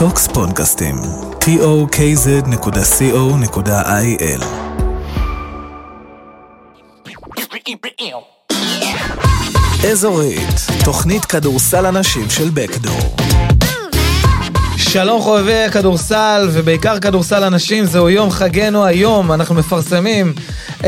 [0.00, 0.94] טוקס פודקאסטים,
[1.40, 2.04] tokz.co.il
[9.92, 13.16] אזורית, תוכנית כדורסל הנשים של בקדור.
[14.92, 20.32] שלום חובבי הכדורסל, ובעיקר כדורסל הנשים, זהו יום חגנו היום, אנחנו מפרסמים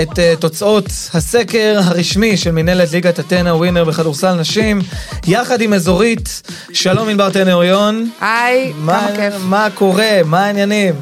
[0.03, 4.81] את uh, תוצאות הסקר הרשמי של מנהלת ליגת הטנא ווינר בכדורסל נשים,
[5.27, 6.43] יחד עם אזורית.
[6.73, 8.11] שלום ענבר טנא אוריון.
[8.21, 9.35] היי, מה, כמה כיף.
[9.41, 10.21] מה קורה?
[10.25, 10.95] מה העניינים?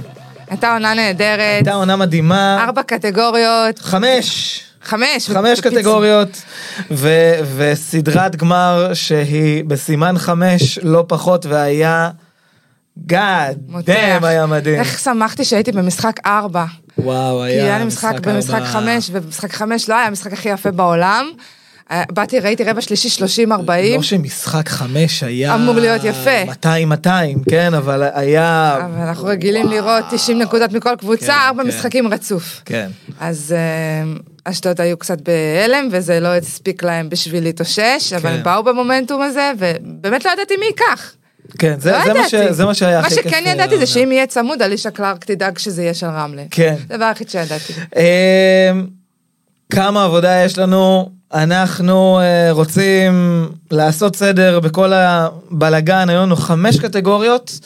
[0.50, 2.64] הייתה עונה נהדרת, הייתה עונה מדהימה.
[2.64, 4.60] ארבע קטגוריות, חמש.
[4.84, 5.30] חמש.
[5.30, 5.60] חמש.
[5.60, 6.42] קטגוריות,
[6.90, 12.10] ו- וסדרת גמר שהיא בסימן חמש, לא פחות, והיה
[13.06, 13.58] גאד.
[13.84, 14.80] דאם היה מדהים.
[14.80, 16.64] איך שמחתי שהייתי במשחק ארבע.
[16.98, 18.62] וואו, כי היה היה לי משחק במשחק.
[18.64, 21.30] חמש, ובמשחק חמש לא היה המשחק הכי יפה בעולם.
[21.90, 23.50] אה, באתי, ראיתי רבע שלישי 30-40.
[23.96, 25.54] לא שמשחק חמש היה...
[25.54, 26.52] אמור להיות יפה.
[27.04, 27.06] 200-200,
[27.50, 28.78] כן, אבל היה...
[28.84, 31.68] אבל אנחנו רגילים לראות 90 נקודות מכל כן, קבוצה, ארבע כן.
[31.68, 32.62] משחקים רצוף.
[32.64, 32.90] כן.
[33.20, 34.12] אז אה,
[34.44, 38.36] אשדוד היו קצת בהלם, וזה לא הספיק להם בשביל להתאושש, אבל כן.
[38.36, 41.12] הם באו במומנטום הזה, ובאמת לא ידעתי מי ייקח.
[41.58, 42.34] כן, זה, לא זה, מה ש.
[42.34, 43.26] זה מה שהיה מה הכי כיף.
[43.26, 43.78] שכן אה, ידעתי.
[43.78, 46.42] זה שאם יהיה צמוד, אלישע קלארק תדאג שזה יהיה של רמלה.
[46.50, 46.74] כן.
[46.88, 47.72] זה הדבר היחיד שידעתי.
[47.96, 48.86] אמ,
[49.70, 57.60] כמה עבודה יש לנו, אנחנו אה, רוצים לעשות סדר בכל הבלגן, היו לנו חמש קטגוריות,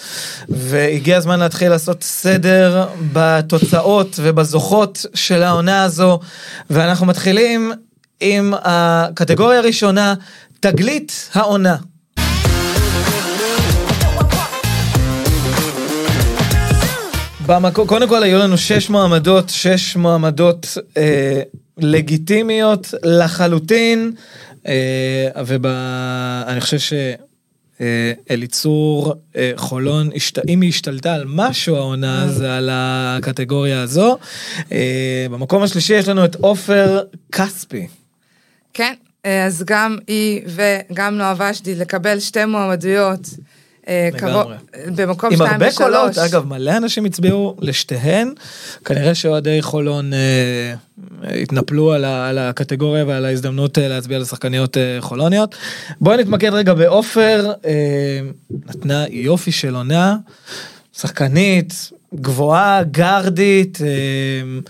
[0.49, 6.21] והגיע הזמן להתחיל לעשות סדר בתוצאות ובזוכות של העונה הזו,
[6.71, 7.73] ואנחנו מתחילים
[8.21, 10.15] עם הקטגוריה הראשונה,
[10.61, 11.77] תגלית העונה.
[17.47, 21.43] במקום, קודם כל היו לנו שש מועמדות, שש מועמדות אה,
[21.79, 24.13] לגיטימיות לחלוטין,
[24.67, 26.93] אה, ואני חושב ש...
[27.81, 30.39] אה, אליצור אה, חולון, השת...
[30.49, 34.19] אם היא השתלטה על משהו העונה זה על הקטגוריה הזו.
[34.73, 37.01] אה, במקום השלישי יש לנו את עופר
[37.33, 37.87] כספי.
[38.75, 38.95] כן,
[39.27, 43.21] אה, אז גם היא וגם נועה ושדי לקבל שתי מועמדויות.
[43.89, 44.55] אה, לגמרי.
[44.97, 46.33] במקום עם שתיים הרבה קולות, ושלוש.
[46.33, 48.33] אגב, מלא אנשים הצביעו לשתיהן,
[48.85, 50.75] כנראה שאוהדי חולון אה,
[51.43, 55.55] התנפלו על, ה, על הקטגוריה ועל ההזדמנות אה, להצביע לשחקניות אה, חולוניות.
[56.01, 58.21] בואי נתמקד רגע בעופר, אה,
[58.69, 60.17] נתנה יופי של עונה,
[60.99, 64.61] שחקנית, גבוהה, גרדית, אה,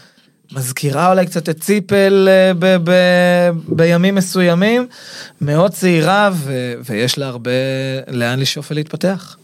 [0.54, 2.92] מזכירה אולי קצת את ציפל אה, ב, ב,
[3.68, 4.86] בימים מסוימים,
[5.40, 7.50] מאוד צעירה ו, ויש לה הרבה
[8.10, 9.36] לאן לשאוף ולהתפתח.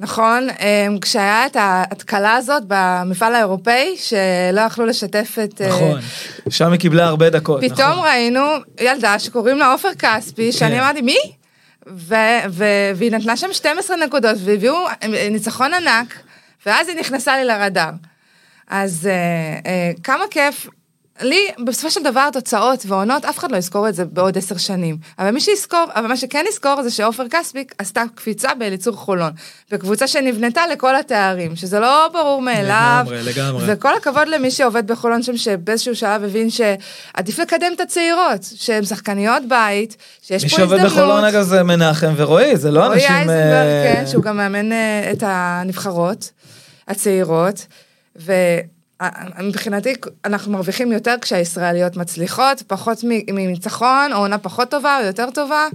[0.00, 5.60] נכון, אה, כשהיה את ההתקלה הזאת במפעל האירופאי, שלא יכלו לשתף את...
[5.60, 6.00] אה, נכון,
[6.48, 7.60] שם היא קיבלה הרבה דקות.
[7.60, 8.06] פתאום נכון.
[8.06, 8.40] ראינו
[8.80, 10.80] ילדה שקוראים לה עופר כספי, שאני כן.
[10.80, 11.18] אמרתי, מי?
[11.86, 12.14] ו-
[12.50, 14.86] ו- והיא נתנה שם 12 נקודות, והביאו
[15.30, 16.14] ניצחון ענק,
[16.66, 17.90] ואז היא נכנסה לי לרדאר.
[18.68, 19.12] אז אה,
[19.70, 20.68] אה, כמה כיף.
[21.20, 24.96] לי, בסופו של דבר, תוצאות ועונות, אף אחד לא יזכור את זה בעוד עשר שנים.
[25.18, 29.32] אבל מי שיזכור, אבל מה שכן יזכור זה שעופר כספיק עשתה קפיצה באליצור חולון.
[29.70, 33.04] בקבוצה שנבנתה לכל התארים, שזה לא ברור מאליו.
[33.06, 33.64] לגמרי, לגמרי.
[33.66, 39.42] וכל הכבוד למי שעובד בחולון שם, שבאיזשהו שלב הבין שעדיף לקדם את הצעירות, שהן שחקניות
[39.48, 40.92] בית, שיש מי פה שעובד הזדמנות.
[40.92, 43.10] בחולון אגב זה מנחם ורועי, זה לא רועי אנשים...
[43.10, 46.30] אייזנברג, אה, כן, שהוא גם מאמן אה, את הנבחרות
[46.88, 47.66] הצעירות,
[48.16, 49.92] ומבחינתי
[50.24, 52.98] אנחנו מרוויחים יותר כשהישראליות מצליחות, פחות
[53.32, 55.68] מניצחון, או עונה פחות טובה או יותר טובה.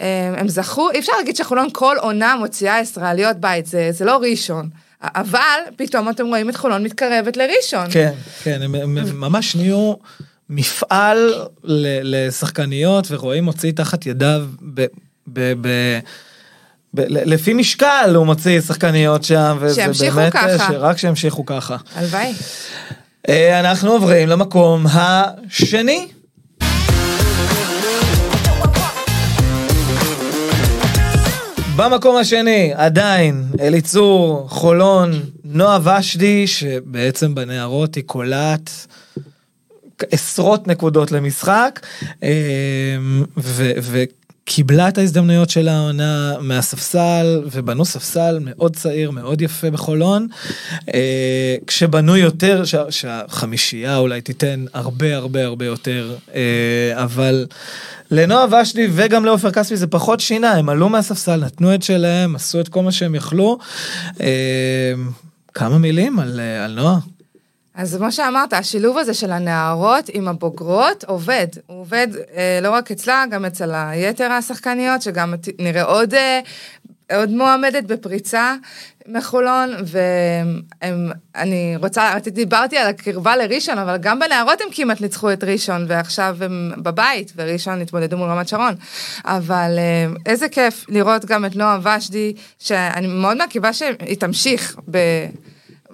[0.00, 4.16] אה, הם זכו, אי אפשר להגיד שחולון כל עונה מוציאה ישראליות בית, זה, זה לא
[4.30, 4.68] ראשון.
[5.02, 7.86] אבל פתאום אתם רואים את חולון מתקרבת לראשון.
[7.90, 8.12] כן,
[8.42, 9.94] כן, הם הם- ממש נהיו
[10.50, 11.34] מפעל
[12.02, 14.84] לשחקניות, ורועי מוציא תחת ידיו ב...
[15.26, 15.98] ב- ב-
[17.08, 20.72] לפי משקל הוא מוציא שחקניות שם, וזה באמת, אה, ככה.
[20.72, 21.76] שרק שימשיכו ככה.
[21.94, 22.32] הלוואי.
[23.28, 26.06] אה, אנחנו עוברים למקום השני.
[31.76, 38.70] במקום השני עדיין אליצור, חולון, נועה ושדי, שבעצם בנערות היא קולעת
[40.12, 41.80] עשרות נקודות למשחק,
[42.22, 42.28] אה,
[43.36, 44.04] ו-
[44.48, 50.26] וקיבלה את ההזדמנויות של העונה מהספסל, ובנו ספסל מאוד צעיר, מאוד יפה בחולון,
[50.94, 56.40] אה, כשבנו יותר, שה- שהחמישייה אולי תיתן הרבה הרבה הרבה יותר, אה,
[57.04, 57.46] אבל
[58.10, 62.60] לנועה ושדי וגם לעופר כספי זה פחות שינה, הם עלו מהספסל, נתנו את שלהם, עשו
[62.60, 63.58] את כל מה שהם יכלו.
[64.20, 64.92] אה,
[65.54, 66.98] כמה מילים על, על נועה.
[67.74, 71.46] אז כמו שאמרת, השילוב הזה של הנערות עם הבוגרות עובד.
[71.66, 76.40] הוא עובד אה, לא רק אצלה, גם אצל היתר השחקניות, שגם נראה עוד אה,
[77.12, 78.54] עוד מועמדת בפריצה
[79.08, 79.70] מחולון,
[81.34, 86.36] ואני רוצה, דיברתי על הקרבה לראשון, אבל גם בנערות הם כמעט ניצחו את ראשון, ועכשיו
[86.40, 88.74] הם בבית, וראשון התמודדו מול רמת שרון.
[89.24, 94.98] אבל אה, איזה כיף לראות גם את נועה ושדי, שאני מאוד מקווה שהיא תמשיך ב...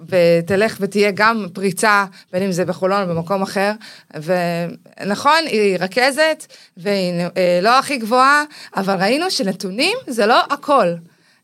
[0.09, 3.71] ותלך ותהיה גם פריצה, בין אם זה בחולון או במקום אחר.
[4.13, 6.45] ונכון, היא רכזת,
[6.77, 8.43] והיא אה, לא הכי גבוהה,
[8.75, 10.87] אבל ראינו שנתונים זה לא הכל.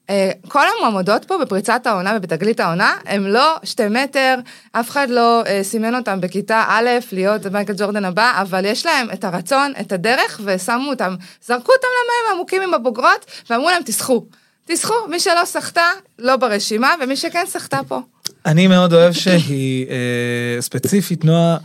[0.09, 4.35] אה, כל המועמדות פה בפריצת העונה ובתגלית העונה, הם לא שתי מטר,
[4.71, 9.07] אף אחד לא אה, סימן אותם בכיתה א' להיות מייקל ג'ורדן הבא, אבל יש להם
[9.13, 11.15] את הרצון, את הדרך, ושמו אותם,
[11.45, 14.25] זרקו אותם למים עמוקים עם הבוגרות, ואמרו להם, תסחו.
[14.65, 15.87] תסחו, מי שלא סחטה,
[16.19, 17.99] לא ברשימה, ומי שכן סחטה פה.
[18.47, 21.57] אני מאוד אוהב שהיא אה, ספציפית, נועה,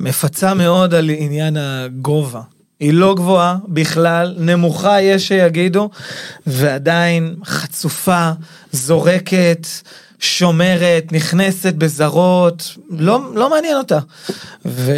[0.00, 2.40] מפצה מאוד על עניין הגובה.
[2.80, 5.90] היא לא גבוהה בכלל, נמוכה יש שיגידו,
[6.46, 8.30] ועדיין חצופה,
[8.72, 9.66] זורקת,
[10.18, 13.98] שומרת, נכנסת בזרות, לא, לא מעניין אותה.
[14.66, 14.92] ו...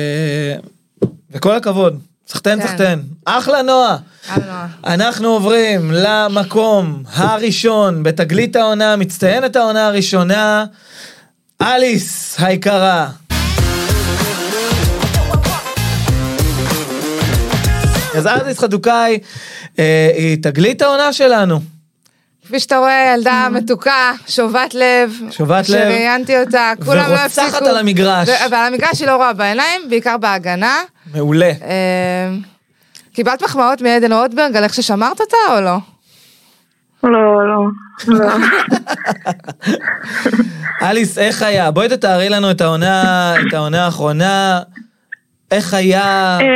[1.30, 1.98] וכל הכבוד,
[2.28, 2.68] סחטיין כן.
[2.68, 3.96] סחטיין, אחלה נועה.
[4.84, 10.64] אנחנו עוברים למקום הראשון בתגלית העונה, מצטיינת העונה הראשונה,
[11.62, 13.08] אליס היקרה.
[18.16, 19.18] אז ארזיס חדוקאי
[19.78, 21.60] אה, היא תגלית העונה שלנו.
[22.46, 25.20] כפי שאתה רואה, ילדה מתוקה, שובת לב.
[25.30, 25.78] שובת לב.
[25.78, 27.46] שראיינתי אותה, כולם לא הפסיקו.
[27.46, 28.28] ורוצחת על המגרש.
[28.50, 30.80] ועל המגרש היא לא רואה בעיניים, בעיקר בהגנה.
[31.14, 31.52] מעולה.
[31.62, 32.34] אה,
[33.12, 35.91] קיבלת מחמאות מעדן רוטברג על איך ששמרת אותה או לא?
[37.04, 37.68] לא, לא.
[38.08, 38.26] לא.
[40.88, 41.70] אליס, איך היה?
[41.70, 44.60] בואי תתארי לנו את העונה, את העונה האחרונה.
[45.50, 46.46] איך היה אה.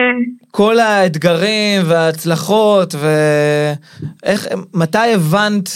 [0.50, 5.68] כל האתגרים וההצלחות ואיך, מתי הבנת,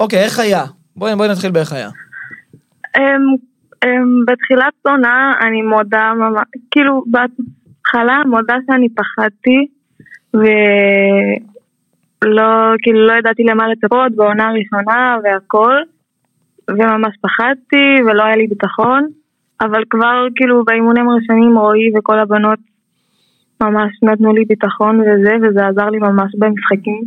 [0.00, 0.64] אוקיי, איך היה?
[0.96, 1.88] בואי, בואי נתחיל באיך היה.
[2.96, 3.02] אמ,
[3.84, 6.12] אמ, בתחילת עונה אני מודה
[6.70, 9.66] כאילו בהתחלה מודה שאני פחדתי
[12.24, 15.76] ולא, כאילו לא ידעתי למה לצפות בעונה הראשונה והכל
[16.70, 19.06] וממש פחדתי ולא היה לי ביטחון
[19.60, 22.58] אבל כבר כאילו באימונים הראשונים רועי וכל הבנות
[23.62, 27.02] ממש נתנו לי ביטחון וזה, וזה עזר לי ממש במשחקים.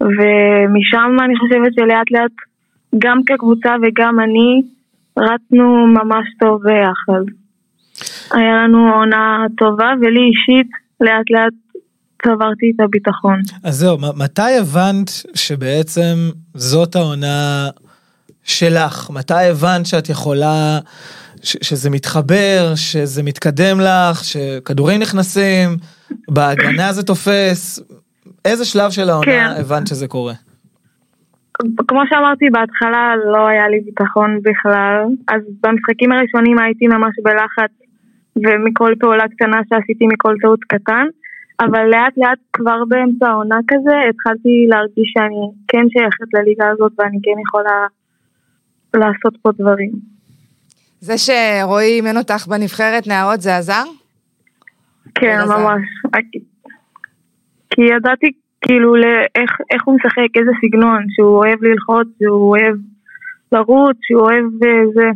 [0.00, 2.32] ומשם אני חושבת שלאט לאט,
[2.98, 4.62] גם כקבוצה וגם אני,
[5.18, 7.24] רצנו ממש טוב ביחד.
[8.32, 10.70] היה לנו עונה טובה, ולי אישית,
[11.00, 11.52] לאט לאט
[12.24, 13.40] צברתי את הביטחון.
[13.64, 17.68] אז זהו, מתי הבנת שבעצם זאת העונה
[18.44, 19.10] שלך?
[19.10, 20.78] מתי הבנת שאת יכולה...
[21.44, 25.68] שזה מתחבר, שזה מתקדם לך, שכדורים נכנסים,
[26.30, 27.80] בהגנה זה תופס.
[28.44, 29.60] איזה שלב של העונה כן.
[29.60, 30.32] הבנת שזה קורה?
[31.88, 37.72] כמו שאמרתי בהתחלה לא היה לי ביטחון בכלל, אז במשחקים הראשונים הייתי ממש בלחץ
[38.36, 41.06] ומכל פעולה קטנה שעשיתי מכל טעות קטן,
[41.60, 47.18] אבל לאט לאט כבר באמצע העונה כזה התחלתי להרגיש שאני כן שייכת לליגה הזאת ואני
[47.22, 47.86] כן יכולה
[48.94, 49.90] לעשות פה דברים.
[51.00, 53.84] זה שרועי אימן אותך בנבחרת נערות זה עזר?
[55.14, 55.82] כן, ממש.
[57.70, 62.76] כי ידעתי כאילו לאיך, איך הוא משחק, איזה סגנון, שהוא אוהב ללחוץ, שהוא אוהב
[63.52, 65.08] לרוץ, שהוא אוהב אה, זה.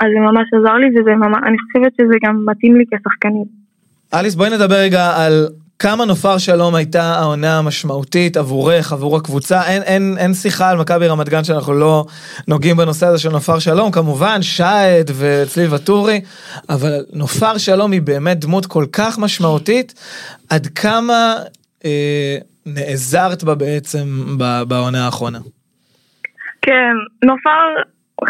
[0.00, 3.57] אז זה ממש עזר לי וזה ממש, אני חושבת שזה גם מתאים לי כשחקנית.
[4.14, 5.46] אליס בואי נדבר רגע על
[5.78, 9.62] כמה נופר שלום הייתה העונה המשמעותית עבורך, עבור הקבוצה?
[9.66, 12.04] אין, אין, אין שיחה על מכבי רמת גן שאנחנו לא
[12.48, 16.20] נוגעים בנושא הזה של נופר שלום, כמובן שעד וצליל ואטורי,
[16.68, 19.94] אבל נופר שלום היא באמת דמות כל כך משמעותית,
[20.50, 21.34] עד כמה
[21.84, 22.36] אה,
[22.66, 24.04] נעזרת בה בעצם
[24.68, 25.38] בעונה האחרונה?
[26.62, 27.82] כן, נופר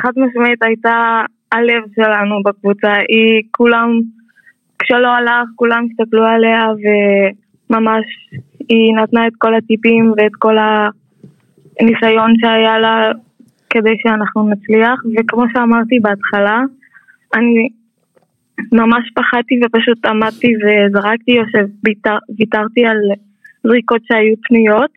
[0.03, 1.21] חד משמעית הייתה
[1.53, 4.18] הלב שלנו בקבוצה, היא כולם...
[4.89, 6.67] כשלא הלך כולם הסתכלו עליה
[7.71, 8.05] וממש
[8.69, 10.57] היא נתנה את כל הטיפים ואת כל
[11.81, 13.13] הניסיון שהיה לה
[13.71, 15.01] כדי שאנחנו נצליח.
[15.17, 16.63] וכמו שאמרתי בהתחלה
[17.35, 17.69] אני
[18.73, 22.99] ממש פחדתי ופשוט עמדתי וזרקתי או שוויתרתי על
[23.67, 24.91] זריקות שהיו פנויות.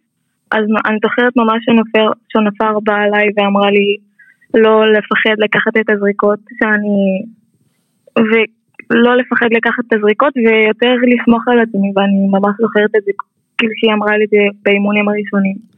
[0.51, 3.98] אז אני זוכרת ממש שנופר, שנופר באה אליי ואמרה לי
[4.53, 7.24] לא לפחד לקחת את הזריקות שאני
[8.91, 13.12] לא לפחד לקחת את הזריקות ויותר לסמוך על עצמי ואני ממש זוכרת את זה
[13.57, 15.71] כאילו שהיא אמרה לי את זה באימונים הראשונים.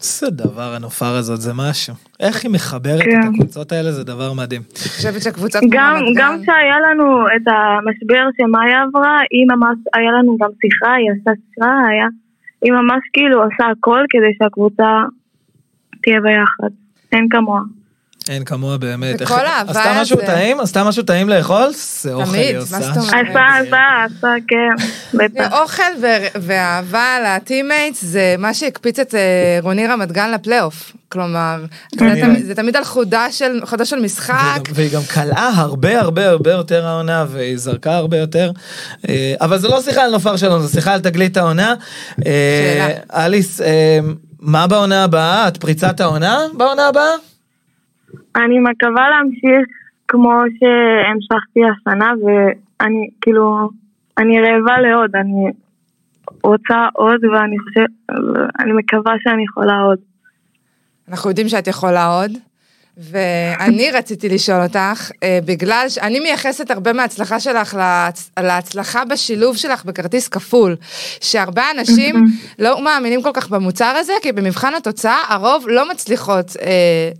[0.00, 3.20] איזה דבר הנופר הזאת זה משהו איך היא מחברת כן.
[3.20, 4.62] את הקבוצות האלה זה דבר מדהים.
[4.62, 10.36] אני חושבת שהקבוצות גם גם שהיה לנו את המשבר שמאיה עברה היא ממש היה לנו
[10.40, 12.06] גם שיחה היא עשתה שיחה היה
[12.62, 14.90] היא ממש כאילו עושה הכל כדי שהקבוצה
[16.02, 16.70] תהיה ביחד.
[17.12, 17.60] אין כמוה.
[18.28, 19.14] אין כמוה באמת.
[19.20, 20.26] וכל איך- האהבה עשתה משהו הזה.
[20.26, 20.60] טעים?
[20.60, 21.70] עשתה משהו טעים לאכול?
[22.02, 22.80] זה אוכל תמיד, היא מה עושה.
[22.80, 23.26] זאת אומרת?
[23.30, 25.44] עשה, עשה, עשה, כן.
[25.52, 25.82] אוכל
[26.40, 29.20] ואהבה ל teammates זה מה שהקפיץ את אה,
[29.62, 30.92] רוני רמת גן לפלייאוף.
[31.08, 34.60] כלומר, זה תמיד- זה תמיד על חודה של חודה של משחק.
[34.74, 38.50] והיא גם- קלעה הרבה הרבה הרבה יותר העונה והיא זרקה הרבה יותר
[39.08, 41.74] אה, אבל זה לא שיחה על נופר שלנו זה שיחה על תגלית העונה.
[42.26, 42.32] אה,
[43.06, 43.24] שאלה.
[43.24, 43.60] אליס
[44.40, 47.10] מה בעונה הבאה את פריצת העונה בעונה הבאה?
[48.36, 49.68] אני מקווה להמשיך
[50.08, 53.70] כמו שהמשכתי השנה, ואני כאילו,
[54.18, 55.52] אני רעבה לעוד, אני
[56.44, 57.90] רוצה עוד, ואני חושבת,
[58.60, 59.98] אני מקווה שאני יכולה עוד.
[61.08, 62.30] אנחנו יודעים שאת יכולה עוד.
[62.98, 68.30] ואני רציתי לשאול אותך, אה, בגלל שאני מייחסת הרבה מההצלחה שלך להצ...
[68.38, 70.76] להצלחה בשילוב שלך בכרטיס כפול,
[71.20, 72.26] שהרבה אנשים
[72.58, 76.70] לא מאמינים כל כך במוצר הזה, כי במבחן התוצאה הרוב לא מצליחות אה,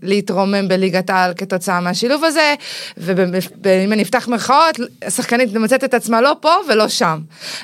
[0.03, 2.55] להתרומם בליגת העל כתוצאה מהשילוב הזה,
[2.97, 7.19] ואם אני אפתח מירכאות, השחקנית מוצאת את עצמה לא פה ולא שם.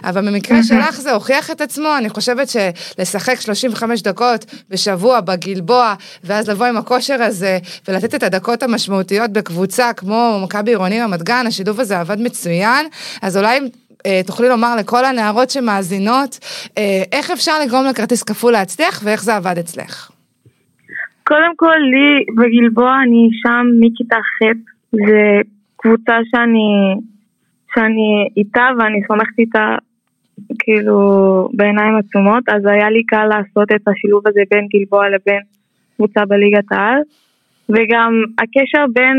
[0.04, 5.94] אבל במקרה שלך זה הוכיח את עצמו, אני חושבת שלשחק 35 דקות בשבוע בגלבוע,
[6.24, 11.44] ואז לבוא עם הכושר הזה, ולתת את הדקות המשמעותיות בקבוצה כמו מכבי עירוני רמת גן,
[11.46, 12.86] השילוב הזה עבד מצוין,
[13.22, 13.60] אז אולי
[14.06, 16.38] אה, תוכלי לומר לכל הנערות שמאזינות,
[16.78, 20.10] אה, איך אפשר לגרום לכרטיס כפול להצליח ואיך זה עבד אצלך.
[21.26, 24.44] קודם כל, לי בגלבוע אני שם מכיתה ח',
[24.92, 25.40] זה
[25.76, 26.94] קבוצה שאני,
[27.74, 29.76] שאני איתה ואני סומכת איתה
[30.58, 30.98] כאילו
[31.52, 35.42] בעיניים עצומות, אז היה לי קל לעשות את השילוב הזה בין גלבוע לבין
[35.96, 37.00] קבוצה בליגת העל,
[37.68, 39.16] וגם הקשר בין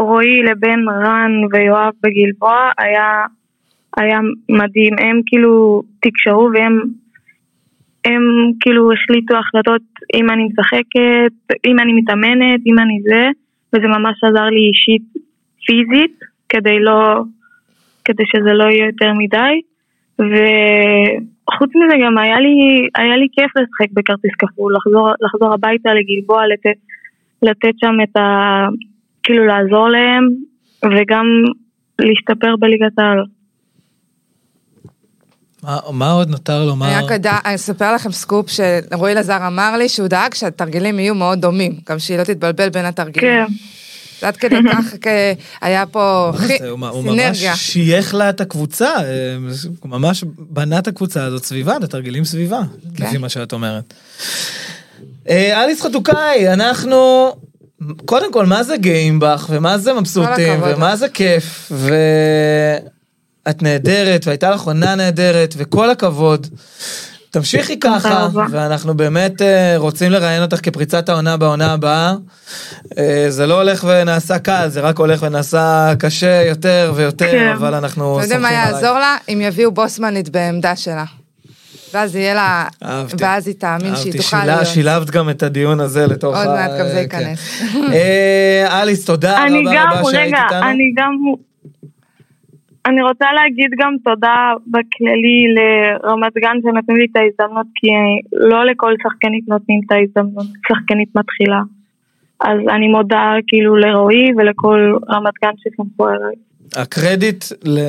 [0.00, 3.24] רועי לבין רן ויואב בגלבוע היה,
[3.96, 6.80] היה מדהים, הם כאילו תקשרו והם
[8.04, 8.22] הם
[8.60, 9.82] כאילו החליטו החלטות
[10.14, 13.28] אם אני משחקת, אם אני מתאמנת, אם אני זה,
[13.72, 15.02] וזה ממש עזר לי אישית
[15.66, 17.22] פיזית, כדי לא,
[18.04, 19.54] כדי שזה לא יהיה יותר מדי,
[20.18, 26.46] וחוץ מזה גם היה לי, היה לי כיף לשחק בכרטיס כפול, לחזור, לחזור הביתה לגלבוע,
[26.46, 26.78] לתת,
[27.42, 28.20] לתת שם את ה...
[29.22, 30.28] כאילו לעזור להם,
[30.84, 31.26] וגם
[31.98, 33.24] להשתפר בליגת העל.
[35.62, 36.86] מה, מה עוד נותר לומר?
[36.96, 41.14] אני רק יודע, אני אספר לכם סקופ שרועי לזר אמר לי שהוא דאג שהתרגילים יהיו
[41.14, 43.46] מאוד דומים, גם שהיא לא תתבלבל בין התרגילים.
[43.46, 43.52] כן.
[44.26, 45.08] עד כדי כך כ-
[45.60, 47.56] היה פה זה, הוא, ממש סינרגיה.
[47.56, 49.36] שייך לה את הקבוצה, אה,
[49.80, 52.60] הוא ממש בנה את הקבוצה הזאת סביבה, את התרגילים סביבה,
[52.94, 53.04] כן.
[53.06, 53.94] לפי מה שאת אומרת.
[55.28, 57.32] אה, אליס חתוקאי, אנחנו,
[58.04, 60.96] קודם כל, מה זה גאים בך, ומה זה מבסוטים, כל הכבוד ומה.
[60.96, 61.72] זה כיף,
[63.46, 66.46] ואת נהדרת, והייתה לך עונה נהדרת, וכל הכבוד.
[67.32, 68.46] תמשיכי ככה, רבה.
[68.50, 72.14] ואנחנו באמת אה, רוצים לראיין אותך כפריצת העונה בעונה הבאה.
[72.98, 77.52] אה, זה לא הולך ונעשה קל, זה רק הולך ונעשה קשה יותר ויותר, כן.
[77.56, 78.82] אבל אנחנו אתה יודע סומכים מה עלייך.
[78.82, 79.16] יעזור לה?
[79.28, 81.04] אם יביאו בוסמנית בעמדה שלה.
[81.94, 83.16] ואז יהיה לה, אהבתי.
[83.24, 84.66] ואז היא תאמין שהיא תוכל שילה- להיות.
[84.66, 87.18] שילבת גם את הדיון הזה לתוך עוד ה- מעט גם זה כן.
[87.20, 87.62] ייכנס.
[87.92, 90.68] אה, אליס, תודה אני רבה גם, רבה שהיית איתנו.
[90.70, 91.12] אני גם,
[92.86, 97.86] אני רוצה להגיד גם תודה בכללי לרמת גן שנתנו לי את ההזדמנות, כי
[98.32, 101.60] לא לכל שחקנית נותנים את ההזדמנות, שחקנית מתחילה.
[102.40, 104.80] אז אני מודה כאילו לרועי ולכל
[105.10, 106.34] רמת גן שסמכו עליי.
[106.76, 107.44] הקרדיט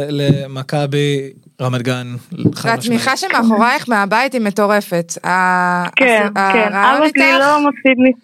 [0.10, 1.30] למכבי
[1.64, 2.08] רמת גן,
[2.56, 3.36] חד והתמיכה משמעית.
[3.36, 5.14] שמאחורייך מהבית היא מטורפת.
[5.96, 8.24] כן, כן, אבא שלי לא מפסיד משחק,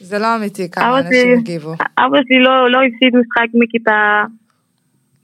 [0.00, 1.72] זה לא אמיתי כמה אנשים הגיבו.
[1.72, 4.24] אבא שלי לא, לא הפסיד משחק מכיתה,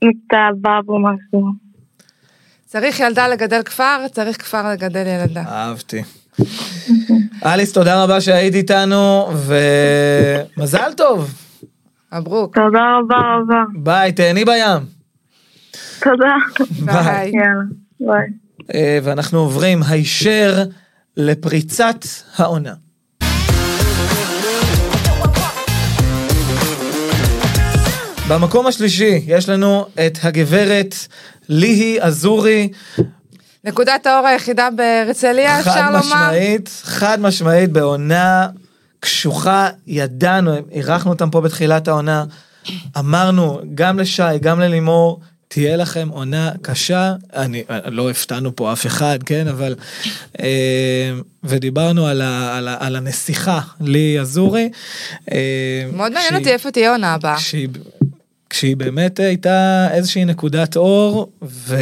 [0.03, 1.51] מכיתה ו' או משהו.
[2.65, 5.43] צריך ילדה לגדל כפר, צריך כפר לגדל ילדה.
[5.47, 6.01] אהבתי.
[7.45, 11.33] אליס, תודה רבה שהיית איתנו, ומזל טוב.
[12.13, 12.55] מברוק.
[12.55, 13.63] תודה רבה רבה.
[13.73, 14.92] ביי, תהני בים.
[16.03, 16.35] תודה.
[16.85, 17.31] ביי.
[17.33, 17.63] יאללה,
[17.99, 18.27] ביי.
[18.73, 20.63] אה, ואנחנו עוברים הישר
[21.17, 22.05] לפריצת
[22.35, 22.73] העונה.
[28.27, 30.95] במקום השלישי יש לנו את הגברת
[31.49, 32.69] ליהי אזורי,
[33.63, 35.99] נקודת האור היחידה בהרצליה, אפשר חד לומר?
[35.99, 38.47] משמעית, חד משמעית בעונה
[38.99, 42.23] קשוחה, ידענו, אירחנו אותם פה בתחילת העונה,
[42.99, 45.19] אמרנו גם לשי, גם ללימור,
[45.53, 49.75] תהיה לכם עונה קשה, אני, לא הפתענו פה אף אחד, כן, אבל,
[50.39, 51.11] אה,
[51.43, 54.69] ודיברנו על, ה, על, ה, על הנסיכה, לי אזורי.
[55.31, 57.37] אה, מאוד מעניין אותי איפה תהיה עונה הבאה.
[58.49, 61.77] כשהיא באמת הייתה איזושהי נקודת אור, ו...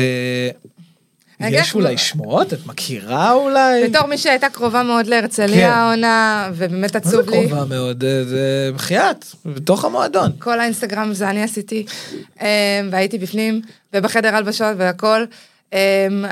[1.50, 2.54] יש אולי שמועות?
[2.54, 3.88] את מכירה אולי?
[3.90, 5.10] בתור מי שהייתה קרובה מאוד כן.
[5.12, 7.48] להרצליה העונה, ובאמת מה זה עצוב לי.
[7.48, 8.04] קרובה מאוד?
[8.04, 10.32] אה, זה בחייאת, בתוך המועדון.
[10.40, 11.86] כל האינסטגרם זה אני עשיתי,
[12.42, 12.46] אמ,
[12.92, 13.62] והייתי בפנים,
[13.94, 15.26] ובחדר הלבשות והכל.
[15.74, 15.78] אמ,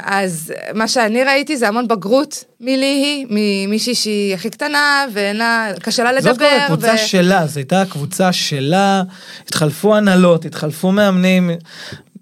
[0.04, 6.04] אז מה שאני ראיתי זה המון בגרות מליהי, ממישהי שהיא הכי קטנה, ואין לה, קשה
[6.04, 6.30] לה לדבר.
[6.30, 9.04] זאת כבר הקבוצה ו- שלה, זו הייתה הקבוצה שלה,
[9.48, 11.52] התחלפו הנהלות, התחלפו מאמנים,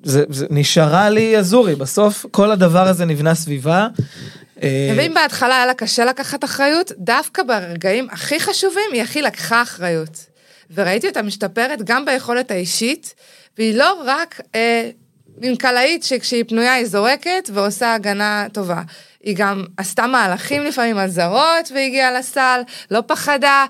[0.07, 3.87] זה, זה נשארה לי אזורי, בסוף כל הדבר הזה נבנה סביבה.
[4.63, 9.61] אה, ואם בהתחלה היה לה קשה לקחת אחריות, דוווקא ברגעים הכי חשובים היא הכי לקחה
[9.61, 10.25] אחריות.
[10.73, 13.13] וראיתי אותה משתפרת גם ביכולת האישית,
[13.57, 14.89] והיא לא רק אה,
[15.37, 18.81] מין קלעית שכשהיא פנויה היא זורקת ועושה הגנה טובה.
[19.23, 23.65] היא גם עשתה מהלכים לפעמים על זרות והגיעה לסל, לא פחדה,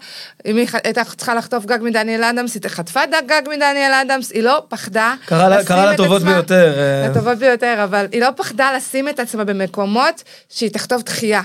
[0.46, 4.63] אם היא הייתה צריכה לחטוף גג מדניאל אדמס, היא חטפה גג מדניאל אדמס, היא לא
[4.70, 5.13] פחדה.
[5.25, 7.10] קרה לה- לשים קרה לה את טובות עצמה- ביותר, אה.
[7.10, 11.42] לטובות ביותר, אבל היא לא פחדה לשים את עצמה במקומות שהיא תכתוב דחייה.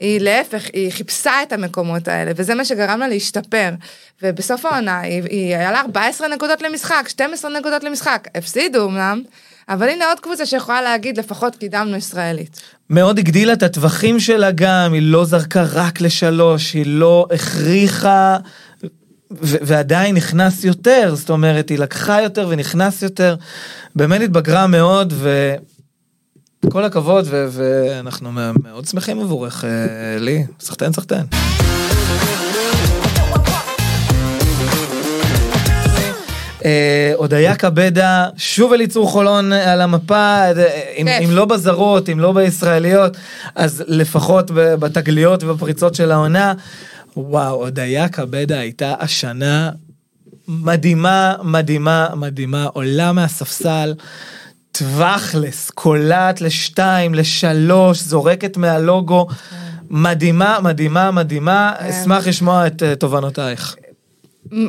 [0.00, 3.70] היא להפך, היא חיפשה את המקומות האלה, וזה מה שגרם לה להשתפר.
[4.22, 8.28] ובסוף העונה, היא, היא היה לה 14 נקודות למשחק, 12 נקודות למשחק.
[8.34, 9.22] הפסידו אמנם,
[9.68, 12.60] אבל הנה עוד קבוצה שיכולה להגיד, לפחות קידמנו ישראלית.
[12.90, 18.36] מאוד הגדילה את הטווחים שלה גם, היא לא זרקה רק לשלוש, היא לא הכריחה,
[19.42, 23.36] ו- ועדיין נכנס יותר, זאת אומרת, היא לקחה יותר ונכנס יותר,
[23.96, 25.12] באמת התבגרה מאוד,
[26.64, 28.32] וכל הכבוד, ו- ואנחנו
[28.62, 31.26] מאוד שמחים עבורך, אה, לי, סחטיין סחטיין.
[37.16, 40.52] הודיה קבדה, שוב אליצור חולון על המפה, אה,
[40.96, 41.08] אם.
[41.08, 43.16] אם לא בזרות, אם לא בישראליות,
[43.54, 46.54] אז לפחות בתגליות ובפריצות של העונה.
[47.16, 49.70] וואו, הודיה קבדה הייתה השנה
[50.48, 53.94] מדהימה, מדהימה, מדהימה, עולה מהספסל,
[54.72, 59.26] טווחלס, קולעת לשתיים, לשלוש, זורקת מהלוגו.
[59.90, 63.76] מדהימה, מדהימה, מדהימה, אשמח לשמוע את אה, תובנותייך.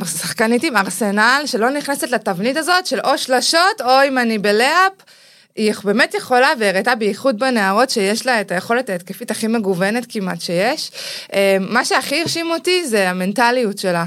[0.06, 4.92] שחקנית עם ארסנל שלא נכנסת לתבנית הזאת של או שלשות או אם אני בלאפ.
[5.56, 10.92] היא באמת יכולה והראתה בייחוד בנערות שיש לה את היכולת ההתקפית הכי מגוונת כמעט שיש.
[11.34, 14.06] אה, מה שהכי הרשים אותי זה המנטליות שלה.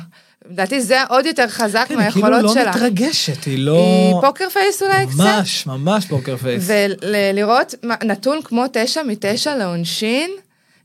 [0.51, 2.71] לדעתי זה עוד יותר חזק כן, היא כאילו מהיכולות לא שלה.
[2.71, 3.77] מתרגשת, היא לא...
[3.77, 5.15] היא פוקר פייס אולי קצת.
[5.19, 6.65] ממש, ממש פוקר פייס.
[6.67, 10.31] ולראות נתון כמו תשע מתשע לעונשין,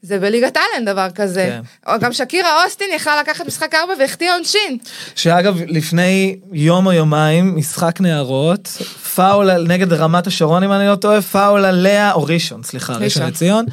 [0.02, 1.60] זה בליגת העל אין דבר כזה.
[1.86, 1.98] כן.
[2.00, 4.78] גם שקירה אוסטין יכלה לקחת משחק ארבע והחטיאה עונשין.
[5.16, 8.68] שאגב, לפני יום או יומיים, משחק נערות,
[9.16, 13.26] פאול נגד רמת השרון, אם אני לא טועה, פאול עליה, או ראשון, סליחה, ראשון ראשון.
[13.28, 13.66] לציון.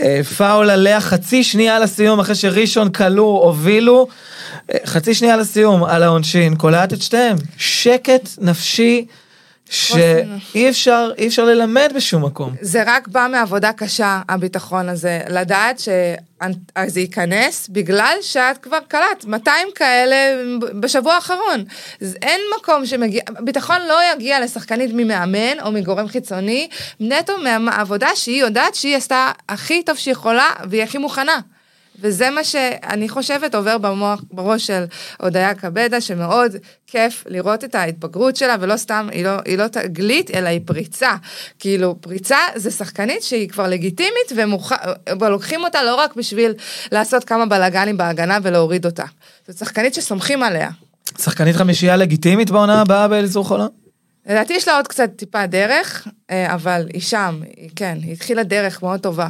[0.00, 4.08] אה, פאול עליה חצי שנייה לסיום, אחרי שראשון כלו, הובילו,
[4.72, 7.36] אה, חצי שנייה לסיום, על העונשין, קולעת את שתיהם.
[7.56, 9.06] שקט נפשי.
[9.70, 12.54] שאי אפשר, אי אפשר ללמד בשום מקום.
[12.60, 15.20] זה רק בא מעבודה קשה, הביטחון הזה.
[15.28, 20.16] לדעת שזה ייכנס בגלל שאת כבר קלט 200 כאלה
[20.80, 21.64] בשבוע האחרון.
[22.22, 26.68] אין מקום שמגיע, ביטחון לא יגיע לשחקנית ממאמן או מגורם חיצוני,
[27.00, 31.40] נטו מהעבודה שהיא יודעת שהיא עשתה הכי טוב שהיא יכולה והיא הכי מוכנה.
[32.00, 34.84] וזה מה שאני חושבת עובר במוח, בראש של
[35.20, 40.30] הודיה קבדה, שמאוד כיף לראות את ההתבגרות שלה, ולא סתם, היא לא, היא לא תגלית,
[40.30, 41.14] אלא היא פריצה.
[41.58, 44.32] כאילו, פריצה זה שחקנית שהיא כבר לגיטימית,
[45.20, 46.54] ולוקחים אותה לא רק בשביל
[46.92, 49.04] לעשות כמה בלאגנים בהגנה ולהוריד אותה.
[49.48, 50.70] זאת שחקנית שסומכים עליה.
[51.18, 53.68] שחקנית חמישייה לגיטימית בעונה הבאה באליצור חולון?
[54.26, 58.42] לדעתי יש לה עוד קצת טיפה דרך, אה, אבל היא שם, היא, כן, היא התחילה
[58.42, 59.28] דרך מאוד טובה.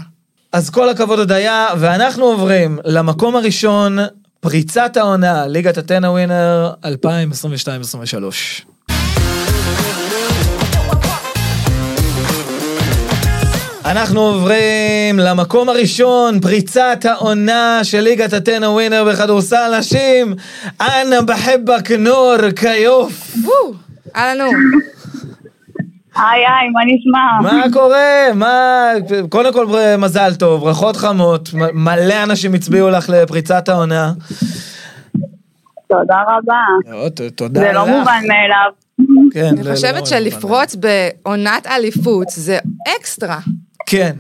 [0.53, 3.99] אז כל הכבוד הודיה, ואנחנו עוברים למקום הראשון,
[4.41, 6.87] פריצת העונה, ליגת הטנה ווינר 2022-2023.
[13.85, 20.35] אנחנו עוברים למקום הראשון, פריצת העונה של ליגת הטנה ווינר בכדורסל נשים.
[20.81, 23.37] אנא בחבק נור כיוף.
[24.17, 24.51] אהלן נו.
[26.21, 27.53] היי היי, מה נשמע?
[27.59, 28.29] מה קורה?
[28.35, 28.89] מה...
[29.29, 29.67] קודם כל
[29.99, 34.13] מזל טוב, ברכות חמות, מלא אנשים הצביעו לך לפריצת העונה.
[35.89, 37.09] תודה רבה.
[37.09, 37.89] ת- תודה זה לא לך.
[37.89, 38.71] מובן מאליו.
[39.33, 42.59] כן, אני חושבת לא- שלפרוץ בעונת אליפות זה
[42.99, 43.39] אקסטרה.
[43.87, 44.13] כן.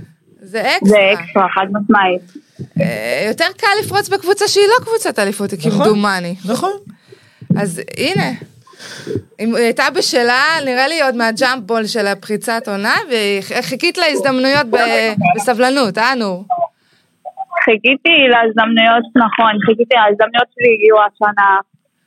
[0.42, 1.12] זה זה אקסטרה.
[1.12, 2.32] אקסטרה, חד משמעית.
[2.80, 5.70] אה, יותר קל לפרוץ בקבוצה שהיא לא קבוצת אליפות, נכון.
[5.84, 6.34] כמדומני.
[6.44, 6.72] נכון.
[7.58, 8.30] אז הנה.
[9.40, 15.14] אם היא הייתה בשלה, נראה לי עוד מהג'אמפ בול של הפריצת עונה, וחיכית להזדמנויות ב-
[15.36, 16.44] בסבלנות, אה נור?
[17.64, 21.50] חיכיתי להזדמנויות, נכון, חיכיתי, ההזדמנויות שלי הגיעו השנה.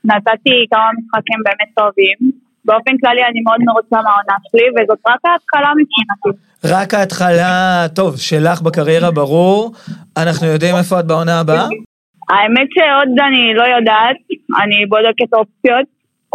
[0.05, 2.31] נתתי כמה משחקים באמת טובים,
[2.65, 6.43] באופן כללי אני מאוד מרוצה מהעונה שלי, וזאת רק ההתחלה מבחינתי.
[6.65, 9.71] רק ההתחלה, טוב, שלך בקריירה ברור,
[10.17, 11.67] אנחנו יודעים איפה את בעונה הבאה?
[12.29, 14.15] האמת שעוד אני לא יודעת,
[14.63, 15.86] אני בודקת אופציות,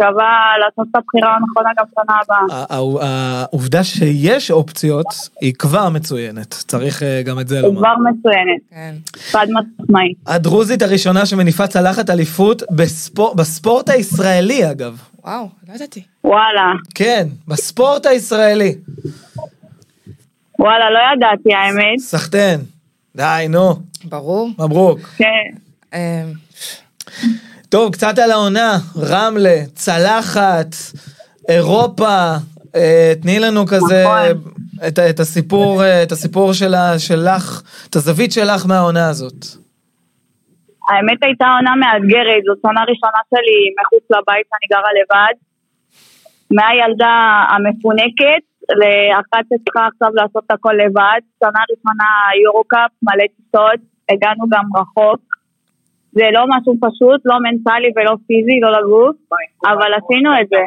[0.01, 2.65] מקווה לעשות את הבחירה הנכונה גם שנה הבאה.
[3.01, 5.05] העובדה שיש אופציות
[5.41, 7.79] היא כבר מצוינת, צריך אה, גם את זה היא לומר.
[7.79, 8.95] כבר מצוינת, כן.
[9.31, 10.17] חד משמעית.
[10.27, 15.01] הדרוזית הראשונה שמניפה צלחת אליפות בספור, בספורט הישראלי אגב.
[15.25, 16.03] וואו, לא ידעתי.
[16.23, 18.75] וואלה, כן, בספורט הישראלי.
[20.59, 21.99] וואלה, לא ידעתי האמת.
[21.99, 22.59] סחטיין.
[23.15, 24.49] די, נו, ברור.
[24.59, 24.99] מברוק.
[24.99, 26.25] כן.
[27.69, 28.71] טוב, קצת על העונה,
[29.11, 30.75] רמלה, צלחת,
[31.49, 32.35] אירופה,
[32.75, 34.51] אה, תני לנו כזה נכון.
[34.87, 39.39] את, את הסיפור, אה, את הסיפור שלה, שלך, את הזווית שלך מהעונה הזאת.
[40.89, 45.35] האמת הייתה עונה מאתגרת, זאת שנה ראשונה שלי מחוץ לבית, אני גרה לבד.
[46.57, 47.15] מהילדה
[47.49, 48.43] המפונקת
[48.81, 51.21] לאחת שצריכה עכשיו לעשות הכל לבד.
[51.43, 52.09] שנה ראשונה
[52.43, 53.79] יורו-קאפ, מלא טיסות,
[54.11, 55.28] הגענו גם רחוק.
[56.13, 59.15] זה לא משהו פשוט, לא מנטלי ולא פיזי, לא לגוף,
[59.65, 60.61] אבל עשינו את זה.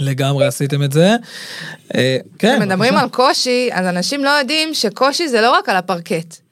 [0.00, 1.08] לגמרי עשיתם את זה.
[1.94, 2.94] אה, כן, כשמדברים.
[2.94, 6.48] על קושי, אז אנשים לא יודעים שקושי זה לא רק על הפרקט.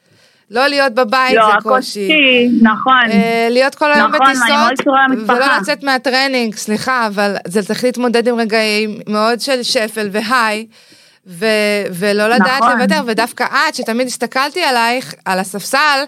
[0.51, 2.05] לא להיות בבית לא, זה קושי.
[2.05, 3.11] הקושי, נכון.
[3.11, 4.87] אה, להיות כל היום נכון, בטיסות.
[5.27, 10.67] ולא לצאת מהטרנינג, סליחה, אבל זה צריך להתמודד עם רגעים מאוד של שפל ו high,
[11.27, 12.79] ו- ולא לדעת נכון.
[12.79, 15.99] לוותר, ודווקא את, שתמיד הסתכלתי עלייך, על הספסל,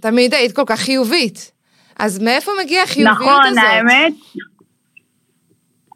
[0.00, 1.52] תמיד היית כל כך חיובית.
[1.98, 3.64] אז מאיפה מגיעה החיוביות נכון, הזאת?
[3.64, 4.12] האמת,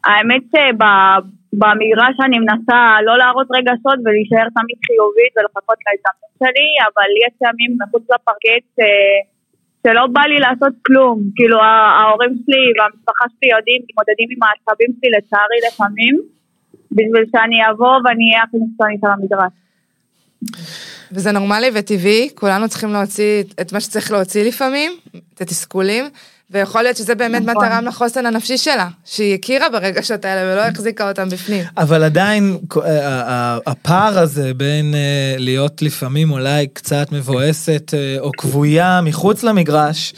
[0.09, 7.33] האמת שבמגרש אני מנסה לא להראות רגשות ולהישאר תמיד חיובית ולחכות להזדמנות שלי, אבל יש
[7.47, 9.17] ימים מחוץ לפרקט אה,
[9.83, 11.17] שלא בא לי לעשות כלום.
[11.35, 16.15] כאילו ההורים שלי והמשפחה שלי יודעים, מתמודדים עם העצבים שלי לצערי לפעמים,
[16.91, 19.51] בשביל שאני אבוא ואני אהיה הכי מקצוענית על המגרש.
[21.11, 24.91] וזה נורמלי וטבעי, כולנו צריכים להוציא את מה שצריך להוציא לפעמים,
[25.33, 26.05] את התסכולים,
[26.51, 27.69] ויכול להיות שזה באמת מה נכון.
[27.69, 31.63] תרם לחוסן הנפשי שלה, שהיא הכירה ברגשות האלה ולא החזיקה אותם בפנים.
[31.77, 32.57] אבל עדיין
[33.67, 40.13] הפער הזה בין אה, להיות לפעמים אולי קצת מבואסת אה, או כבויה מחוץ למגרש,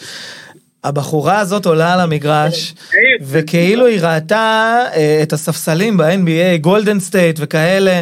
[0.84, 2.74] הבחורה הזאת עולה על המגרש,
[3.22, 8.02] וכאילו היא ראתה אה, את הספסלים ב-NBA, גולדן סטייט וכאלה,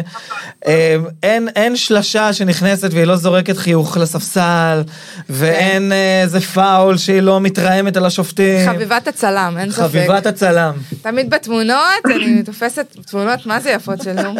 [0.66, 4.82] אה, אין, אין שלשה שנכנסת והיא לא זורקת חיוך לספסל,
[5.30, 8.68] ואין אה, איזה פאול שהיא לא מתרעמת על השופטים.
[8.68, 9.82] חביבת הצלם, אין ספק.
[9.82, 10.72] חביבת הצלם.
[11.02, 14.34] תמיד בתמונות, אני תופסת תמונות מה זה יפות של נו.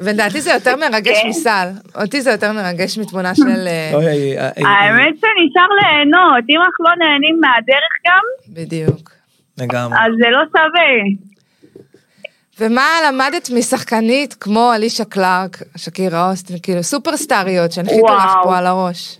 [0.00, 1.28] ולדעתי זה יותר מרגש כן.
[1.28, 1.68] מסל.
[2.00, 3.68] אותי זה יותר מרגש מתמונה של...
[4.56, 9.10] האמת שנשאר ליהנות, אם אנחנו לא נהנים מהדרך גם, בדיוק.
[9.58, 9.98] לגמרי.
[9.98, 10.92] אז זה לא שווה.
[12.60, 18.32] ומה למדת משחקנית כמו אלישה קלארק, שקירה אוסטין, כאילו סופרסטריות שהנחיתו לך.
[18.42, 19.18] פה על הראש.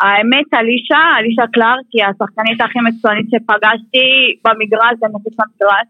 [0.00, 4.06] האמת, אלישה, אלישה קלארק היא השחקנית הכי מקצוענית שפגשתי
[4.44, 5.88] במגרש ומחוץ למגרש.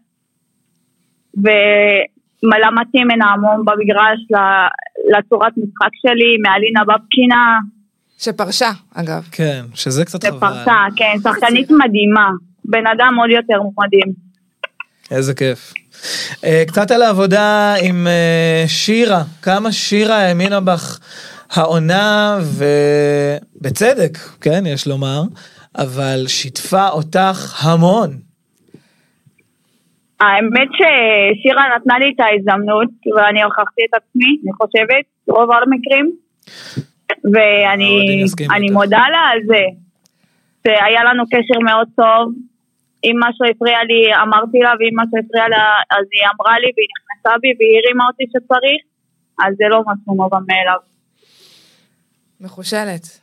[2.43, 4.69] ולמדתי ממנה המון במגרש ל-
[5.17, 7.57] לצורת משחק שלי, מאלינה בבקינה,
[8.19, 9.27] שפרשה, אגב.
[9.31, 10.37] כן, שזה קצת חבל.
[10.37, 12.29] שפרסה, כן, שחקנית מדהימה.
[12.65, 14.13] בן אדם עוד יותר מדהים.
[15.11, 15.73] איזה כיף.
[16.43, 20.99] אה, קצת על העבודה עם אה, שירה, כמה שירה האמינה בך
[21.51, 25.21] העונה, ובצדק, כן, יש לומר,
[25.77, 28.09] אבל שיתפה אותך המון.
[30.19, 36.11] האמת ששירה נתנה לי את ההזדמנות, ואני הוכחתי את עצמי, אני חושבת, רוב המקרים.
[37.33, 38.71] ואני.
[38.71, 39.63] מודה לה על זה.
[40.63, 42.33] שהיה לנו קשר מאוד טוב.
[43.03, 46.89] אם משהו הפריע לי, אמרתי לה, ואם משהו הפריע לה, אז היא אמרה לי, והיא
[46.95, 48.81] נכנסה בי, והיא הרימה אותי שצריך.
[49.43, 50.79] אז זה לא משהו מובן מאליו.
[52.41, 53.19] מחושלת.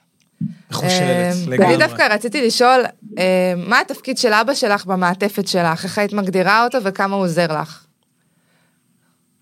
[0.71, 1.67] מחושלת, אה, לגמרי.
[1.67, 2.81] אני דווקא רציתי לשאול,
[3.19, 5.85] אה, מה התפקיד של אבא שלך במעטפת שלך?
[5.85, 7.86] איך היית מגדירה אותו וכמה הוא עוזר לך?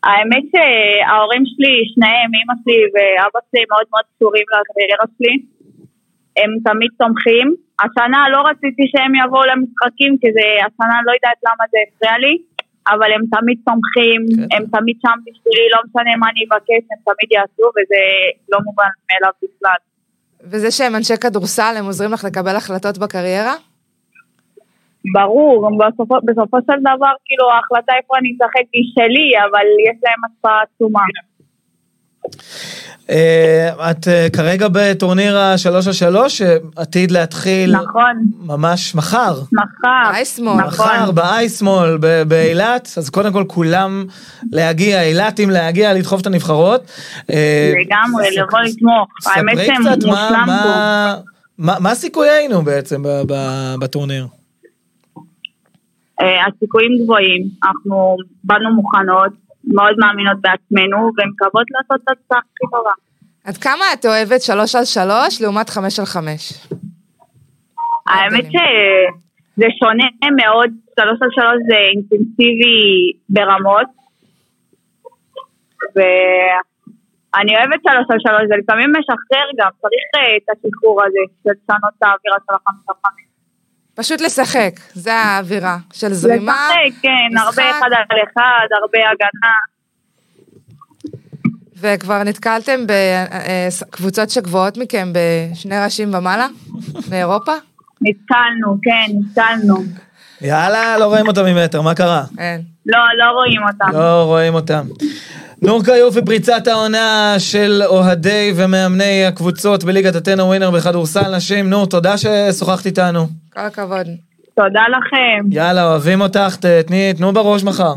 [0.07, 5.37] האמת שההורים שלי, שניהם, אמא שלי ואבא שלי מאוד מאוד קשורים לקריירה שלי.
[6.41, 7.47] הם תמיד תומכים.
[7.85, 12.35] השנה לא רציתי שהם יבואו למשחקים, כי זה, השנה לא יודעת למה זה הפריע לי,
[12.93, 14.49] אבל הם תמיד תומכים, כן.
[14.55, 18.03] הם תמיד שם בשבילי, לא משנה מה אני אבקש, הם תמיד יעשו, וזה
[18.53, 19.81] לא מובן מאליו בכלל.
[20.51, 23.55] וזה שהם אנשי כדורסל, הם עוזרים לך לקבל החלטות בקריירה?
[25.13, 30.21] ברור, בסופו, בסופו של דבר, כאילו, ההחלטה איפה אני אשחק היא שלי, אבל יש להם
[30.33, 31.01] השפעה עצומה.
[33.11, 38.13] אה, את אה, כרגע בטורניר השלוש על שלוש, שעתיד להתחיל נכון,
[38.47, 39.35] ממש מחר.
[39.53, 40.11] מחר.
[40.15, 40.55] אייסמול.
[40.57, 40.87] נכון.
[40.87, 44.05] מחר באייסמול ב- באילת, אז קודם כל כולם
[44.53, 46.83] להגיע, אילתים להגיע, לדחוף את הנבחרות.
[47.31, 49.09] אה, לגמרי, לבוא לתמוך.
[49.37, 49.65] האמת מה-
[50.01, 50.47] שמושלם פה.
[50.47, 51.17] מה-
[51.59, 54.27] מה מה סיכויינו בעצם ב- ב- בטורניר?
[56.21, 59.33] אה, הסיכויים גבוהים, אנחנו באנו מוכנות,
[59.65, 62.91] מאוד מאמינות בעצמנו, ומקוות לעשות את הצעה הכי טובה.
[63.45, 66.67] עד כמה את אוהבת שלוש על שלוש לעומת חמש על חמש?
[68.07, 73.87] האמת שזה שונה מאוד, שלוש על שלוש זה אינטנסיבי ברמות,
[75.97, 81.51] ואני אוהבת שלוש על שלוש, זה לפעמים משחרר גם, צריך אה, את השחרור הזה, של
[81.51, 83.34] לשנות את האווירה של החמש על חמש.
[83.95, 86.69] פשוט לשחק, זה האווירה של זרימה.
[86.69, 87.47] לשחק, כן, משחק.
[87.47, 89.55] הרבה אחד על אחד, הרבה הגנה.
[91.81, 96.47] וכבר נתקלתם בקבוצות שגבוהות מכם בשני ראשים ומעלה?
[97.11, 97.53] מאירופה?
[98.01, 99.77] נתקלנו, כן, נתקלנו.
[100.41, 102.23] יאללה, לא רואים אותם ממטר, מה קרה?
[102.39, 102.63] אין.
[102.87, 103.99] לא, לא רואים אותם.
[103.99, 104.87] לא רואים אותם.
[105.63, 111.71] נור כיופי, פריצת העונה של אוהדי ומאמני הקבוצות בליגת אתנה ווינר בכדורסל נשים.
[111.71, 113.27] נור, תודה ששוחחת איתנו.
[113.55, 114.07] כל הכבוד.
[114.57, 117.95] תודה לכם, יאללה, אוהבים אותך, ת- תני, תנו בראש מחר.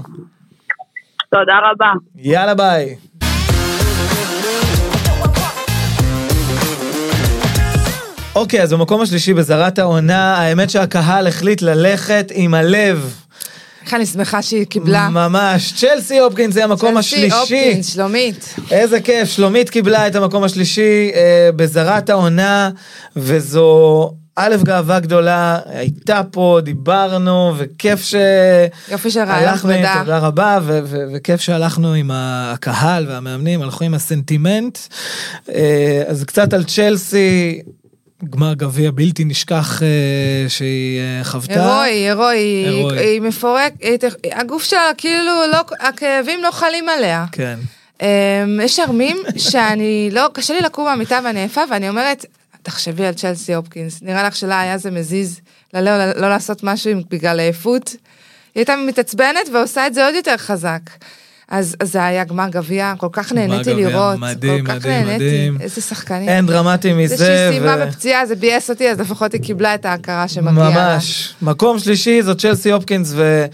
[1.31, 1.91] תודה רבה.
[2.15, 2.95] יאללה, ביי.
[8.35, 13.15] אוקיי, אז במקום השלישי בזרת העונה, האמת שהקהל החליט ללכת עם הלב.
[13.87, 15.09] איך אני שמחה שהיא קיבלה.
[15.09, 15.73] ממש.
[15.73, 17.35] צ'לסי הופקינס זה המקום צ'לסי, השלישי.
[17.35, 18.55] הופקינס, שלומית.
[18.71, 22.69] איזה כיף, שלומית קיבלה את המקום השלישי אה, בזרת העונה,
[23.15, 28.15] וזו א', גאווה גדולה, הייתה פה, דיברנו, וכיף ש...
[28.91, 29.95] יופי של רעיון, תודה.
[29.99, 34.77] תודה רבה, ו- ו- וכיף שהלכנו עם הקהל והמאמנים, הלכו עם הסנטימנט.
[35.49, 37.61] אה, אז קצת על צ'לסי,
[38.25, 39.87] גמר גביע בלתי נשכח אה,
[40.49, 41.53] שהיא אה, חוותה.
[41.83, 42.99] הירואי, הירואי, היא- הירואי.
[42.99, 43.97] היא מפורק, היא-
[44.31, 47.25] הגוף שלה כאילו, לא, הכאבים לא חלים עליה.
[47.31, 47.59] כן.
[48.01, 48.07] אמ,
[48.63, 52.25] יש ערמים שאני לא, קשה לי לקום מהמיטה ואני עייפה ואני אומרת,
[52.63, 55.39] תחשבי על צ'לסי הופקינס, נראה לך שלה היה זה מזיז
[55.73, 57.89] לא, לא, לא לעשות משהו בגלל עייפות.
[57.89, 57.97] היא
[58.55, 60.79] הייתה מתעצבנת ועושה את זה עוד יותר חזק.
[61.49, 65.07] אז, אז זה היה גמר גביע, כל כך נהניתי גביע לראות, מדהים, כל כך מדהים,
[65.07, 65.57] נהניתי, מדהים.
[65.61, 66.29] איזה שחקנית.
[66.29, 67.15] אין דרמטי מזה.
[67.15, 70.69] זה שהיא סיימה ו- בפציעה, זה ביאס אותי, אז לפחות היא קיבלה את ההכרה שמגיעה
[70.69, 70.93] לה.
[70.95, 71.33] ממש.
[71.41, 73.45] מקום שלישי זו צ'לסי הופקינס, ו...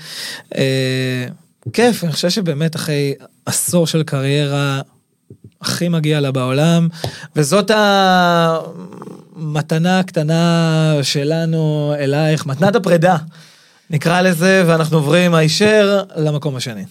[0.57, 1.25] אה,
[1.73, 3.13] כיף, אני חושב שבאמת אחרי
[3.45, 4.81] עשור של קריירה,
[5.61, 6.87] הכי מגיע לה בעולם,
[7.35, 7.71] וזאת
[9.35, 13.17] המתנה הקטנה שלנו אלייך, מתנת הפרידה,
[13.89, 16.83] נקרא לזה, ואנחנו עוברים הישר למקום השני.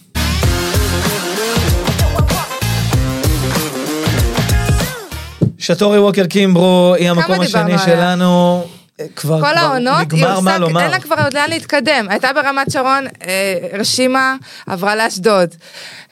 [5.63, 7.77] שטורי ווקר קימברו היא המקום השני?
[7.77, 8.63] שלנו.
[8.99, 10.81] אה, כבר, כל כבר העונות, היא נגמר מה לומר.
[10.81, 12.05] אין לה כבר עוד לאן להתקדם.
[12.09, 14.35] הייתה ברמת שרון, אה, הרשימה,
[14.67, 15.49] עברה לאשדוד.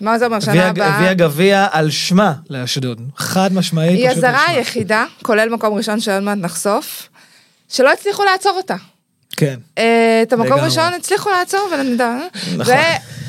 [0.02, 0.88] מה זה אומר, שנה הבאה?
[0.88, 3.02] הביאה גביע על שמה לאשדוד.
[3.18, 4.00] חד משמעית.
[4.00, 4.48] היא פשוט על הזרה.
[4.48, 7.10] היחידה, כולל מקום ראשון שעוד מעט נחשוף,
[7.70, 8.76] שלא הצליחו לעצור אותה.
[9.38, 9.56] כן.
[9.78, 10.60] אה, את המקום.
[10.60, 12.16] הראשון הצליחו לעצור, ונדע,
[12.58, 12.76] נכון.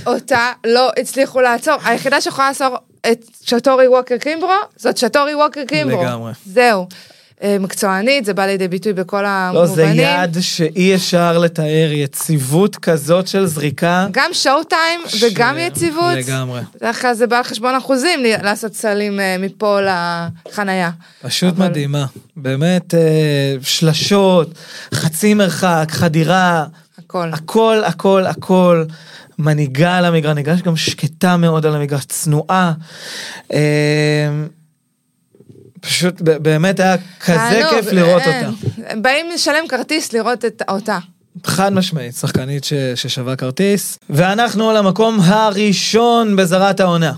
[0.05, 1.75] ואותה לא הצליחו לעצור.
[1.85, 2.77] היחידה שיכולה לעצור
[3.11, 6.03] את שטורי ווקר קימברו, זאת שטורי ווקר קימברו.
[6.03, 6.33] לגמרי.
[6.47, 6.87] זהו.
[7.43, 9.97] אה, מקצוענית, זה בא לידי ביטוי בכל לא, המובנים.
[9.97, 14.07] זה יד שאי אפשר לתאר, יציבות כזאת של זריקה.
[14.11, 16.15] גם שואו טיים וגם ש- יציבות.
[16.17, 16.61] לגמרי.
[16.75, 19.79] בדרך כלל זה בא על חשבון אחוזים לעשות סלים אה, מפה
[20.49, 20.91] לחנייה.
[21.23, 22.07] פשוט אבל- מדהימה.
[22.37, 23.01] באמת, אה,
[23.63, 24.51] שלשות,
[24.95, 26.65] חצי מרחק, חדירה,
[26.99, 27.29] הכל.
[27.33, 28.85] הכל, הכל, הכל.
[29.39, 32.73] מנהיגה על המגרש, מנהיגה שגם שקטה מאוד על המגרש, צנועה.
[33.53, 34.31] אה,
[35.81, 38.47] פשוט באמת היה כזה כיף לראות אין.
[38.47, 38.97] אותה.
[39.01, 40.99] באים לשלם כרטיס לראות את אותה.
[41.45, 43.99] חד משמעית, שחקנית ש, ששווה כרטיס.
[44.11, 47.13] ואנחנו למקום הראשון בזרת העונה.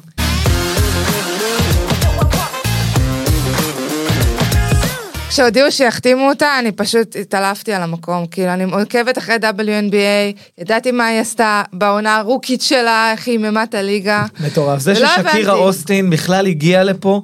[5.35, 8.27] כשהודיעו שיחתימו אותה, אני פשוט התעלפתי על המקום.
[8.27, 13.63] כאילו, אני עוקבת אחרי WNBA, ידעתי מה היא עשתה בעונה הרוקית שלה, איך היא מימה
[13.63, 14.25] את הליגה.
[14.41, 14.81] מטורף.
[14.81, 15.55] זה ששקירה.
[15.55, 17.23] אוסטין בכלל הגיעה לפה,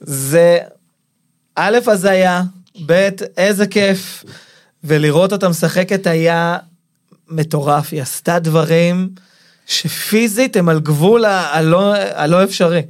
[0.00, 0.58] זה
[1.56, 2.42] א', הזיה,
[2.86, 4.24] ב', איזה כיף,
[4.84, 6.56] ולראות אותה משחקת היה
[7.28, 7.92] מטורף.
[7.92, 9.08] היא עשתה דברים
[9.66, 12.82] שפיזית הם על גבול הלא, הלא אפשרי.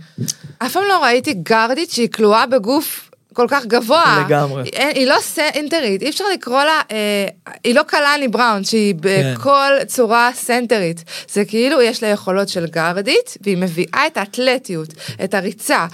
[0.58, 3.03] אף פעם לא ראיתי גרדית שהיא כלואה בגוף
[3.34, 4.24] כל כך גבוה.
[4.26, 4.62] לגמרי.
[4.62, 7.26] היא, היא לא סנטרית, אי אפשר לקרוא לה, אה,
[7.64, 11.04] היא לא קלני בראון, שהיא בכל צורה סנטרית.
[11.28, 14.88] זה כאילו יש לה יכולות של גרדית, והיא מביאה את האתלטיות,
[15.24, 15.86] את הריצה,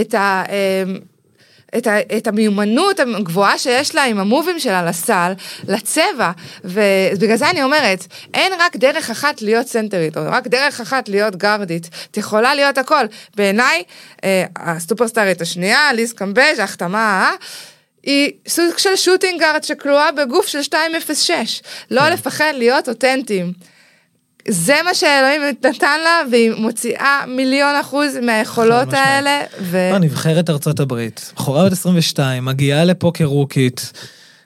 [0.00, 0.42] את ה...
[0.48, 0.82] אה,
[1.78, 5.32] את, ה, את המיומנות הגבוהה שיש לה עם המובים שלה לסל,
[5.68, 6.30] לצבע,
[6.64, 11.36] ובגלל זה אני אומרת, אין רק דרך אחת להיות סנטרית, או רק דרך אחת להיות
[11.36, 13.04] גרדית, את יכולה להיות הכל.
[13.36, 13.82] בעיניי,
[14.24, 17.30] אה, הסופרסטארית השנייה, ליז קמבז', ההחתמה,
[18.02, 21.62] היא סוג של שוטינג גארד שכלואה בגוף של 206.
[21.90, 22.12] לא כן.
[22.12, 23.52] לפחד להיות אותנטיים.
[24.48, 28.92] זה מה שאלוהים נתן לה, והיא מוציאה מיליון אחוז מהיכולות.
[28.92, 29.40] האלה.
[29.60, 29.88] ו...
[29.92, 33.92] לא, נבחרת ארצות הברית, בחורה בת 22, מגיעה לפה כרוקית.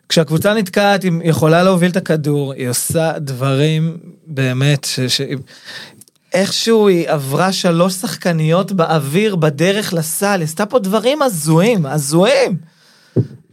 [0.09, 5.01] כשהקבוצה נתקעת, היא יכולה להוביל את הכדור, היא עושה דברים באמת, ש...
[5.01, 5.21] ש...
[6.35, 12.57] איכשהו היא עברה שלוש שחקניות באוויר בדרך לסל, היא עשתה פה דברים הזויים, הזויים.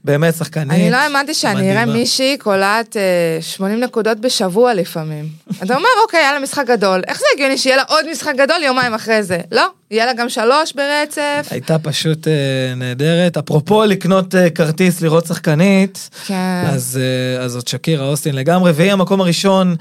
[0.08, 0.72] באמת שחקנית.
[0.72, 1.86] אני לא האמנתי שאני אראה.
[1.86, 5.26] מישהי קולעת אה, 80 נקודות בשבוע לפעמים.
[5.63, 8.63] אתה אומר, אוקיי, היה לה משחק גדול, איך זה הגיוני שיהיה לה עוד משחק גדול
[8.63, 9.38] יומיים אחרי זה?
[9.52, 11.48] לא, יהיה לה גם שלוש ברצף.
[11.52, 12.34] הייתה פשוט אה,
[12.76, 13.38] נהדרת.
[13.38, 16.63] אפרופו לקנות אה, כרטיס לראות שחקנית, כן.
[16.65, 19.76] אז, אה, אז זאת שקירה אוסטין לגמרי, והיא המקום הראשון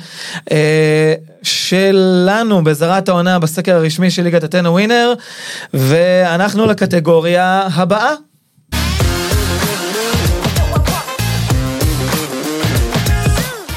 [0.53, 5.15] אה, שלנו בזרת העונה בסקר הרשמי של ליגת הטנא ווינר,
[5.75, 8.15] ואנחנו לקטגוריה הבאה.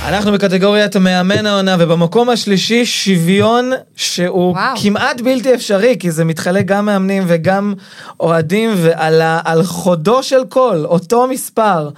[0.10, 4.78] אנחנו בקטגוריית מאמן העונה ובמקום השלישי שוויון שהוא וואו.
[4.82, 7.74] כמעט בלתי אפשרי כי זה מתחלק גם מאמנים וגם
[8.19, 11.89] אוהדים ועל ה- חודו של כל אותו מספר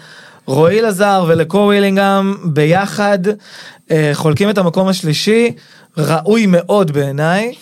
[0.45, 3.19] רועי לזר ולקו ווילינגהם ביחד
[3.91, 5.51] אה, חולקים את המקום השלישי
[5.97, 7.53] ראוי מאוד בעיניי.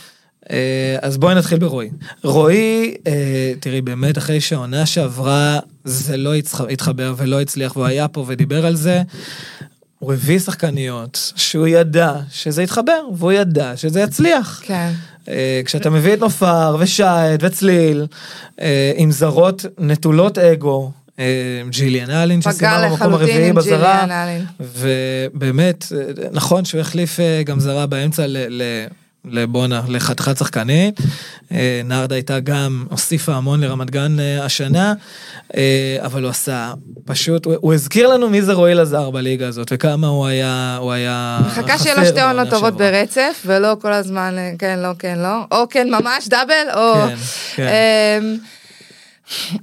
[0.51, 0.57] אה,
[1.01, 1.89] אז בואי נתחיל ברועי.
[2.23, 6.33] רועי, אה, תראי, באמת אחרי שהעונה שעברה זה לא
[6.69, 9.01] התחבר ולא הצליח והוא היה פה ודיבר על זה,
[9.99, 14.61] הוא הביא שחקניות שהוא ידע שזה יתחבר והוא ידע שזה יצליח.
[14.65, 14.91] כן.
[15.29, 18.07] אה, כשאתה מביא את נופר ושייט וצליל
[18.61, 21.25] אה, עם זרות נטולות אגו, אה,
[21.69, 24.05] ג'יליאן אלין שסיימה במקום הרביעי בזרה.
[24.59, 25.85] ובאמת
[26.31, 28.37] נכון שהוא החליף גם זרה באמצע ל...
[28.49, 28.63] ל
[29.25, 30.99] לבואנה, לחתיכת שחקנית.
[31.51, 34.93] אה, נרדה הייתה גם, הוסיפה המון לרמת גן אה, השנה,
[35.57, 36.73] אה, אבל הוא עשה,
[37.05, 40.91] פשוט, הוא, הוא הזכיר לנו מי זה רועי לזר בליגה הזאת, וכמה הוא היה, הוא
[40.91, 42.77] היה מחכה חסר שיהיה לו שתי עונות טובות.
[42.77, 46.93] ברצף, ולא כל הזמן כן, לא, כן, לא, או כן ממש דאבל, או...
[46.93, 47.15] כן,
[47.55, 48.23] כן.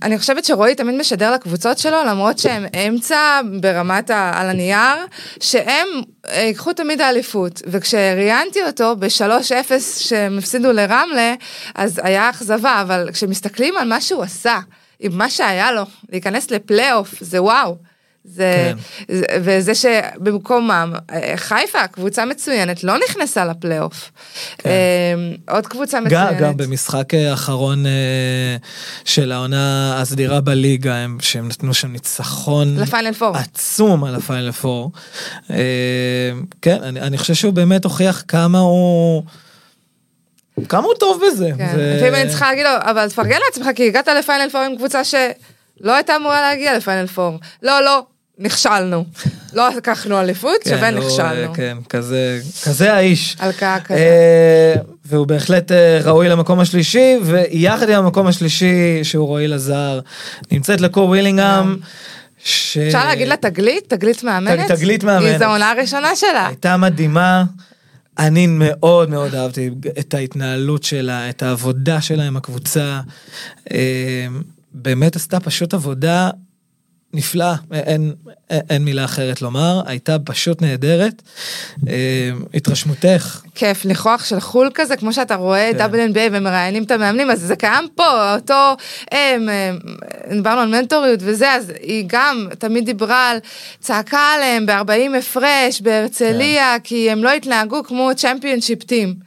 [0.02, 4.32] אני חושבת שרועי תמיד משדר לקבוצות שלו, למרות שהם אמצע ברמת ה...
[4.34, 5.06] על הנייר,
[5.40, 5.88] שהם
[6.28, 7.62] אה, ייקחו תמיד האליפות.
[7.66, 11.34] וכשראיינתי אותו ב-3-0 שהם הפסידו לרמלה,
[11.74, 14.58] אז היה אכזבה, אבל כשמסתכלים על מה שהוא עשה,
[15.00, 17.76] עם מה שהיה לו, להיכנס לפלייאוף, זה וואו.
[18.28, 18.72] זה,
[19.08, 19.14] כן.
[19.16, 20.92] זה, וזה שבמקומם,
[21.36, 24.10] חיפה, קבוצה מצוינת, לא נכנסה לפלייאוף.
[24.58, 24.70] כן.
[24.70, 25.14] אה,
[25.54, 26.36] עוד קבוצה גם, מצוינת.
[26.40, 28.56] גם במשחק אה, האחרון אה,
[29.04, 29.56] של העונה
[30.00, 33.36] הסדירה בליגה, הם, שהם נתנו שם ניצחון לפיינל פור.
[33.36, 34.92] עצום על הפיינל פור.
[35.50, 35.56] אה,
[36.62, 39.22] כן, אני, אני חושב שהוא באמת הוכיח כמה הוא...
[40.68, 41.50] כמה הוא טוב בזה.
[41.58, 44.76] כן, זה- לפעמים אני צריכה להגיד לו, אבל תפרגן לעצמך, כי הגעת לפיינל פור עם
[44.76, 47.38] קבוצה שלא הייתה אמורה להגיע לפיינל פור.
[47.62, 48.06] לא, לא,
[48.38, 49.04] נכשלנו.
[49.52, 51.54] לא לקחנו אליפות, כן, שווה אה, נכשלנו.
[51.54, 53.36] כן, כזה, כזה האיש.
[53.38, 53.98] הלקאה כזה.
[53.98, 60.00] אה, והוא בהחלט אה, ראוי למקום השלישי, ויחד עם המקום השלישי שהוא ראוי לזר,
[60.52, 61.76] נמצאת לקו ווילינגהם.
[62.44, 62.78] ש...
[62.78, 63.84] אפשר להגיד לה תגלית?
[63.88, 64.70] תגלית מאמנת?
[64.70, 65.38] תגלית מאמנת.
[65.38, 66.46] זו העונה הראשונה שלה.
[66.46, 67.44] הייתה מדהימה.
[68.18, 73.00] אני מאוד מאוד אהבתי את ההתנהלות שלה, את העבודה שלה עם הקבוצה.
[73.72, 74.26] אה,
[74.72, 76.30] באמת עשתה פשוט עבודה
[77.16, 78.12] נפלאה, אין,
[78.50, 81.22] אין, מילה אחרת לומר, הייתה פשוט נהדרת.
[81.88, 85.84] אה, התרשמותך, כיף, ניחוח של חו"ל כזה, כמו שאתה רואה כן.
[85.84, 88.76] WNBA ומראיינים את המאמנים, אז זה קיים פה, אותו,
[89.10, 89.78] הם, הם,
[90.36, 93.38] דיברנו על מנטוריות וזה, אז היא גם תמיד דיברה על,
[93.80, 99.25] צעקה עליהם ב-40 הפרש בהרצליה, כי הם לא התנהגו כמו צ'מפיונשיפ טים.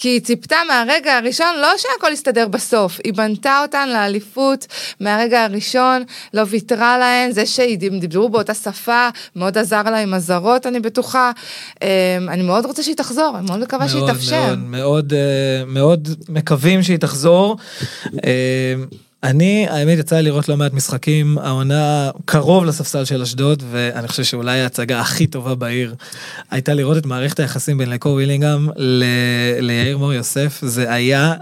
[0.00, 4.66] כי היא ציפתה מהרגע הראשון, לא שהכל יסתדר בסוף, היא בנתה אותן לאליפות
[5.00, 6.02] מהרגע הראשון,
[6.34, 11.32] לא ויתרה להן, זה שהם דיברו באותה שפה, מאוד עזר לה עם הזרות, אני בטוחה.
[11.82, 11.88] אמ,
[12.28, 14.46] אני מאוד רוצה שהיא תחזור, אני מאוד מקווה שהיא תאפשר.
[14.46, 17.56] מאוד, מאוד, אה, מאוד מקווים שהיא תחזור.
[19.22, 24.24] אני, האמת, יצא לי לראות לא מעט משחקים, העונה קרוב לספסל של אשדוד, ואני חושב
[24.24, 25.94] שאולי ההצגה הכי טובה בעיר
[26.50, 29.04] הייתה לראות את מערכת היחסים בין לקו ווילינגהם ל-
[29.60, 31.34] ליאיר מור יוסף, זה היה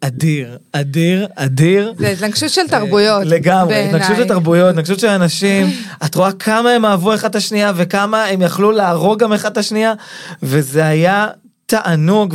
[0.00, 1.92] אדיר, אדיר, אדיר.
[1.98, 3.22] זה התנגשות של תרבויות.
[3.26, 3.84] לגמרי.
[3.84, 5.66] התנגשות של תרבויות, התנגשות של אנשים,
[6.04, 9.58] את רואה כמה הם אהבו אחד את השנייה וכמה הם יכלו להרוג גם אחד את
[9.58, 9.92] השנייה,
[10.42, 11.28] וזה היה
[11.66, 12.34] תענוג,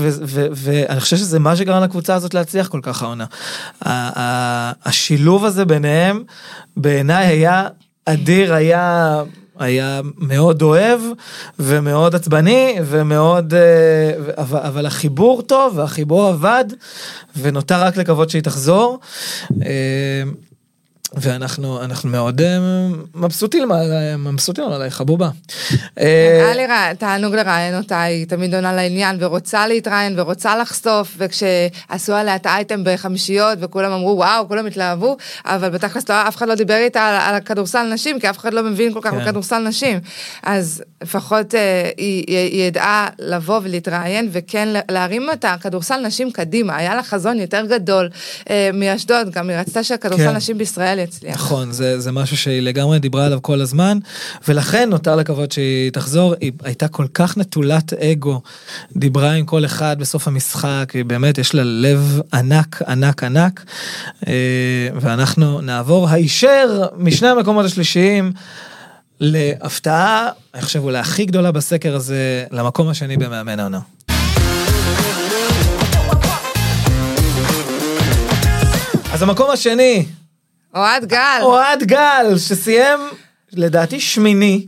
[0.52, 3.26] ואני חושב שזה מה שגרם לקבוצה הזאת להצליח כל כך העונה.
[4.86, 6.24] השילוב הזה ביניהם,
[6.78, 7.68] בעיניי היה
[8.06, 9.24] אדיר, היה...
[9.60, 11.02] היה מאוד אוהב
[11.60, 16.66] ומאוד עצבני ומאוד אה, אבל, אבל החיבור טוב והחיבור עבד
[17.38, 19.00] ונותר רק לקוות שהיא תחזור.
[21.16, 22.58] אה, ואנחנו אנחנו מאוד אה,
[23.16, 25.30] מבסוטים על- מבסוטים עלייך חבובה.
[26.00, 26.06] אה,
[26.46, 32.36] היה לי תענוג לראיין אותה, היא תמיד עונה לעניין ורוצה להתראיין ורוצה לחשוף, וכשעשו עליה
[32.36, 36.76] את האייטם בחמישיות וכולם אמרו וואו, כולם התלהבו, אבל בתכלס לא, אף אחד לא דיבר
[36.78, 39.20] איתה על, על הכדורסל נשים, כי אף אחד לא מבין כל כך כן.
[39.22, 40.00] בכדורסל נשים.
[40.44, 46.76] אז לפחות אה, היא, היא, היא ידעה לבוא ולהתראיין וכן להרים את הכדורסל נשים קדימה,
[46.76, 48.10] היה לה חזון יותר גדול
[48.50, 50.36] אה, מאשדוד, גם היא רצתה שהכדורסל כן.
[50.36, 51.36] נשים בישראל יצליח.
[51.36, 53.98] נכון, זה, זה משהו שהיא לגמרי דיברה עליו כל הזמן,
[54.48, 56.34] ולכן נותר לקוות שהיא תחזור.
[56.42, 58.42] היא הייתה כל כך נטולת אגו,
[58.96, 63.66] דיברה עם כל אחד בסוף המשחק, היא באמת, יש לה לב ענק, ענק, ענק.
[64.28, 64.34] אה,
[64.96, 68.32] ואנחנו נעבור הישר משני המקומות השלישיים
[69.20, 73.80] להפתעה, אני חושב אולי הכי גדולה בסקר הזה, למקום השני במאמן העונה.
[79.14, 80.06] אז המקום השני,
[80.76, 81.40] אוהד גל.
[81.42, 83.00] אוהד גל, שסיים
[83.54, 84.68] לדעתי שמיני,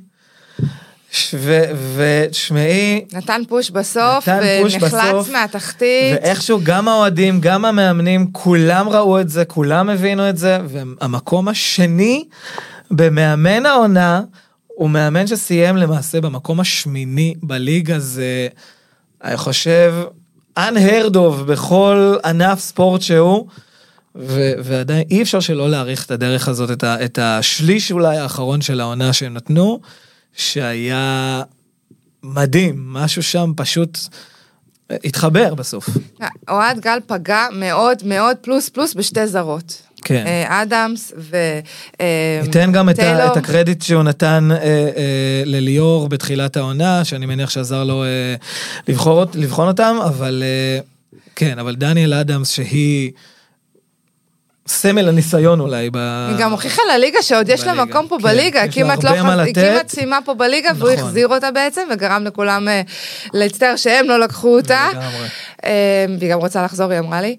[1.95, 6.19] ותשמעי, נתן פוש בסוף, נתן פוש ונחלץ מהתחתית.
[6.21, 12.25] ואיכשהו גם האוהדים, גם המאמנים, כולם ראו את זה, כולם הבינו את זה, והמקום השני
[12.91, 14.21] במאמן העונה,
[14.67, 18.47] הוא מאמן שסיים למעשה במקום השמיני בליגה, זה,
[19.23, 19.93] אני חושב,
[20.59, 23.47] unheard of בכל ענף ספורט שהוא.
[24.15, 28.61] ו- ועדיין אי אפשר שלא להעריך את הדרך הזאת, את, ה- את השליש אולי האחרון
[28.61, 29.79] של העונה שהם נתנו,
[30.35, 31.41] שהיה
[32.23, 33.99] מדהים, משהו שם פשוט
[35.03, 35.89] התחבר בסוף.
[36.49, 39.81] אוהד גל פגע מאוד מאוד פלוס פלוס בשתי זרות.
[40.03, 40.23] כן.
[40.27, 41.35] אה, אדמס ו...
[42.01, 43.31] אה, ניתן גם את, ה-.
[43.31, 48.35] את הקרדיט שהוא נתן אה, אה, לליאור בתחילת העונה, שאני מניח שעזר לו אה,
[48.87, 50.79] לבחור, לבחון אותם, אבל אה,
[51.35, 53.11] כן, אבל דניאל אדמס שהיא
[54.67, 55.89] סמל הניסיון אולי.
[55.89, 55.97] ב...
[56.29, 57.73] היא גם הוכיחה לליגה שעוד יש לה.
[57.73, 59.53] מקום פה כן, בליגה, כמעט לא היא.
[59.53, 61.05] כמעט סיימה פה בליגה והוא נכון.
[61.05, 62.81] החזיר אותה בעצם וגרם לכולם אה,
[63.33, 64.87] להצטער שהם לא לקחו אותה.
[64.91, 65.27] לגמרי.
[65.65, 67.35] אה, והיא גם רוצה לחזור, היא אמרה לי.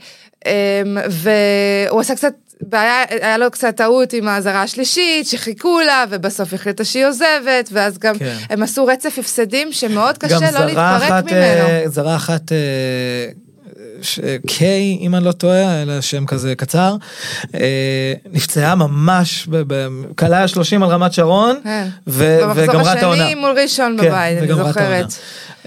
[0.47, 6.55] אה, והוא עשה קצת בעיה, היה לו קצת טעות עם האזהרה השלישית, שחיכו לה, ובסוף
[6.55, 8.37] החליטה שהיא עוזבת, ואז גם כן.
[8.51, 11.37] הם עשו רצף הפסדים שמאוד גם קשה לא להתפרק אחת, ממנו.
[11.37, 12.53] אה, זרה אחת,
[14.47, 16.97] קיי, אם אני לא טועה, אלא שם כזה קצר,
[17.55, 17.61] אה,
[18.33, 19.49] נפצעה ממש,
[20.19, 21.89] כלה 30 על רמת שרון, כן.
[22.07, 23.23] במחזור וגמרה את העונה.
[23.25, 24.69] השני מול ראשון כן, בבית, אני את העונה.
[24.69, 25.07] זוכרת.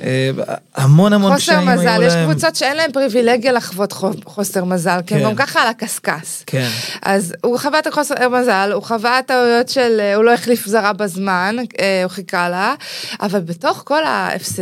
[0.02, 0.30] אה,
[0.76, 2.32] המון המון חוסר קשיים היו מזל, יש להם.
[2.32, 5.26] קבוצות שאין להן פריבילגיה לחוות חו- חוסר מזל, כי הם כן.
[5.26, 6.44] גם ככה על הקשקש.
[6.46, 6.68] כן.
[7.02, 10.94] אז הוא חווה את החוסר מזל, הוא חווה טעויות של, אה, הוא לא החליף זרה
[10.94, 11.56] בזמן,
[12.04, 12.74] הוא חיכה לה,
[13.22, 14.02] אבל בתוך כל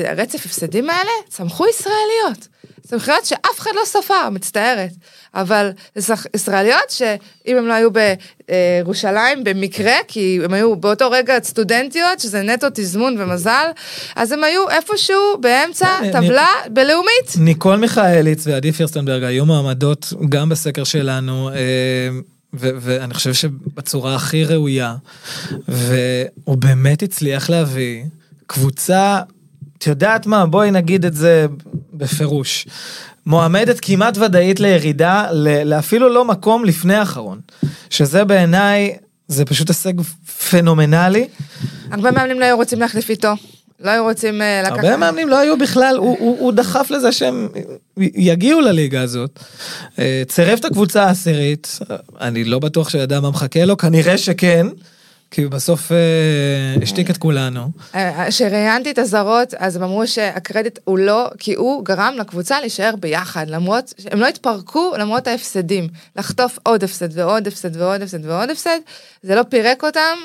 [0.05, 2.47] הרצף הפסדים האלה, צמחו ישראליות.
[2.88, 4.91] צמחיות שאף אחד לא ספר, מצטערת.
[5.36, 5.72] אבל
[6.36, 12.68] ישראליות שאם הם לא היו בירושלים במקרה, כי הם היו באותו רגע סטודנטיות, שזה נטו
[12.74, 13.66] תזמון ומזל,
[14.16, 17.34] אז הם היו איפשהו באמצע אה, טבלה בלאומית.
[17.38, 21.55] ניקול מיכאליץ ועדי פירסטנברג היו מעמדות גם בסקר שלנו, אה,
[22.53, 24.95] ו- ואני חושב שבצורה הכי ראויה,
[25.68, 28.03] והוא באמת הצליח להביא
[28.47, 29.20] קבוצה,
[29.84, 31.45] את יודעת מה, בואי נגיד את זה
[31.93, 32.67] בפירוש.
[33.25, 35.27] מועמדת כמעט ודאית לירידה,
[35.65, 37.39] לאפילו לא מקום לפני האחרון.
[37.89, 38.95] שזה בעיניי,
[39.27, 40.01] זה פשוט הישג
[40.49, 41.27] פנומנלי.
[41.91, 43.34] הרבה מאמנים לא היו רוצים להחליף איתו.
[43.79, 44.77] לא היו רוצים אה, לקחת...
[44.77, 47.47] הרבה מאמנים לא היו בכלל, הוא, הוא, הוא דחף לזה שהם
[47.97, 49.39] יגיעו לליגה הזאת.
[49.99, 51.79] אה, צירף את הקבוצה העשירית,
[52.21, 54.67] אני לא בטוח שידע מה מחכה לו, כנראה שכן,
[55.34, 55.97] כי בסוף אה,
[56.81, 57.69] השתיק את כולנו.
[57.95, 62.95] אה, כשראיינתי את הזרות, אז הם אמרו שהקרדיט הוא לא, כי הוא גרם לקבוצה להישאר
[62.99, 65.88] ביחד, למרות, הם לא התפרקו למרות ההפסדים.
[66.15, 68.79] לחטוף עוד הפסד ועוד הפסד ועוד הפסד ועוד הפסד,
[69.23, 70.17] זה לא פירק אותם.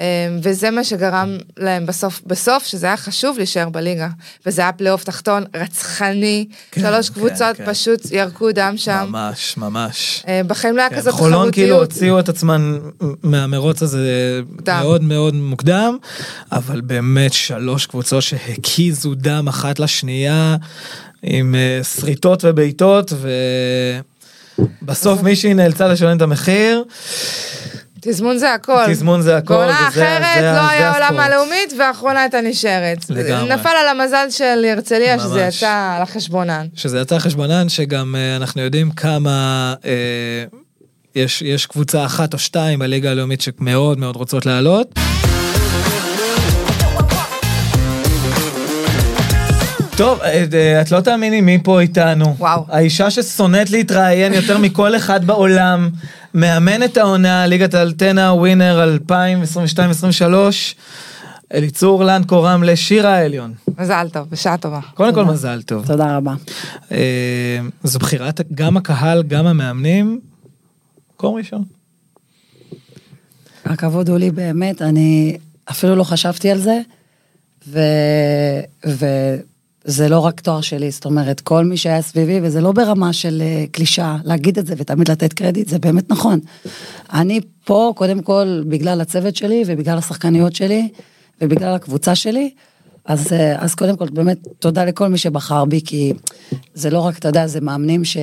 [0.00, 0.06] אה,
[0.42, 4.08] וזה מה שגרם להם בסוף, בסוף שזה היה חשוב להישאר בליגה.
[4.46, 7.64] וזה היה פלייאוף תחתון רצחני, כן, שלוש כן, קבוצות כן.
[7.66, 9.06] פשוט ירקו דם שם.
[9.08, 10.22] ממש, ממש.
[10.28, 11.92] אה, בחיים לא היה כן, כזאת חולון כאילו תחרותיות.
[11.92, 12.78] הוציאו את עצמן
[13.22, 14.80] מהמרוץ הזה מוקדם.
[14.80, 15.96] מאוד מאוד מוקדם,
[16.52, 20.56] אבל באמת שלוש קבוצות שהקיזו דם אחת לשנייה
[21.22, 23.12] עם אה, שריטות ובעיטות,
[24.82, 26.84] בסוף מישהי נאלצה לשלם את המחיר,
[28.08, 28.84] תזמון זה הכל.
[28.92, 29.94] תזמון זה הכל, בעונה אחרת
[30.34, 31.20] זה- לא זה היה עולם.
[31.20, 32.98] הלאומית, והאחרונה הייתה נשארת.
[33.10, 33.54] לגמרי.
[33.54, 35.56] נפל על המזל של הרצליה, שזה ממש.
[35.56, 36.66] יצא על החשבונן.
[36.74, 40.44] שזה יצא חשבונן שגם אה, אנחנו יודעים כמה אה,
[41.14, 44.94] יש, יש קבוצה אחת או שתיים בליגה הלאומית שמאוד מאוד רוצות לעלות.
[49.98, 52.36] טוב, אה, אה, את לא תאמיני מי פה איתנו.
[52.38, 52.64] וואו.
[52.68, 55.90] האישה ששונאת להתראיין יותר מכל אחד בעולם,
[56.34, 60.22] מאמנת העונה, ליגת אלטנה ווינר 2022-2023,
[61.54, 63.54] אליצור לנקו רמלה, שירה העליון.
[63.78, 64.80] מזל טוב, בשעה טובה.
[64.94, 65.86] קודם כל מזל טוב.
[65.86, 66.34] תודה רבה.
[66.92, 70.20] אה, זו בחירת גם הקהל, גם המאמנים.
[71.14, 71.64] מקום ראשון.
[73.64, 75.36] הכבוד הוא לי באמת, אני
[75.70, 76.80] אפילו לא חשבתי על זה,
[77.68, 77.78] ו...
[79.88, 83.42] וזה לא רק תואר שלי, זאת אומרת, כל מי שהיה סביבי, וזה לא ברמה של
[83.42, 86.40] אה, קלישאה, להגיד את זה ותמיד לתת קרדיט, זה באמת נכון.
[87.12, 90.88] אני פה, קודם כל, בגלל הצוות שלי ובגלל השחקניות שלי
[91.40, 92.50] ובגלל הקבוצה שלי,
[93.04, 96.12] אז, אה, אז קודם כל, באמת, תודה לכל מי שבחר בי, כי
[96.74, 98.16] זה לא רק, אתה יודע, זה מאמנים ש,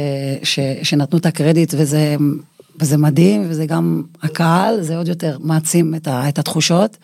[0.44, 2.16] ש, שנתנו את הקרדיט, וזה,
[2.80, 6.98] וזה מדהים, וזה גם הקהל, זה עוד יותר מעצים את, ה, את התחושות.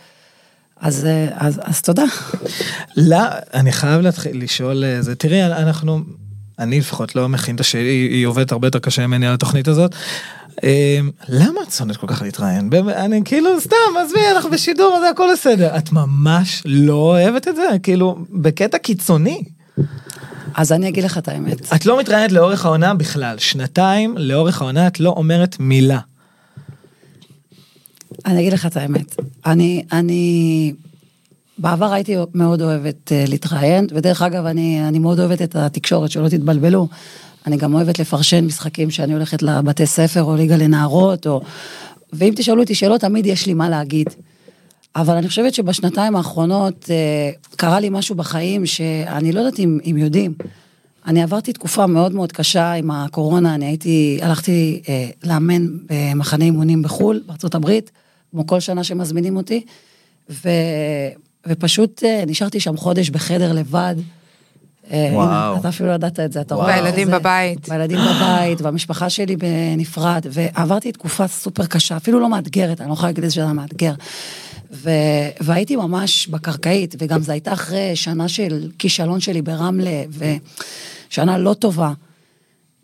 [0.82, 2.04] אז, אה, אז, אז תודה.
[2.98, 3.18] לא,
[3.54, 6.00] אני חייב להתחיל לשאול אה, זה, תראי, אנחנו,
[6.60, 9.68] אני לפחות לא מכין את השאלה, היא, היא עובדת הרבה יותר קשה ממני על התוכנית
[9.68, 9.96] הזאת.
[10.64, 12.70] אה, למה את שונאת כל כך להתראיין?
[12.96, 13.76] אני כאילו, סתם,
[14.06, 15.78] עזבי, אנחנו בשידור, זה הכל בסדר.
[15.78, 17.68] את ממש לא אוהבת את זה?
[17.84, 19.44] כאילו, בקטע קיצוני.
[20.56, 21.74] אז אני אגיד לך את האמת.
[21.76, 23.38] את לא מתראיינת לאורך העונה בכלל.
[23.38, 26.00] שנתיים לאורך העונה את לא אומרת מילה.
[28.26, 29.16] אני אגיד לך את האמת.
[29.46, 30.74] אני, אני,
[31.58, 36.30] בעבר הייתי מאוד אוהבת uh, להתראיין, ודרך אגב, אני, אני מאוד אוהבת את התקשורת, שלא
[36.30, 36.88] תתבלבלו.
[37.48, 41.42] אני גם אוהבת לפרשן משחקים שאני הולכת לבתי ספר או ליגה לנערות, או...
[42.14, 44.08] ואם תשאלו אותי שאלות, תמיד יש לי מה להגיד.
[44.96, 49.98] אבל אני חושבת שבשנתיים האחרונות uh, קרה לי משהו בחיים שאני לא יודעת אם, אם
[49.98, 50.34] יודעים.
[51.08, 56.82] אני עברתי תקופה מאוד מאוד קשה עם הקורונה, אני הייתי, הלכתי אה, לאמן במחנה אימונים
[56.82, 57.92] בחו"ל, בארצות הברית,
[58.32, 59.66] כמו כל שנה שמזמינים אותי,
[60.30, 60.50] ו,
[61.48, 63.96] ופשוט אה, נשארתי שם חודש בחדר לבד.
[64.92, 65.30] אה, וואו.
[65.52, 66.68] הנה, אתה אפילו לא ידעת את זה, אתה רואה.
[66.68, 67.70] והילדים זה- בבית.
[67.70, 73.10] והילדים בבית, והמשפחה שלי בנפרד, ועברתי תקופה סופר קשה, אפילו לא מאתגרת, אני לא יכולה
[73.10, 73.94] להגיד שזה מאתגר.
[74.72, 74.90] ו...
[75.42, 80.04] והייתי ממש בקרקעית, וגם זו הייתה אחרי שנה של כישלון שלי ברמלה,
[81.10, 81.94] ושנה לא טובה.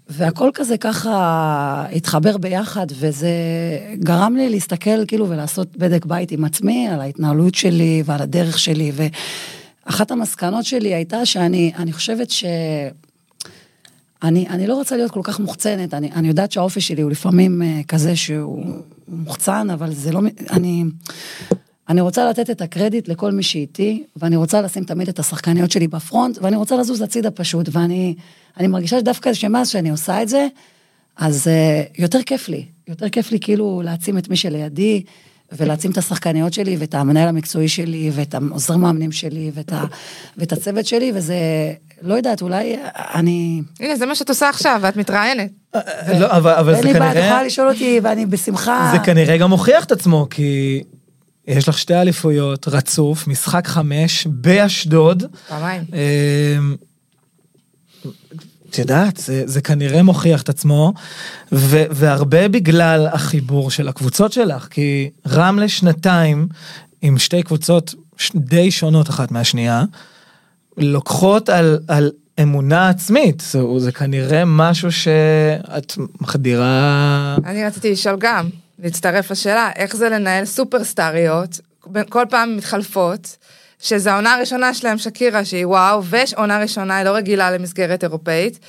[0.09, 3.29] והכל כזה ככה התחבר ביחד, וזה
[3.99, 8.91] גרם לי להסתכל כאילו ולעשות בדק בית עם עצמי, על ההתנהלות שלי ועל הדרך שלי,
[9.85, 12.45] ואחת המסקנות שלי הייתה שאני אני חושבת ש...
[14.23, 17.61] אני, אני לא רוצה להיות כל כך מוחצנת, אני, אני יודעת שהאופי שלי הוא לפעמים
[17.61, 18.65] אה, כזה שהוא
[19.07, 20.83] מוחצן, אבל זה לא, אני,
[21.89, 25.87] אני רוצה לתת את הקרדיט לכל מי שאיתי, ואני רוצה לשים תמיד את השחקניות שלי
[25.87, 28.15] בפרונט, ואני רוצה לזוז הצידה פשוט, ואני
[28.59, 30.47] אני מרגישה שדווקא שמאז שאני עושה את זה,
[31.17, 35.03] אז uh, יותר כיף לי, יותר כיף לי כאילו להעצים את מי שלידי,
[35.51, 39.85] ולהעצים את השחקניות שלי, ואת המנהל המקצועי שלי, ואת העוזר מאמנים שלי, ואת, ה,
[40.37, 41.35] ואת הצוות שלי, וזה,
[42.01, 43.61] לא יודעת, אולי אני...
[43.79, 45.51] הנה, זה מה שאת עושה עכשיו, ואת מתראיינת.
[46.19, 47.27] לא, אבל, אבל אין זה לי בעיה, את כנראה...
[47.27, 48.89] יכולה לשאול אותי, ואני בשמחה.
[48.91, 50.83] זה כנראה גם הוכיח את עצמו, כי
[51.47, 55.23] יש לך שתי אליפויות רצוף, משחק חמש באשדוד.
[55.47, 55.83] פעמיים.
[58.69, 60.93] את יודעת, זה, זה כנראה מוכיח את עצמו,
[61.51, 66.47] ו, והרבה בגלל החיבור של הקבוצות שלך, כי רמלה שנתיים
[67.01, 67.95] עם שתי קבוצות
[68.35, 69.83] די שונות אחת מהשנייה,
[70.77, 77.35] לוקחות על, על אמונה עצמית, זה, זה כנראה משהו שאת מחדירה...
[77.45, 78.49] אני רציתי לשאול גם,
[78.79, 81.59] להצטרף לשאלה, איך זה לנהל סופרסטריות,
[82.09, 83.37] כל פעם מתחלפות,
[83.82, 88.59] שזו העונה הראשונה שלהם, שקירה, שהיא וואו, ויש עונה ראשונה, היא לא רגילה למסגרת אירופאית,